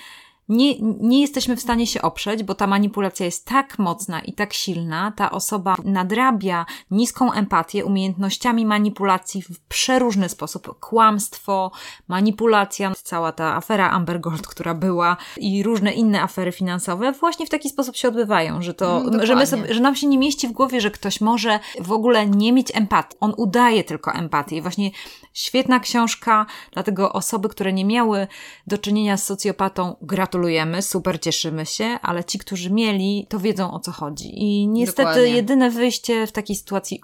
nie, 0.49 0.79
nie 0.81 1.21
jesteśmy 1.21 1.55
w 1.55 1.61
stanie 1.61 1.87
się 1.87 2.01
oprzeć, 2.01 2.43
bo 2.43 2.55
ta 2.55 2.67
manipulacja 2.67 3.25
jest 3.25 3.45
tak 3.45 3.79
mocna 3.79 4.21
i 4.21 4.33
tak 4.33 4.53
silna, 4.53 5.13
ta 5.15 5.31
osoba 5.31 5.75
nadrabia 5.83 6.65
niską 6.91 7.31
empatię 7.31 7.85
umiejętnościami 7.85 8.65
manipulacji 8.65 9.41
w 9.41 9.59
przeróżny 9.59 10.29
sposób. 10.29 10.79
Kłamstwo, 10.79 11.71
manipulacja, 12.07 12.91
cała 13.03 13.31
ta 13.31 13.55
afera 13.55 13.89
Amber 13.89 14.19
Gold, 14.21 14.47
która 14.47 14.73
była 14.73 15.17
i 15.37 15.63
różne 15.63 15.93
inne 15.93 16.21
afery 16.21 16.51
finansowe 16.51 17.11
właśnie 17.11 17.45
w 17.45 17.49
taki 17.49 17.69
sposób 17.69 17.95
się 17.95 18.07
odbywają, 18.07 18.61
że 18.61 18.73
to, 18.73 18.93
Mm, 19.01 19.25
że, 19.25 19.35
my 19.35 19.47
sobie, 19.47 19.73
że 19.73 19.79
nam 19.79 19.95
się 19.95 20.07
nie 20.07 20.17
mieści 20.17 20.47
w 20.47 20.51
głowie, 20.51 20.81
że 20.81 20.91
ktoś 20.91 21.21
może 21.21 21.59
w 21.79 21.91
ogóle 21.91 22.27
nie 22.27 22.53
mieć 22.53 22.75
empatii. 22.75 23.17
On 23.19 23.33
udaje 23.37 23.83
tylko 23.83 24.11
empatię. 24.11 24.57
I 24.57 24.61
właśnie 24.61 24.91
świetna 25.33 25.79
książka, 25.79 26.45
dlatego 26.71 27.13
osoby, 27.13 27.49
które 27.49 27.73
nie 27.73 27.85
miały 27.85 28.27
do 28.67 28.77
czynienia 28.77 29.17
z 29.17 29.23
socjopatą, 29.25 29.95
gratulujemy, 30.01 30.81
super 30.81 31.21
cieszymy 31.21 31.65
się, 31.65 31.85
ale 32.01 32.23
ci, 32.23 32.39
którzy 32.39 32.71
mieli, 32.71 33.27
to 33.29 33.39
wiedzą 33.39 33.71
o 33.71 33.79
co 33.79 33.91
chodzi. 33.91 34.43
I 34.43 34.67
niestety 34.67 35.09
Dokładnie. 35.09 35.35
jedyne 35.35 35.69
wyjście 35.69 36.27
w 36.27 36.31
takiej 36.31 36.55
sytuacji 36.55 37.01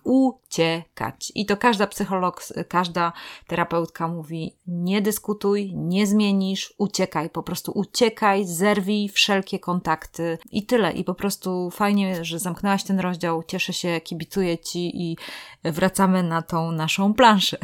uciekać. 0.49 1.31
I 1.35 1.45
to 1.45 1.57
każda 1.57 1.87
psycholog, 1.87 2.43
każda 2.67 3.13
terapeutka 3.47 4.07
mówi: 4.07 4.55
nie 4.67 5.01
dyskutuj, 5.01 5.73
nie 5.75 6.07
zmienisz, 6.07 6.73
uciekaj, 6.77 7.29
po 7.29 7.43
prostu 7.43 7.71
uciekaj, 7.75 8.45
zerwij 8.45 9.09
wszelkie 9.09 9.59
kontakty 9.59 10.37
i 10.51 10.65
tyle. 10.65 10.91
I 10.91 11.03
po 11.03 11.13
prostu 11.13 11.69
fajnie, 11.69 12.25
że 12.25 12.39
zamknęłaś 12.39 12.83
ten 12.83 12.99
rozdział, 12.99 13.43
cieszę 13.43 13.73
się, 13.73 14.01
kibicuję 14.01 14.57
ci 14.57 15.01
i 15.03 15.17
wracamy 15.63 16.23
na 16.23 16.41
tą 16.41 16.71
naszą 16.71 17.13
planszę. 17.13 17.57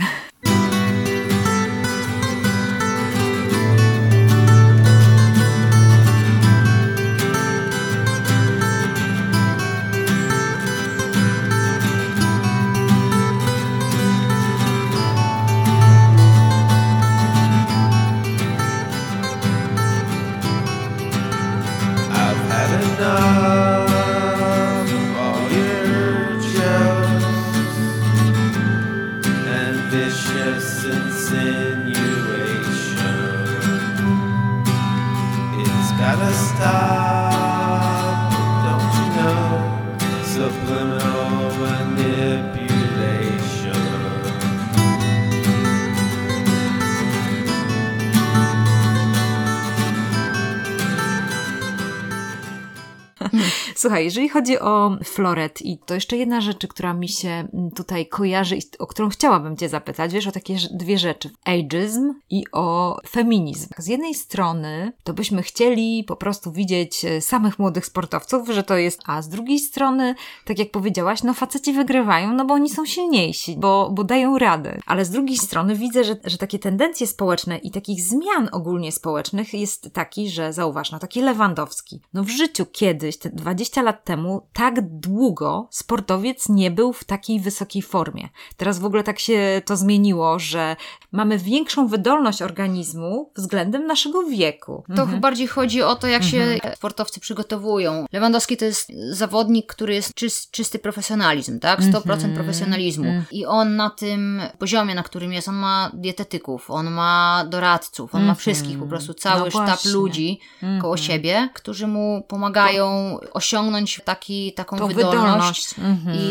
Słuchaj, 53.85 54.05
jeżeli 54.05 54.29
chodzi 54.29 54.59
o 54.59 54.97
floret 55.03 55.61
i 55.61 55.77
to 55.77 55.93
jeszcze 55.93 56.17
jedna 56.17 56.41
rzecz, 56.41 56.67
która 56.67 56.93
mi 56.93 57.09
się 57.09 57.29
mm, 57.29 57.71
tutaj 57.71 58.07
kojarzy 58.07 58.57
i 58.57 58.61
o 58.79 58.87
którą 58.87 59.09
chciałabym 59.09 59.57
Cię 59.57 59.69
zapytać, 59.69 60.13
wiesz, 60.13 60.27
o 60.27 60.31
takie 60.31 60.57
dwie 60.71 60.97
rzeczy. 60.97 61.29
Ageism 61.43 62.13
i 62.29 62.43
o 62.51 62.97
feminizm. 63.09 63.69
Z 63.77 63.87
jednej 63.87 64.13
strony 64.13 64.91
to 65.03 65.13
byśmy 65.13 65.43
chcieli 65.43 66.03
po 66.03 66.15
prostu 66.15 66.51
widzieć 66.51 67.05
e, 67.05 67.21
samych 67.21 67.59
młodych 67.59 67.85
sportowców, 67.85 68.49
że 68.49 68.63
to 68.63 68.77
jest, 68.77 69.01
a 69.05 69.21
z 69.21 69.29
drugiej 69.29 69.59
strony, 69.59 70.15
tak 70.45 70.59
jak 70.59 70.71
powiedziałaś, 70.71 71.23
no 71.23 71.33
faceci 71.33 71.73
wygrywają, 71.73 72.33
no 72.33 72.45
bo 72.45 72.53
oni 72.53 72.69
są 72.69 72.85
silniejsi, 72.85 73.55
bo, 73.57 73.89
bo 73.93 74.03
dają 74.03 74.37
radę. 74.37 74.79
Ale 74.85 75.05
z 75.05 75.09
drugiej 75.09 75.37
strony 75.37 75.75
widzę, 75.75 76.03
że, 76.03 76.15
że 76.23 76.37
takie 76.37 76.59
tendencje 76.59 77.07
społeczne 77.07 77.57
i 77.57 77.71
takich 77.71 78.01
zmian 78.01 78.49
ogólnie 78.51 78.91
społecznych 78.91 79.53
jest 79.53 79.93
taki, 79.93 80.29
że 80.29 80.53
zauważ, 80.53 80.91
no 80.91 80.99
taki 80.99 81.21
Lewandowski. 81.21 82.01
No 82.13 82.23
w 82.23 82.29
życiu 82.29 82.65
kiedyś, 82.65 83.17
te 83.17 83.29
20 83.29 83.74
lat 83.81 84.03
temu, 84.03 84.47
tak 84.53 84.99
długo 84.99 85.67
sportowiec 85.71 86.49
nie 86.49 86.71
był 86.71 86.93
w 86.93 87.03
takiej 87.03 87.39
wysokiej 87.39 87.81
formie. 87.81 88.29
Teraz 88.57 88.79
w 88.79 88.85
ogóle 88.85 89.03
tak 89.03 89.19
się 89.19 89.61
to 89.65 89.77
zmieniło, 89.77 90.39
że 90.39 90.75
mamy 91.11 91.37
większą 91.37 91.87
wydolność 91.87 92.41
organizmu 92.41 93.31
względem 93.35 93.87
naszego 93.87 94.23
wieku. 94.23 94.83
To 94.95 95.01
mhm. 95.01 95.21
bardziej 95.21 95.47
chodzi 95.47 95.81
o 95.81 95.95
to, 95.95 96.07
jak 96.07 96.23
mhm. 96.23 96.59
się 96.59 96.59
sportowcy 96.75 97.19
przygotowują. 97.19 98.05
Lewandowski 98.11 98.57
to 98.57 98.65
jest 98.65 98.91
zawodnik, 99.09 99.65
który 99.73 99.93
jest 99.93 100.13
czysty, 100.13 100.51
czysty 100.51 100.79
profesjonalizm, 100.79 101.59
tak? 101.59 101.81
100% 101.81 102.11
mhm. 102.11 102.33
profesjonalizmu. 102.33 103.05
Mhm. 103.05 103.25
I 103.31 103.45
on 103.45 103.75
na 103.75 103.89
tym 103.89 104.41
poziomie, 104.59 104.95
na 104.95 105.03
którym 105.03 105.33
jest, 105.33 105.47
on 105.47 105.55
ma 105.55 105.91
dietetyków, 105.93 106.71
on 106.71 106.91
ma 106.91 107.45
doradców, 107.49 108.15
on 108.15 108.21
ma 108.21 108.29
mhm. 108.29 108.37
wszystkich, 108.37 108.79
po 108.79 108.85
prostu 108.85 109.13
cały 109.13 109.49
no 109.53 109.63
sztab 109.63 109.85
ludzi 109.85 110.39
koło 110.59 110.93
mhm. 110.93 110.97
siebie, 110.97 111.49
którzy 111.53 111.87
mu 111.87 112.23
pomagają 112.27 113.17
osiągnąć 113.33 113.64
taki, 114.05 114.53
taką 114.53 114.77
to 114.77 114.87
wydolność, 114.87 115.75
wydolność. 115.75 115.75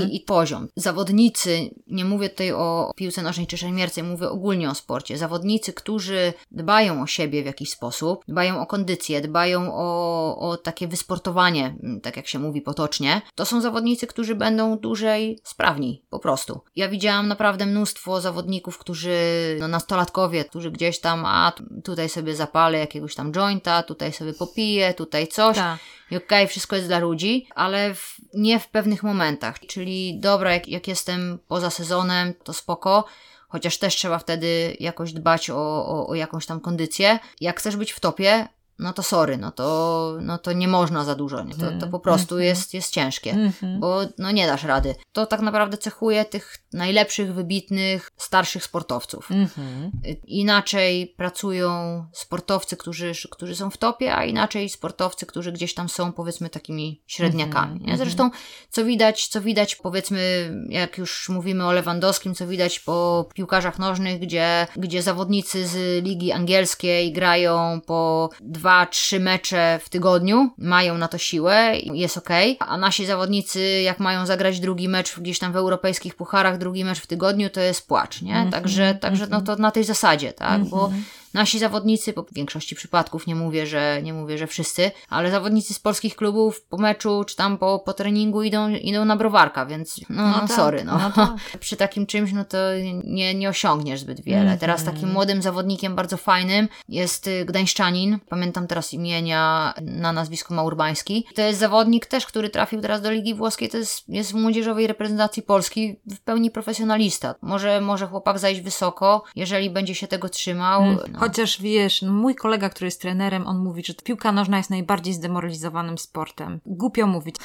I, 0.09 0.17
i, 0.17 0.21
poziom. 0.21 0.69
Zawodnicy, 0.77 1.71
nie 1.87 2.05
mówię 2.05 2.31
tutaj 2.31 2.53
o 2.53 2.93
piłce 2.97 3.23
nożnej 3.23 3.47
czy 3.47 3.59
szermierce, 3.59 4.03
mówię 4.03 4.29
ogólnie 4.29 4.71
o 4.71 4.75
sporcie. 4.75 5.19
Zawodnicy, 5.19 5.73
którzy 5.73 6.33
dbają 6.51 7.03
o 7.03 7.07
siebie 7.07 7.43
w 7.43 7.47
jakiś 7.47 7.71
sposób, 7.71 8.25
dbają 8.29 8.61
o 8.61 8.67
kondycję, 8.67 9.21
dbają 9.21 9.75
o, 9.75 10.39
o 10.39 10.57
takie 10.57 10.89
wysportowanie, 10.89 11.77
tak 12.03 12.17
jak 12.17 12.29
się 12.29 12.39
mówi 12.39 12.63
potocznie, 12.63 13.23
to 13.35 13.47
są 13.47 13.61
zawodnicy, 13.61 14.07
którzy 14.07 14.35
będą 14.35 14.79
dłużej 14.79 15.39
sprawni, 15.45 16.03
po 16.11 16.19
prostu. 16.19 16.61
Ja 16.77 16.89
widziałam 16.89 17.29
naprawdę 17.29 17.67
mnóstwo 17.67 18.21
zawodników, 18.21 18.79
którzy, 18.79 19.17
no 19.61 19.69
nastolatkowie, 19.69 20.45
którzy 20.45 20.71
gdzieś 20.71 21.01
tam, 21.01 21.27
a 21.27 21.53
tutaj 21.85 22.09
sobie 22.09 22.37
zapalę 22.37 22.79
jakiegoś 22.79 23.15
tam 23.15 23.33
jointa, 23.33 23.83
tutaj 23.83 24.13
sobie 24.13 24.33
popiję, 24.33 24.95
tutaj 24.95 25.29
coś. 25.29 25.57
Ta 25.57 25.79
i 26.11 26.17
okej, 26.17 26.27
okay, 26.27 26.47
wszystko 26.47 26.77
jest 26.77 26.89
dla 26.89 26.99
ludzi, 26.99 27.49
ale 27.55 27.95
w, 27.95 28.17
nie 28.35 28.61
w 28.61 28.69
pewnych 28.69 29.03
momentach. 29.03 29.61
Czyli 29.61 30.21
dobra, 30.21 30.53
jak, 30.55 30.69
jak 30.69 30.89
jestem 30.89 31.39
poza 31.49 31.71
sezonem, 31.71 32.35
to 32.45 32.53
spoko, 32.53 33.05
chociaż 33.49 33.79
też 33.79 33.97
trzeba 33.97 34.19
wtedy 34.19 34.77
jakoś 34.81 35.13
dbać 35.13 35.51
o, 35.51 35.87
o, 35.87 36.07
o 36.07 36.15
jakąś 36.15 36.47
tam 36.47 36.61
kondycję. 36.61 37.19
Jak 37.41 37.59
chcesz 37.59 37.77
być 37.77 37.93
w 37.93 38.01
topie, 38.01 38.49
no 38.79 38.93
to 38.93 39.03
sorry, 39.03 39.37
no 39.37 39.53
to, 39.53 40.19
no 40.21 40.39
to 40.39 40.53
nie 40.53 40.69
można 40.69 41.05
za 41.05 41.15
dużo, 41.15 41.45
nie? 41.45 41.55
To, 41.55 41.79
to 41.81 41.87
po 41.87 42.01
prostu 42.01 42.35
mhm. 42.35 42.49
jest, 42.49 42.75
jest 42.75 42.91
ciężkie, 42.93 43.31
mhm. 43.31 43.81
bo 43.81 44.01
no 44.19 44.31
nie 44.31 44.47
dasz 44.47 44.65
rady. 44.65 44.95
To 45.13 45.27
tak 45.27 45.41
naprawdę 45.41 45.79
cechuje 45.79 46.25
tych 46.25 46.59
najlepszych, 46.73 47.35
wybitnych, 47.35 48.11
starszych 48.17 48.65
sportowców. 48.65 49.31
Mhm. 49.31 49.91
Inaczej 50.25 51.15
pracują 51.17 52.05
sportowcy, 52.13 52.77
którzy, 52.77 53.13
którzy 53.31 53.57
są 53.57 53.71
w 53.71 53.77
topie, 53.77 54.17
a 54.17 54.25
inaczej 54.25 54.69
sportowcy, 54.69 55.27
którzy 55.27 55.53
gdzieś 55.53 55.75
tam 55.75 55.89
są 55.89 56.13
powiedzmy 56.13 56.51
takimi 56.51 57.03
średniakami. 57.07 57.81
Nie? 57.81 57.99
Zresztą 57.99 58.31
co 58.71 58.85
widać, 58.85 59.29
co 59.29 59.41
widać 59.41 59.77
powiedzmy, 59.77 60.53
jak 60.69 60.99
już 60.99 61.29
mówimy 61.29 61.67
o 61.67 61.73
Lewandowskim, 61.73 62.35
co 62.35 62.47
widać 62.47 62.81
po 62.81 63.29
piłkarzach 63.35 63.79
nożnych, 63.79 64.21
gdzie, 64.21 64.67
gdzie 64.77 65.03
zawodnicy 65.03 65.67
z 65.67 66.05
ligi 66.05 66.33
angielskiej 66.33 67.13
grają 67.13 67.81
po 67.87 68.31
dwa 68.65 68.87
trzy 68.87 69.21
mecze 69.21 69.81
w 69.83 69.89
tygodniu, 69.89 70.51
mają 70.59 70.99
na 70.99 71.09
to 71.09 71.19
siłę, 71.19 71.73
jest 71.77 72.19
ok, 72.19 72.29
a 72.59 72.77
nasi 72.77 73.07
zawodnicy, 73.07 73.61
jak 73.83 74.01
mają 74.01 74.27
zagrać 74.27 74.61
drugi 74.61 74.89
mecz 74.89 75.21
gdzieś 75.21 75.39
tam 75.39 75.53
w 75.53 75.57
europejskich 75.57 76.15
pucharach, 76.15 76.59
drugi 76.59 76.85
mecz 76.85 77.01
w 77.01 77.07
tygodniu, 77.07 77.51
to 77.51 77.61
jest 77.61 77.89
płacz, 77.89 78.23
nie? 78.23 78.37
Mm 78.37 78.49
-hmm, 78.49 78.53
także, 78.53 78.95
także 78.95 79.27
no 79.27 79.41
to 79.41 79.57
na 79.57 79.71
tej 79.71 79.85
zasadzie, 79.85 80.33
tak? 80.33 80.55
Mm 80.55 80.67
-hmm. 80.67 80.71
Bo 80.71 80.85
mhm. 80.85 81.05
Nasi 81.35 81.59
zawodnicy, 81.59 82.13
po 82.13 82.27
większości 82.33 82.75
przypadków, 82.75 83.27
nie 83.27 83.35
mówię, 83.35 83.67
że, 83.67 84.01
nie 84.03 84.13
mówię, 84.13 84.39
że 84.39 84.47
wszyscy, 84.47 84.91
ale 85.09 85.31
zawodnicy 85.31 85.75
z 85.75 85.79
polskich 85.79 86.17
klubów 86.17 86.63
po 86.63 86.77
meczu 86.77 87.25
czy 87.25 87.37
tam 87.37 87.59
po, 87.59 87.79
po 87.79 87.93
treningu 87.93 88.43
idą, 88.43 88.69
idą 88.69 89.05
na 89.05 89.17
browarka, 89.17 89.67
więc 89.67 90.01
no, 90.11 90.29
no 90.29 90.41
tak, 90.41 90.53
sorry, 90.53 90.85
no. 90.85 90.99
no 90.99 91.11
tak. 91.11 91.31
Przy 91.61 91.77
takim 91.77 92.07
czymś, 92.07 92.33
no 92.33 92.45
to 92.45 92.59
nie, 93.05 93.35
nie 93.35 93.49
osiągniesz 93.49 94.01
zbyt 94.01 94.21
wiele. 94.21 94.41
Mm 94.41 94.57
-hmm. 94.57 94.61
Teraz 94.61 94.85
takim 94.85 95.13
młodym 95.13 95.43
zawodnikiem 95.43 95.95
bardzo 95.95 96.17
fajnym 96.17 96.69
jest 96.89 97.27
y, 97.27 97.45
Gdańszczanin, 97.45 98.19
pamiętam 98.29 98.67
teraz 98.67 98.93
imienia 98.93 99.75
na 99.83 100.13
nazwisko 100.13 100.55
Maurbański. 100.55 101.27
To 101.35 101.43
jest 101.43 101.61
zawodnik 101.61 102.07
też, 102.07 102.27
który 102.27 102.51
trafił 102.51 102.81
teraz 102.81 103.03
do 103.03 103.11
Ligi 103.11 103.35
Włoskiej, 103.35 103.69
to 103.69 103.77
jest, 103.77 104.09
jest 104.09 104.33
w 104.33 104.35
młodzieżowej 104.35 104.87
reprezentacji 104.87 105.43
Polski 105.43 106.01
w 106.11 106.21
pełni 106.21 106.51
profesjonalista. 106.51 107.35
Może, 107.43 107.81
może 107.81 108.07
chłopak 108.07 108.39
zajść 108.39 108.61
wysoko, 108.61 109.25
jeżeli 109.37 109.71
będzie 109.71 109.95
się 109.95 110.07
tego 110.07 110.29
trzymał. 110.29 110.83
Mm. 110.83 110.99
No. 111.13 111.24
Chociaż 111.25 111.61
wiesz, 111.61 112.03
no 112.03 112.13
mój 112.13 112.35
kolega, 112.35 112.69
który 112.69 112.87
jest 112.87 113.01
trenerem, 113.01 113.47
on 113.47 113.59
mówi, 113.59 113.85
że 113.85 113.95
piłka 113.95 114.33
nożna 114.33 114.57
jest 114.57 114.71
najbardziej 114.71 115.15
zdemoralizowanym 115.15 115.99
sportem. 115.99 116.61
Głupio 116.67 117.07
mówić. 117.07 117.37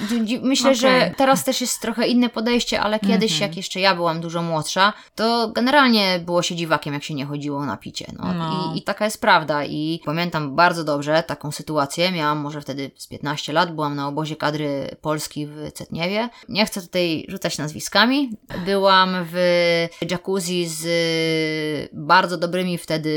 Myślę, 0.41 0.69
okay. 0.69 0.75
że 0.75 1.13
teraz 1.17 1.43
też 1.43 1.61
jest 1.61 1.81
trochę 1.81 2.07
inne 2.07 2.29
podejście, 2.29 2.81
ale 2.81 2.99
kiedyś, 2.99 3.31
mm 3.31 3.39
-hmm. 3.39 3.41
jak 3.41 3.57
jeszcze 3.57 3.79
ja 3.79 3.95
byłam 3.95 4.21
dużo 4.21 4.41
młodsza, 4.41 4.93
to 5.15 5.51
generalnie 5.55 6.19
było 6.25 6.41
się 6.41 6.55
dziwakiem, 6.55 6.93
jak 6.93 7.03
się 7.03 7.13
nie 7.13 7.25
chodziło 7.25 7.65
na 7.65 7.77
picie. 7.77 8.05
No. 8.17 8.33
no. 8.33 8.73
I, 8.75 8.77
I 8.77 8.81
taka 8.81 9.05
jest 9.05 9.21
prawda. 9.21 9.65
I 9.65 10.01
pamiętam 10.05 10.55
bardzo 10.55 10.83
dobrze 10.83 11.23
taką 11.23 11.51
sytuację. 11.51 12.11
Miałam 12.11 12.37
może 12.37 12.61
wtedy 12.61 12.91
z 12.97 13.07
15 13.07 13.53
lat, 13.53 13.75
byłam 13.75 13.95
na 13.95 14.07
obozie 14.07 14.35
kadry 14.35 14.95
Polski 15.01 15.47
w 15.47 15.71
Cetniewie. 15.71 16.29
Nie 16.49 16.65
chcę 16.65 16.81
tutaj 16.81 17.25
rzucać 17.27 17.57
nazwiskami. 17.57 18.29
Byłam 18.65 19.15
w 19.31 19.87
jacuzzi 20.11 20.67
z 20.67 21.89
bardzo 21.93 22.37
dobrymi 22.37 22.77
wtedy 22.77 23.09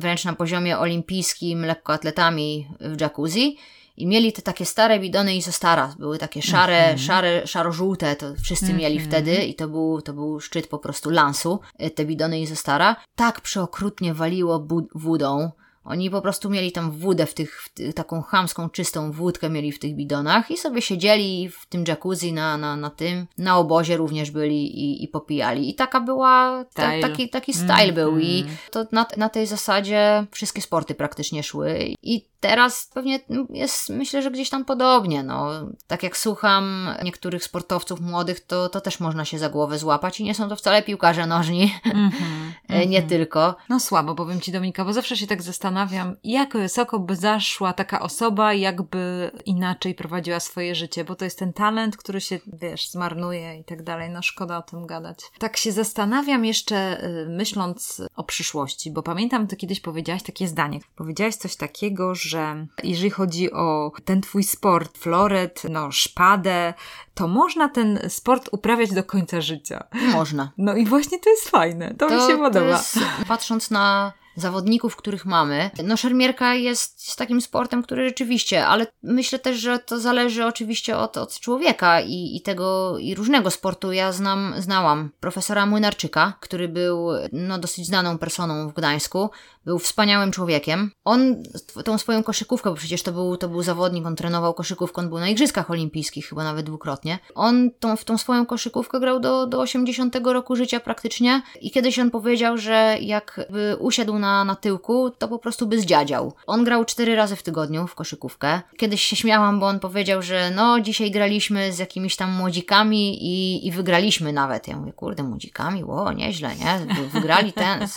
wręcz 0.00 0.24
na 0.24 0.32
poziomie 0.32 0.78
olimpijskim 0.78 1.64
lekkoatletami 1.64 2.68
w 2.80 3.00
jacuzzi. 3.00 3.56
I 3.96 4.06
mieli 4.06 4.32
te 4.32 4.42
takie 4.42 4.66
stare 4.66 4.98
bidony 4.98 5.36
Isostara, 5.36 5.94
były 5.98 6.18
takie 6.18 6.42
szare, 6.42 6.84
mm 6.84 6.96
-hmm. 6.96 7.06
szare, 7.06 7.46
szaro-żółte, 7.46 8.16
to 8.16 8.34
wszyscy 8.42 8.66
mm 8.66 8.76
-hmm. 8.76 8.80
mieli 8.80 9.00
wtedy 9.00 9.34
i 9.34 9.54
to 9.54 9.68
był, 9.68 10.02
to 10.02 10.12
był 10.12 10.40
szczyt 10.40 10.66
po 10.66 10.78
prostu 10.78 11.10
lansu, 11.10 11.60
te 11.94 12.04
bidony 12.04 12.40
Isostara. 12.40 12.96
Tak 13.14 13.40
przeokrutnie 13.40 14.14
waliło 14.14 14.66
wódą, 14.94 15.50
oni 15.84 16.10
po 16.10 16.22
prostu 16.22 16.50
mieli 16.50 16.72
tam 16.72 16.90
wódę 16.90 17.26
w 17.26 17.34
tych, 17.34 17.62
w 17.62 17.94
taką 17.94 18.22
chamską, 18.22 18.70
czystą 18.70 19.12
wódkę 19.12 19.50
mieli 19.50 19.72
w 19.72 19.78
tych 19.78 19.94
bidonach 19.94 20.50
i 20.50 20.56
sobie 20.56 20.82
siedzieli 20.82 21.48
w 21.48 21.66
tym 21.66 21.84
jacuzzi 21.88 22.32
na, 22.32 22.56
na, 22.58 22.76
na 22.76 22.90
tym, 22.90 23.26
na 23.38 23.58
obozie 23.58 23.96
również 23.96 24.30
byli 24.30 24.78
i, 24.84 25.04
i 25.04 25.08
popijali. 25.08 25.70
I 25.70 25.74
taka 25.74 26.00
była, 26.00 26.64
ta, 26.74 27.00
taki, 27.00 27.30
taki 27.30 27.54
style 27.54 27.82
mm, 27.82 27.94
był 27.94 28.18
i 28.18 28.40
mm. 28.40 28.56
to 28.70 28.86
na, 28.92 29.06
na 29.16 29.28
tej 29.28 29.46
zasadzie 29.46 30.26
wszystkie 30.30 30.62
sporty 30.62 30.94
praktycznie 30.94 31.42
szły 31.42 31.94
i 32.02 32.29
Teraz 32.40 32.90
pewnie 32.94 33.20
jest, 33.50 33.88
myślę, 33.88 34.22
że 34.22 34.30
gdzieś 34.30 34.50
tam 34.50 34.64
podobnie. 34.64 35.22
No. 35.22 35.50
Tak 35.86 36.02
jak 36.02 36.16
słucham 36.16 36.88
niektórych 37.04 37.44
sportowców 37.44 38.00
młodych, 38.00 38.40
to, 38.40 38.68
to 38.68 38.80
też 38.80 39.00
można 39.00 39.24
się 39.24 39.38
za 39.38 39.48
głowę 39.48 39.78
złapać 39.78 40.20
i 40.20 40.24
nie 40.24 40.34
są 40.34 40.48
to 40.48 40.56
wcale 40.56 40.82
piłkarze 40.82 41.26
nożni. 41.26 41.74
Mm 41.84 42.10
-hmm, 42.10 42.88
nie 42.94 43.02
tylko. 43.02 43.56
No 43.68 43.80
słabo, 43.80 44.14
powiem 44.14 44.40
Ci 44.40 44.52
Dominika, 44.52 44.84
bo 44.84 44.92
zawsze 44.92 45.16
się 45.16 45.26
tak 45.26 45.42
zastanawiam, 45.42 46.16
jak 46.24 46.52
wysoko 46.52 46.98
by 46.98 47.16
zaszła 47.16 47.72
taka 47.72 48.00
osoba, 48.00 48.54
jakby 48.54 49.30
inaczej 49.44 49.94
prowadziła 49.94 50.40
swoje 50.40 50.74
życie, 50.74 51.04
bo 51.04 51.14
to 51.14 51.24
jest 51.24 51.38
ten 51.38 51.52
talent, 51.52 51.96
który 51.96 52.20
się, 52.20 52.38
wiesz, 52.46 52.90
zmarnuje 52.90 53.56
i 53.56 53.64
tak 53.64 53.82
dalej. 53.82 54.10
No 54.10 54.22
szkoda 54.22 54.58
o 54.58 54.62
tym 54.62 54.86
gadać. 54.86 55.18
Tak 55.38 55.56
się 55.56 55.72
zastanawiam 55.72 56.44
jeszcze, 56.44 57.04
y, 57.04 57.26
myśląc 57.28 58.02
o 58.16 58.24
przyszłości, 58.24 58.90
bo 58.90 59.02
pamiętam, 59.02 59.46
to 59.46 59.56
kiedyś 59.56 59.80
powiedziałaś 59.80 60.22
takie 60.22 60.48
zdanie. 60.48 60.80
Powiedziałaś 60.96 61.34
coś 61.34 61.56
takiego, 61.56 62.14
że 62.14 62.29
że 62.30 62.66
jeżeli 62.82 63.10
chodzi 63.10 63.52
o 63.52 63.92
ten 64.04 64.20
twój 64.20 64.44
sport, 64.44 64.98
floret, 64.98 65.62
no 65.70 65.92
szpadę, 65.92 66.74
to 67.14 67.28
można 67.28 67.68
ten 67.68 67.98
sport 68.08 68.48
uprawiać 68.52 68.92
do 68.94 69.04
końca 69.04 69.40
życia. 69.40 69.84
Można. 70.12 70.52
No 70.58 70.76
i 70.76 70.86
właśnie 70.86 71.18
to 71.18 71.30
jest 71.30 71.48
fajne. 71.48 71.94
To, 71.94 72.08
to 72.08 72.14
mi 72.14 72.32
się 72.32 72.38
podoba. 72.38 72.66
Jest, 72.66 72.98
patrząc 73.28 73.70
na 73.70 74.12
zawodników, 74.40 74.96
których 74.96 75.26
mamy, 75.26 75.70
no 75.84 75.96
szermierka 75.96 76.54
jest, 76.54 77.16
takim 77.16 77.40
sportem, 77.40 77.82
który 77.82 78.08
rzeczywiście, 78.08 78.66
ale 78.66 78.86
myślę 79.02 79.38
też, 79.38 79.58
że 79.58 79.78
to 79.78 80.00
zależy 80.00 80.46
oczywiście 80.46 80.96
od, 80.96 81.16
od 81.16 81.40
człowieka 81.40 82.00
i, 82.00 82.36
i 82.36 82.40
tego, 82.40 82.98
i 82.98 83.14
różnego 83.14 83.50
sportu. 83.50 83.92
Ja 83.92 84.12
znam, 84.12 84.54
znałam 84.58 85.10
profesora 85.20 85.66
Młynarczyka, 85.66 86.32
który 86.40 86.68
był 86.68 87.08
no, 87.32 87.58
dosyć 87.58 87.86
znaną 87.86 88.18
personą 88.18 88.68
w 88.68 88.74
Gdańsku, 88.74 89.30
był 89.64 89.78
wspaniałym 89.78 90.32
człowiekiem. 90.32 90.90
On 91.04 91.42
tą 91.84 91.98
swoją 91.98 92.22
koszykówkę, 92.22 92.70
bo 92.70 92.76
przecież 92.76 93.02
to 93.02 93.12
był, 93.12 93.36
to 93.36 93.48
był 93.48 93.62
zawodnik, 93.62 94.06
on 94.06 94.16
trenował 94.16 94.54
koszykówkę, 94.54 95.02
on 95.02 95.08
był 95.08 95.18
na 95.18 95.28
Igrzyskach 95.28 95.70
Olimpijskich 95.70 96.28
chyba 96.28 96.44
nawet 96.44 96.66
dwukrotnie. 96.66 97.18
On 97.34 97.70
tą, 97.80 97.96
w 97.96 98.04
tą 98.04 98.18
swoją 98.18 98.46
koszykówkę 98.46 99.00
grał 99.00 99.20
do, 99.20 99.46
do 99.46 99.60
80 99.60 100.16
roku 100.24 100.56
życia 100.56 100.80
praktycznie 100.80 101.42
i 101.60 101.70
kiedyś 101.70 101.98
on 101.98 102.10
powiedział, 102.10 102.58
że 102.58 102.96
jakby 103.00 103.76
usiadł 103.78 104.18
na, 104.18 104.29
na 104.44 104.56
tyłku, 104.56 105.10
to 105.10 105.28
po 105.28 105.38
prostu 105.38 105.66
by 105.66 105.80
zdziadział. 105.80 106.34
On 106.46 106.64
grał 106.64 106.84
cztery 106.84 107.16
razy 107.16 107.36
w 107.36 107.42
tygodniu 107.42 107.86
w 107.86 107.94
koszykówkę. 107.94 108.60
Kiedyś 108.76 109.02
się 109.02 109.16
śmiałam, 109.16 109.60
bo 109.60 109.66
on 109.66 109.80
powiedział, 109.80 110.22
że 110.22 110.50
no 110.56 110.80
dzisiaj 110.80 111.10
graliśmy 111.10 111.72
z 111.72 111.78
jakimiś 111.78 112.16
tam 112.16 112.32
młodzikami 112.32 113.24
i, 113.24 113.66
i 113.66 113.72
wygraliśmy 113.72 114.32
nawet. 114.32 114.68
Ja 114.68 114.76
mówię, 114.76 114.92
kurde, 114.92 115.22
młodzikami, 115.22 115.84
ło, 115.84 116.12
nieźle, 116.12 116.50
nie? 116.56 117.04
Wygrali 117.12 117.52
ten... 117.52 117.88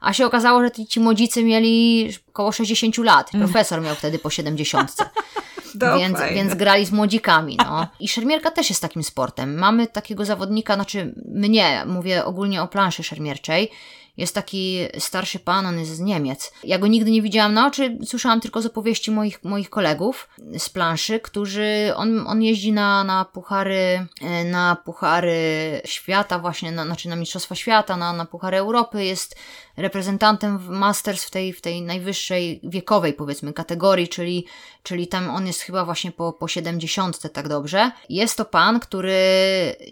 A 0.00 0.12
się 0.12 0.26
okazało, 0.26 0.62
że 0.62 0.70
ci 0.70 1.00
młodzicy 1.00 1.44
mieli 1.44 2.08
około 2.28 2.52
60 2.52 2.98
lat. 2.98 3.34
Mm. 3.34 3.48
Profesor 3.48 3.82
miał 3.82 3.94
wtedy 3.94 4.18
po 4.18 4.30
70. 4.30 4.96
więc, 5.98 6.18
więc 6.34 6.54
grali 6.54 6.86
z 6.86 6.92
młodzikami. 6.92 7.56
No. 7.56 7.86
I 8.00 8.08
szermierka 8.08 8.50
też 8.50 8.68
jest 8.68 8.82
takim 8.82 9.02
sportem. 9.02 9.54
Mamy 9.58 9.86
takiego 9.86 10.24
zawodnika, 10.24 10.74
znaczy 10.74 11.14
mnie, 11.34 11.84
mówię 11.86 12.24
ogólnie 12.24 12.62
o 12.62 12.68
planszy 12.68 13.02
szermierczej. 13.02 13.70
Jest 14.16 14.34
taki 14.34 14.78
starszy 14.98 15.38
pan, 15.38 15.66
on 15.66 15.78
jest 15.78 15.90
z 15.90 16.00
Niemiec. 16.00 16.52
Ja 16.64 16.78
go 16.78 16.86
nigdy 16.86 17.10
nie 17.10 17.22
widziałam 17.22 17.54
na 17.54 17.66
oczy, 17.66 17.98
słyszałam 18.04 18.40
tylko 18.40 18.62
z 18.62 18.66
opowieści 18.66 19.10
moich, 19.10 19.44
moich 19.44 19.70
kolegów 19.70 20.28
z 20.58 20.68
planszy, 20.68 21.20
którzy, 21.20 21.92
on, 21.96 22.26
on 22.26 22.42
jeździ 22.42 22.72
na, 22.72 23.04
na 23.04 23.24
puchary, 23.24 24.06
e, 24.22 24.44
na 24.44 24.76
puchary 24.84 25.36
świata 25.84 26.38
właśnie, 26.38 26.72
na, 26.72 26.84
znaczy 26.84 27.08
na 27.08 27.16
Mistrzostwa 27.16 27.54
Świata, 27.54 27.96
na, 27.96 28.12
na 28.12 28.24
puchary 28.24 28.56
Europy, 28.56 29.04
jest 29.04 29.36
reprezentantem 29.76 30.58
w 30.58 30.68
Masters 30.68 31.24
w 31.24 31.30
tej, 31.30 31.52
w 31.52 31.60
tej 31.60 31.82
najwyższej 31.82 32.60
wiekowej 32.64 33.12
powiedzmy 33.12 33.52
kategorii, 33.52 34.08
czyli, 34.08 34.46
czyli 34.86 35.08
tam 35.08 35.30
on 35.30 35.46
jest 35.46 35.60
chyba 35.60 35.84
właśnie 35.84 36.12
po, 36.12 36.32
po 36.32 36.48
70 36.48 37.32
tak 37.32 37.48
dobrze. 37.48 37.90
Jest 38.08 38.36
to 38.36 38.44
pan, 38.44 38.80
który 38.80 39.16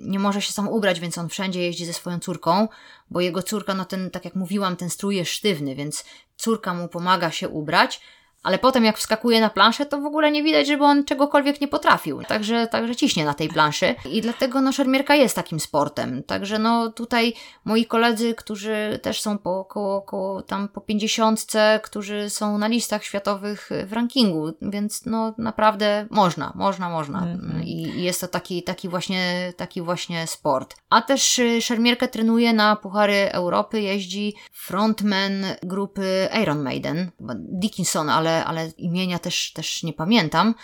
nie 0.01 0.18
może 0.18 0.42
się 0.42 0.53
sam 0.53 0.68
ubrać, 0.68 1.01
więc 1.01 1.18
on 1.18 1.28
wszędzie 1.28 1.62
jeździ 1.62 1.86
ze 1.86 1.92
swoją 1.92 2.18
córką, 2.18 2.68
bo 3.11 3.20
jego 3.20 3.42
córka, 3.42 3.74
no 3.74 3.84
ten, 3.84 4.11
tak 4.11 4.24
jak 4.24 4.34
mówiłam, 4.34 4.76
ten 4.76 4.90
strój 4.90 5.16
jest 5.16 5.30
sztywny, 5.30 5.74
więc 5.74 6.05
córka 6.36 6.74
mu 6.74 6.88
pomaga 6.88 7.30
się 7.30 7.49
ubrać, 7.49 8.01
ale 8.45 8.59
potem 8.59 8.84
jak 8.84 8.99
wskakuje 8.99 9.40
na 9.40 9.51
planszę, 9.51 9.86
to 9.86 10.01
w 10.01 10.07
ogóle 10.07 10.30
nie 10.30 10.42
widać, 10.42 10.66
żeby 10.66 10.84
on 10.84 11.05
czegokolwiek 11.05 11.61
nie 11.61 11.68
potrafił. 11.68 12.22
Także, 12.22 12.66
także 12.66 12.97
ciśnie 12.97 13.24
na 13.24 13.34
tej 13.34 13.49
planszy 13.49 13.95
i 14.11 14.20
dlatego 14.20 14.61
no 14.61 14.72
szermierka 14.72 15.14
jest 15.14 15.36
takim 15.36 15.61
sportem. 15.61 16.22
Także 16.22 16.59
no 16.59 16.90
tutaj 16.90 17.34
moi 17.64 17.86
koledzy, 17.86 18.34
którzy 18.34 19.01
też 19.03 19.20
są 19.20 19.38
po 19.38 19.61
około, 19.61 19.97
około 19.97 20.42
tam 20.42 20.68
po 20.68 20.80
pięćdziesiątce, 20.80 21.80
którzy 21.82 22.30
są 22.30 22.59
na 22.59 22.66
listach 22.66 23.05
światowych 23.05 23.70
w 23.86 23.92
rankingu, 23.92 24.53
więc 24.62 25.07
no 25.07 25.34
naprawdę 25.38 26.07
można, 26.11 26.53
można, 26.55 26.90
można. 26.90 27.20
Mm-hmm. 27.20 27.62
I, 27.64 27.82
I, 27.82 28.03
jest 28.03 28.20
to 28.20 28.28
taki, 28.28 28.62
taki 28.62 28.88
właśnie, 28.88 29.53
taki 29.57 29.82
właśnie 29.82 30.26
sport. 30.26 30.76
A 30.90 31.03
też 31.03 31.38
y, 31.38 31.62
szermierkę 31.62 32.09
trenuje 32.09 32.53
na 32.53 32.76
Puchary 32.76 33.32
Europy, 33.32 33.80
jeździ 33.80 34.34
frontman 34.53 35.32
grupy 35.62 36.28
Iron 36.42 36.62
Maiden, 36.62 37.11
Dickinson, 37.38 38.11
ale 38.11 38.34
ale, 38.45 38.68
imienia 38.78 39.18
też, 39.18 39.53
też 39.53 39.82
nie 39.82 39.93
pamiętam. 39.93 40.55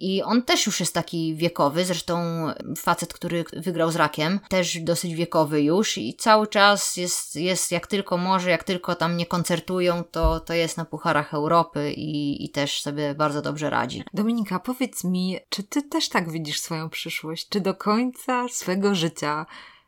I 0.00 0.22
on 0.22 0.42
też 0.42 0.66
już 0.66 0.80
jest 0.80 0.94
taki 0.94 1.34
wiekowy, 1.34 1.84
zresztą 1.84 2.46
facet, 2.76 3.14
który 3.14 3.44
wygrał 3.52 3.90
z 3.90 3.96
rakiem, 3.96 4.40
też 4.48 4.78
dosyć 4.78 5.14
wiekowy 5.14 5.62
już 5.62 5.98
i 5.98 6.14
cały 6.14 6.46
czas 6.46 6.96
jest, 6.96 7.36
jest 7.36 7.72
jak 7.72 7.86
tylko 7.86 8.16
może, 8.16 8.50
jak 8.50 8.64
tylko 8.64 8.94
tam 8.94 9.16
nie 9.16 9.26
koncertują, 9.26 10.04
to, 10.04 10.40
to 10.40 10.54
jest 10.54 10.76
na 10.76 10.84
Pucharach 10.84 11.34
Europy 11.34 11.92
i, 11.92 12.44
i 12.44 12.48
też 12.48 12.82
sobie 12.82 13.14
bardzo 13.14 13.42
dobrze 13.42 13.70
radzi. 13.70 14.02
Dominika, 14.14 14.58
powiedz 14.58 15.04
mi, 15.04 15.38
czy 15.48 15.62
ty 15.62 15.82
też 15.82 16.08
tak 16.08 16.30
widzisz 16.30 16.60
swoją 16.60 16.90
przyszłość? 16.90 17.48
Czy 17.48 17.60
do 17.60 17.74
końca 17.74 18.46
swego 18.48 18.94
życia 18.94 19.46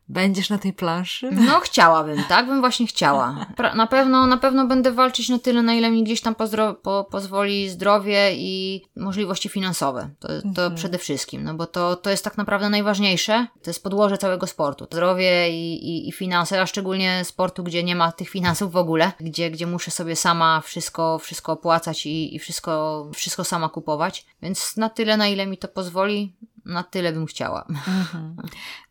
Będziesz 0.09 0.49
na 0.49 0.57
tej 0.57 0.73
planszy? 0.73 1.29
No, 1.31 1.59
chciałabym, 1.59 2.23
tak 2.29 2.45
bym 2.45 2.59
właśnie 2.59 2.87
chciała. 2.87 3.45
Na 3.75 3.87
pewno, 3.87 4.27
na 4.27 4.37
pewno 4.37 4.67
będę 4.67 4.91
walczyć 4.91 5.29
na 5.29 5.39
tyle, 5.39 5.61
na 5.61 5.73
ile 5.73 5.91
mi 5.91 6.03
gdzieś 6.03 6.21
tam 6.21 6.35
po, 6.83 7.03
pozwoli 7.03 7.69
zdrowie 7.69 8.33
i 8.35 8.81
możliwości 8.95 9.49
finansowe. 9.49 10.09
To, 10.19 10.27
to 10.27 10.61
mhm. 10.61 10.75
przede 10.75 10.97
wszystkim, 10.97 11.43
no 11.43 11.53
bo 11.53 11.67
to, 11.67 11.95
to 11.95 12.09
jest 12.09 12.23
tak 12.23 12.37
naprawdę 12.37 12.69
najważniejsze. 12.69 13.47
To 13.63 13.69
jest 13.69 13.83
podłoże 13.83 14.17
całego 14.17 14.47
sportu. 14.47 14.85
Zdrowie 14.85 15.49
i, 15.49 15.89
i, 15.89 16.09
i 16.09 16.11
finanse, 16.11 16.61
a 16.61 16.65
szczególnie 16.65 17.25
sportu, 17.25 17.63
gdzie 17.63 17.83
nie 17.83 17.95
ma 17.95 18.11
tych 18.11 18.29
finansów 18.29 18.71
w 18.71 18.77
ogóle, 18.77 19.11
gdzie, 19.19 19.51
gdzie 19.51 19.67
muszę 19.67 19.91
sobie 19.91 20.15
sama 20.15 20.61
wszystko, 20.61 21.19
wszystko 21.19 21.51
opłacać 21.51 22.05
i, 22.05 22.35
i 22.35 22.39
wszystko, 22.39 23.05
wszystko 23.13 23.43
sama 23.43 23.69
kupować. 23.69 24.25
Więc 24.41 24.77
na 24.77 24.89
tyle, 24.89 25.17
na 25.17 25.27
ile 25.27 25.45
mi 25.45 25.57
to 25.57 25.67
pozwoli, 25.67 26.35
na 26.65 26.83
tyle 26.83 27.13
bym 27.13 27.25
chciała. 27.25 27.65
Mhm. 27.69 28.35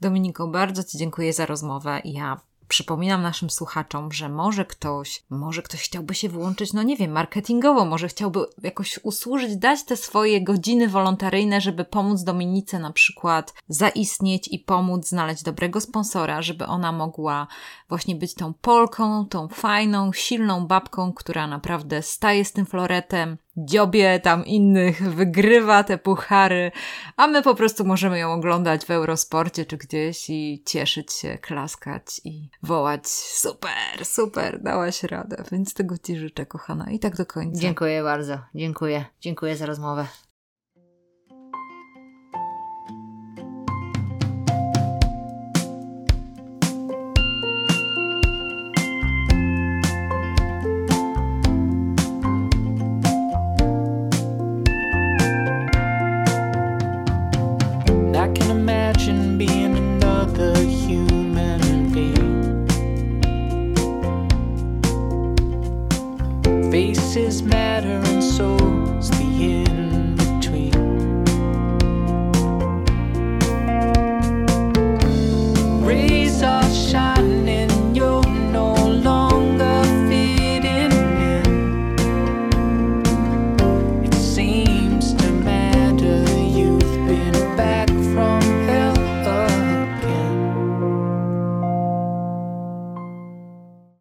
Dominiko, 0.00 0.48
bardzo 0.48 0.84
Ci 0.84 0.98
dziękuję 0.98 1.32
za 1.32 1.46
rozmowę. 1.46 2.00
Ja 2.04 2.40
przypominam 2.72 3.22
naszym 3.22 3.50
słuchaczom, 3.50 4.12
że 4.12 4.28
może 4.28 4.64
ktoś, 4.64 5.22
może 5.30 5.62
ktoś 5.62 5.80
chciałby 5.82 6.14
się 6.14 6.28
włączyć, 6.28 6.72
no 6.72 6.82
nie 6.82 6.96
wiem, 6.96 7.10
marketingowo, 7.10 7.84
może 7.84 8.08
chciałby 8.08 8.46
jakoś 8.62 9.00
usłużyć, 9.02 9.56
dać 9.56 9.84
te 9.84 9.96
swoje 9.96 10.44
godziny 10.44 10.88
wolontaryjne, 10.88 11.60
żeby 11.60 11.84
pomóc 11.84 12.22
Dominice 12.22 12.78
na 12.78 12.92
przykład 12.92 13.54
zaistnieć 13.68 14.48
i 14.48 14.58
pomóc 14.58 15.08
znaleźć 15.08 15.42
dobrego 15.42 15.80
sponsora, 15.80 16.42
żeby 16.42 16.66
ona 16.66 16.92
mogła 16.92 17.46
właśnie 17.88 18.16
być 18.16 18.34
tą 18.34 18.54
Polką, 18.54 19.26
tą 19.26 19.48
fajną, 19.48 20.12
silną 20.12 20.66
babką, 20.66 21.12
która 21.12 21.46
naprawdę 21.46 22.02
staje 22.02 22.44
z 22.44 22.52
tym 22.52 22.66
floretem, 22.66 23.36
dziobie 23.56 24.20
tam 24.20 24.46
innych, 24.46 25.02
wygrywa 25.14 25.84
te 25.84 25.98
puchary, 25.98 26.72
a 27.16 27.26
my 27.26 27.42
po 27.42 27.54
prostu 27.54 27.84
możemy 27.84 28.18
ją 28.18 28.32
oglądać 28.32 28.84
w 28.84 28.90
Eurosporcie 28.90 29.66
czy 29.66 29.76
gdzieś 29.76 30.30
i 30.30 30.62
cieszyć 30.66 31.12
się, 31.12 31.38
klaskać 31.38 32.20
i 32.24 32.48
wołać 32.62 33.08
super, 33.08 34.04
super, 34.04 34.62
dałaś 34.62 35.02
radę. 35.02 35.44
Więc 35.52 35.74
tego 35.74 35.98
Ci 35.98 36.16
życzę, 36.16 36.46
kochana. 36.46 36.90
I 36.90 36.98
tak 36.98 37.16
do 37.16 37.26
końca. 37.26 37.60
Dziękuję 37.60 38.02
bardzo. 38.02 38.38
Dziękuję. 38.54 39.04
Dziękuję 39.20 39.56
za 39.56 39.66
rozmowę. 39.66 40.06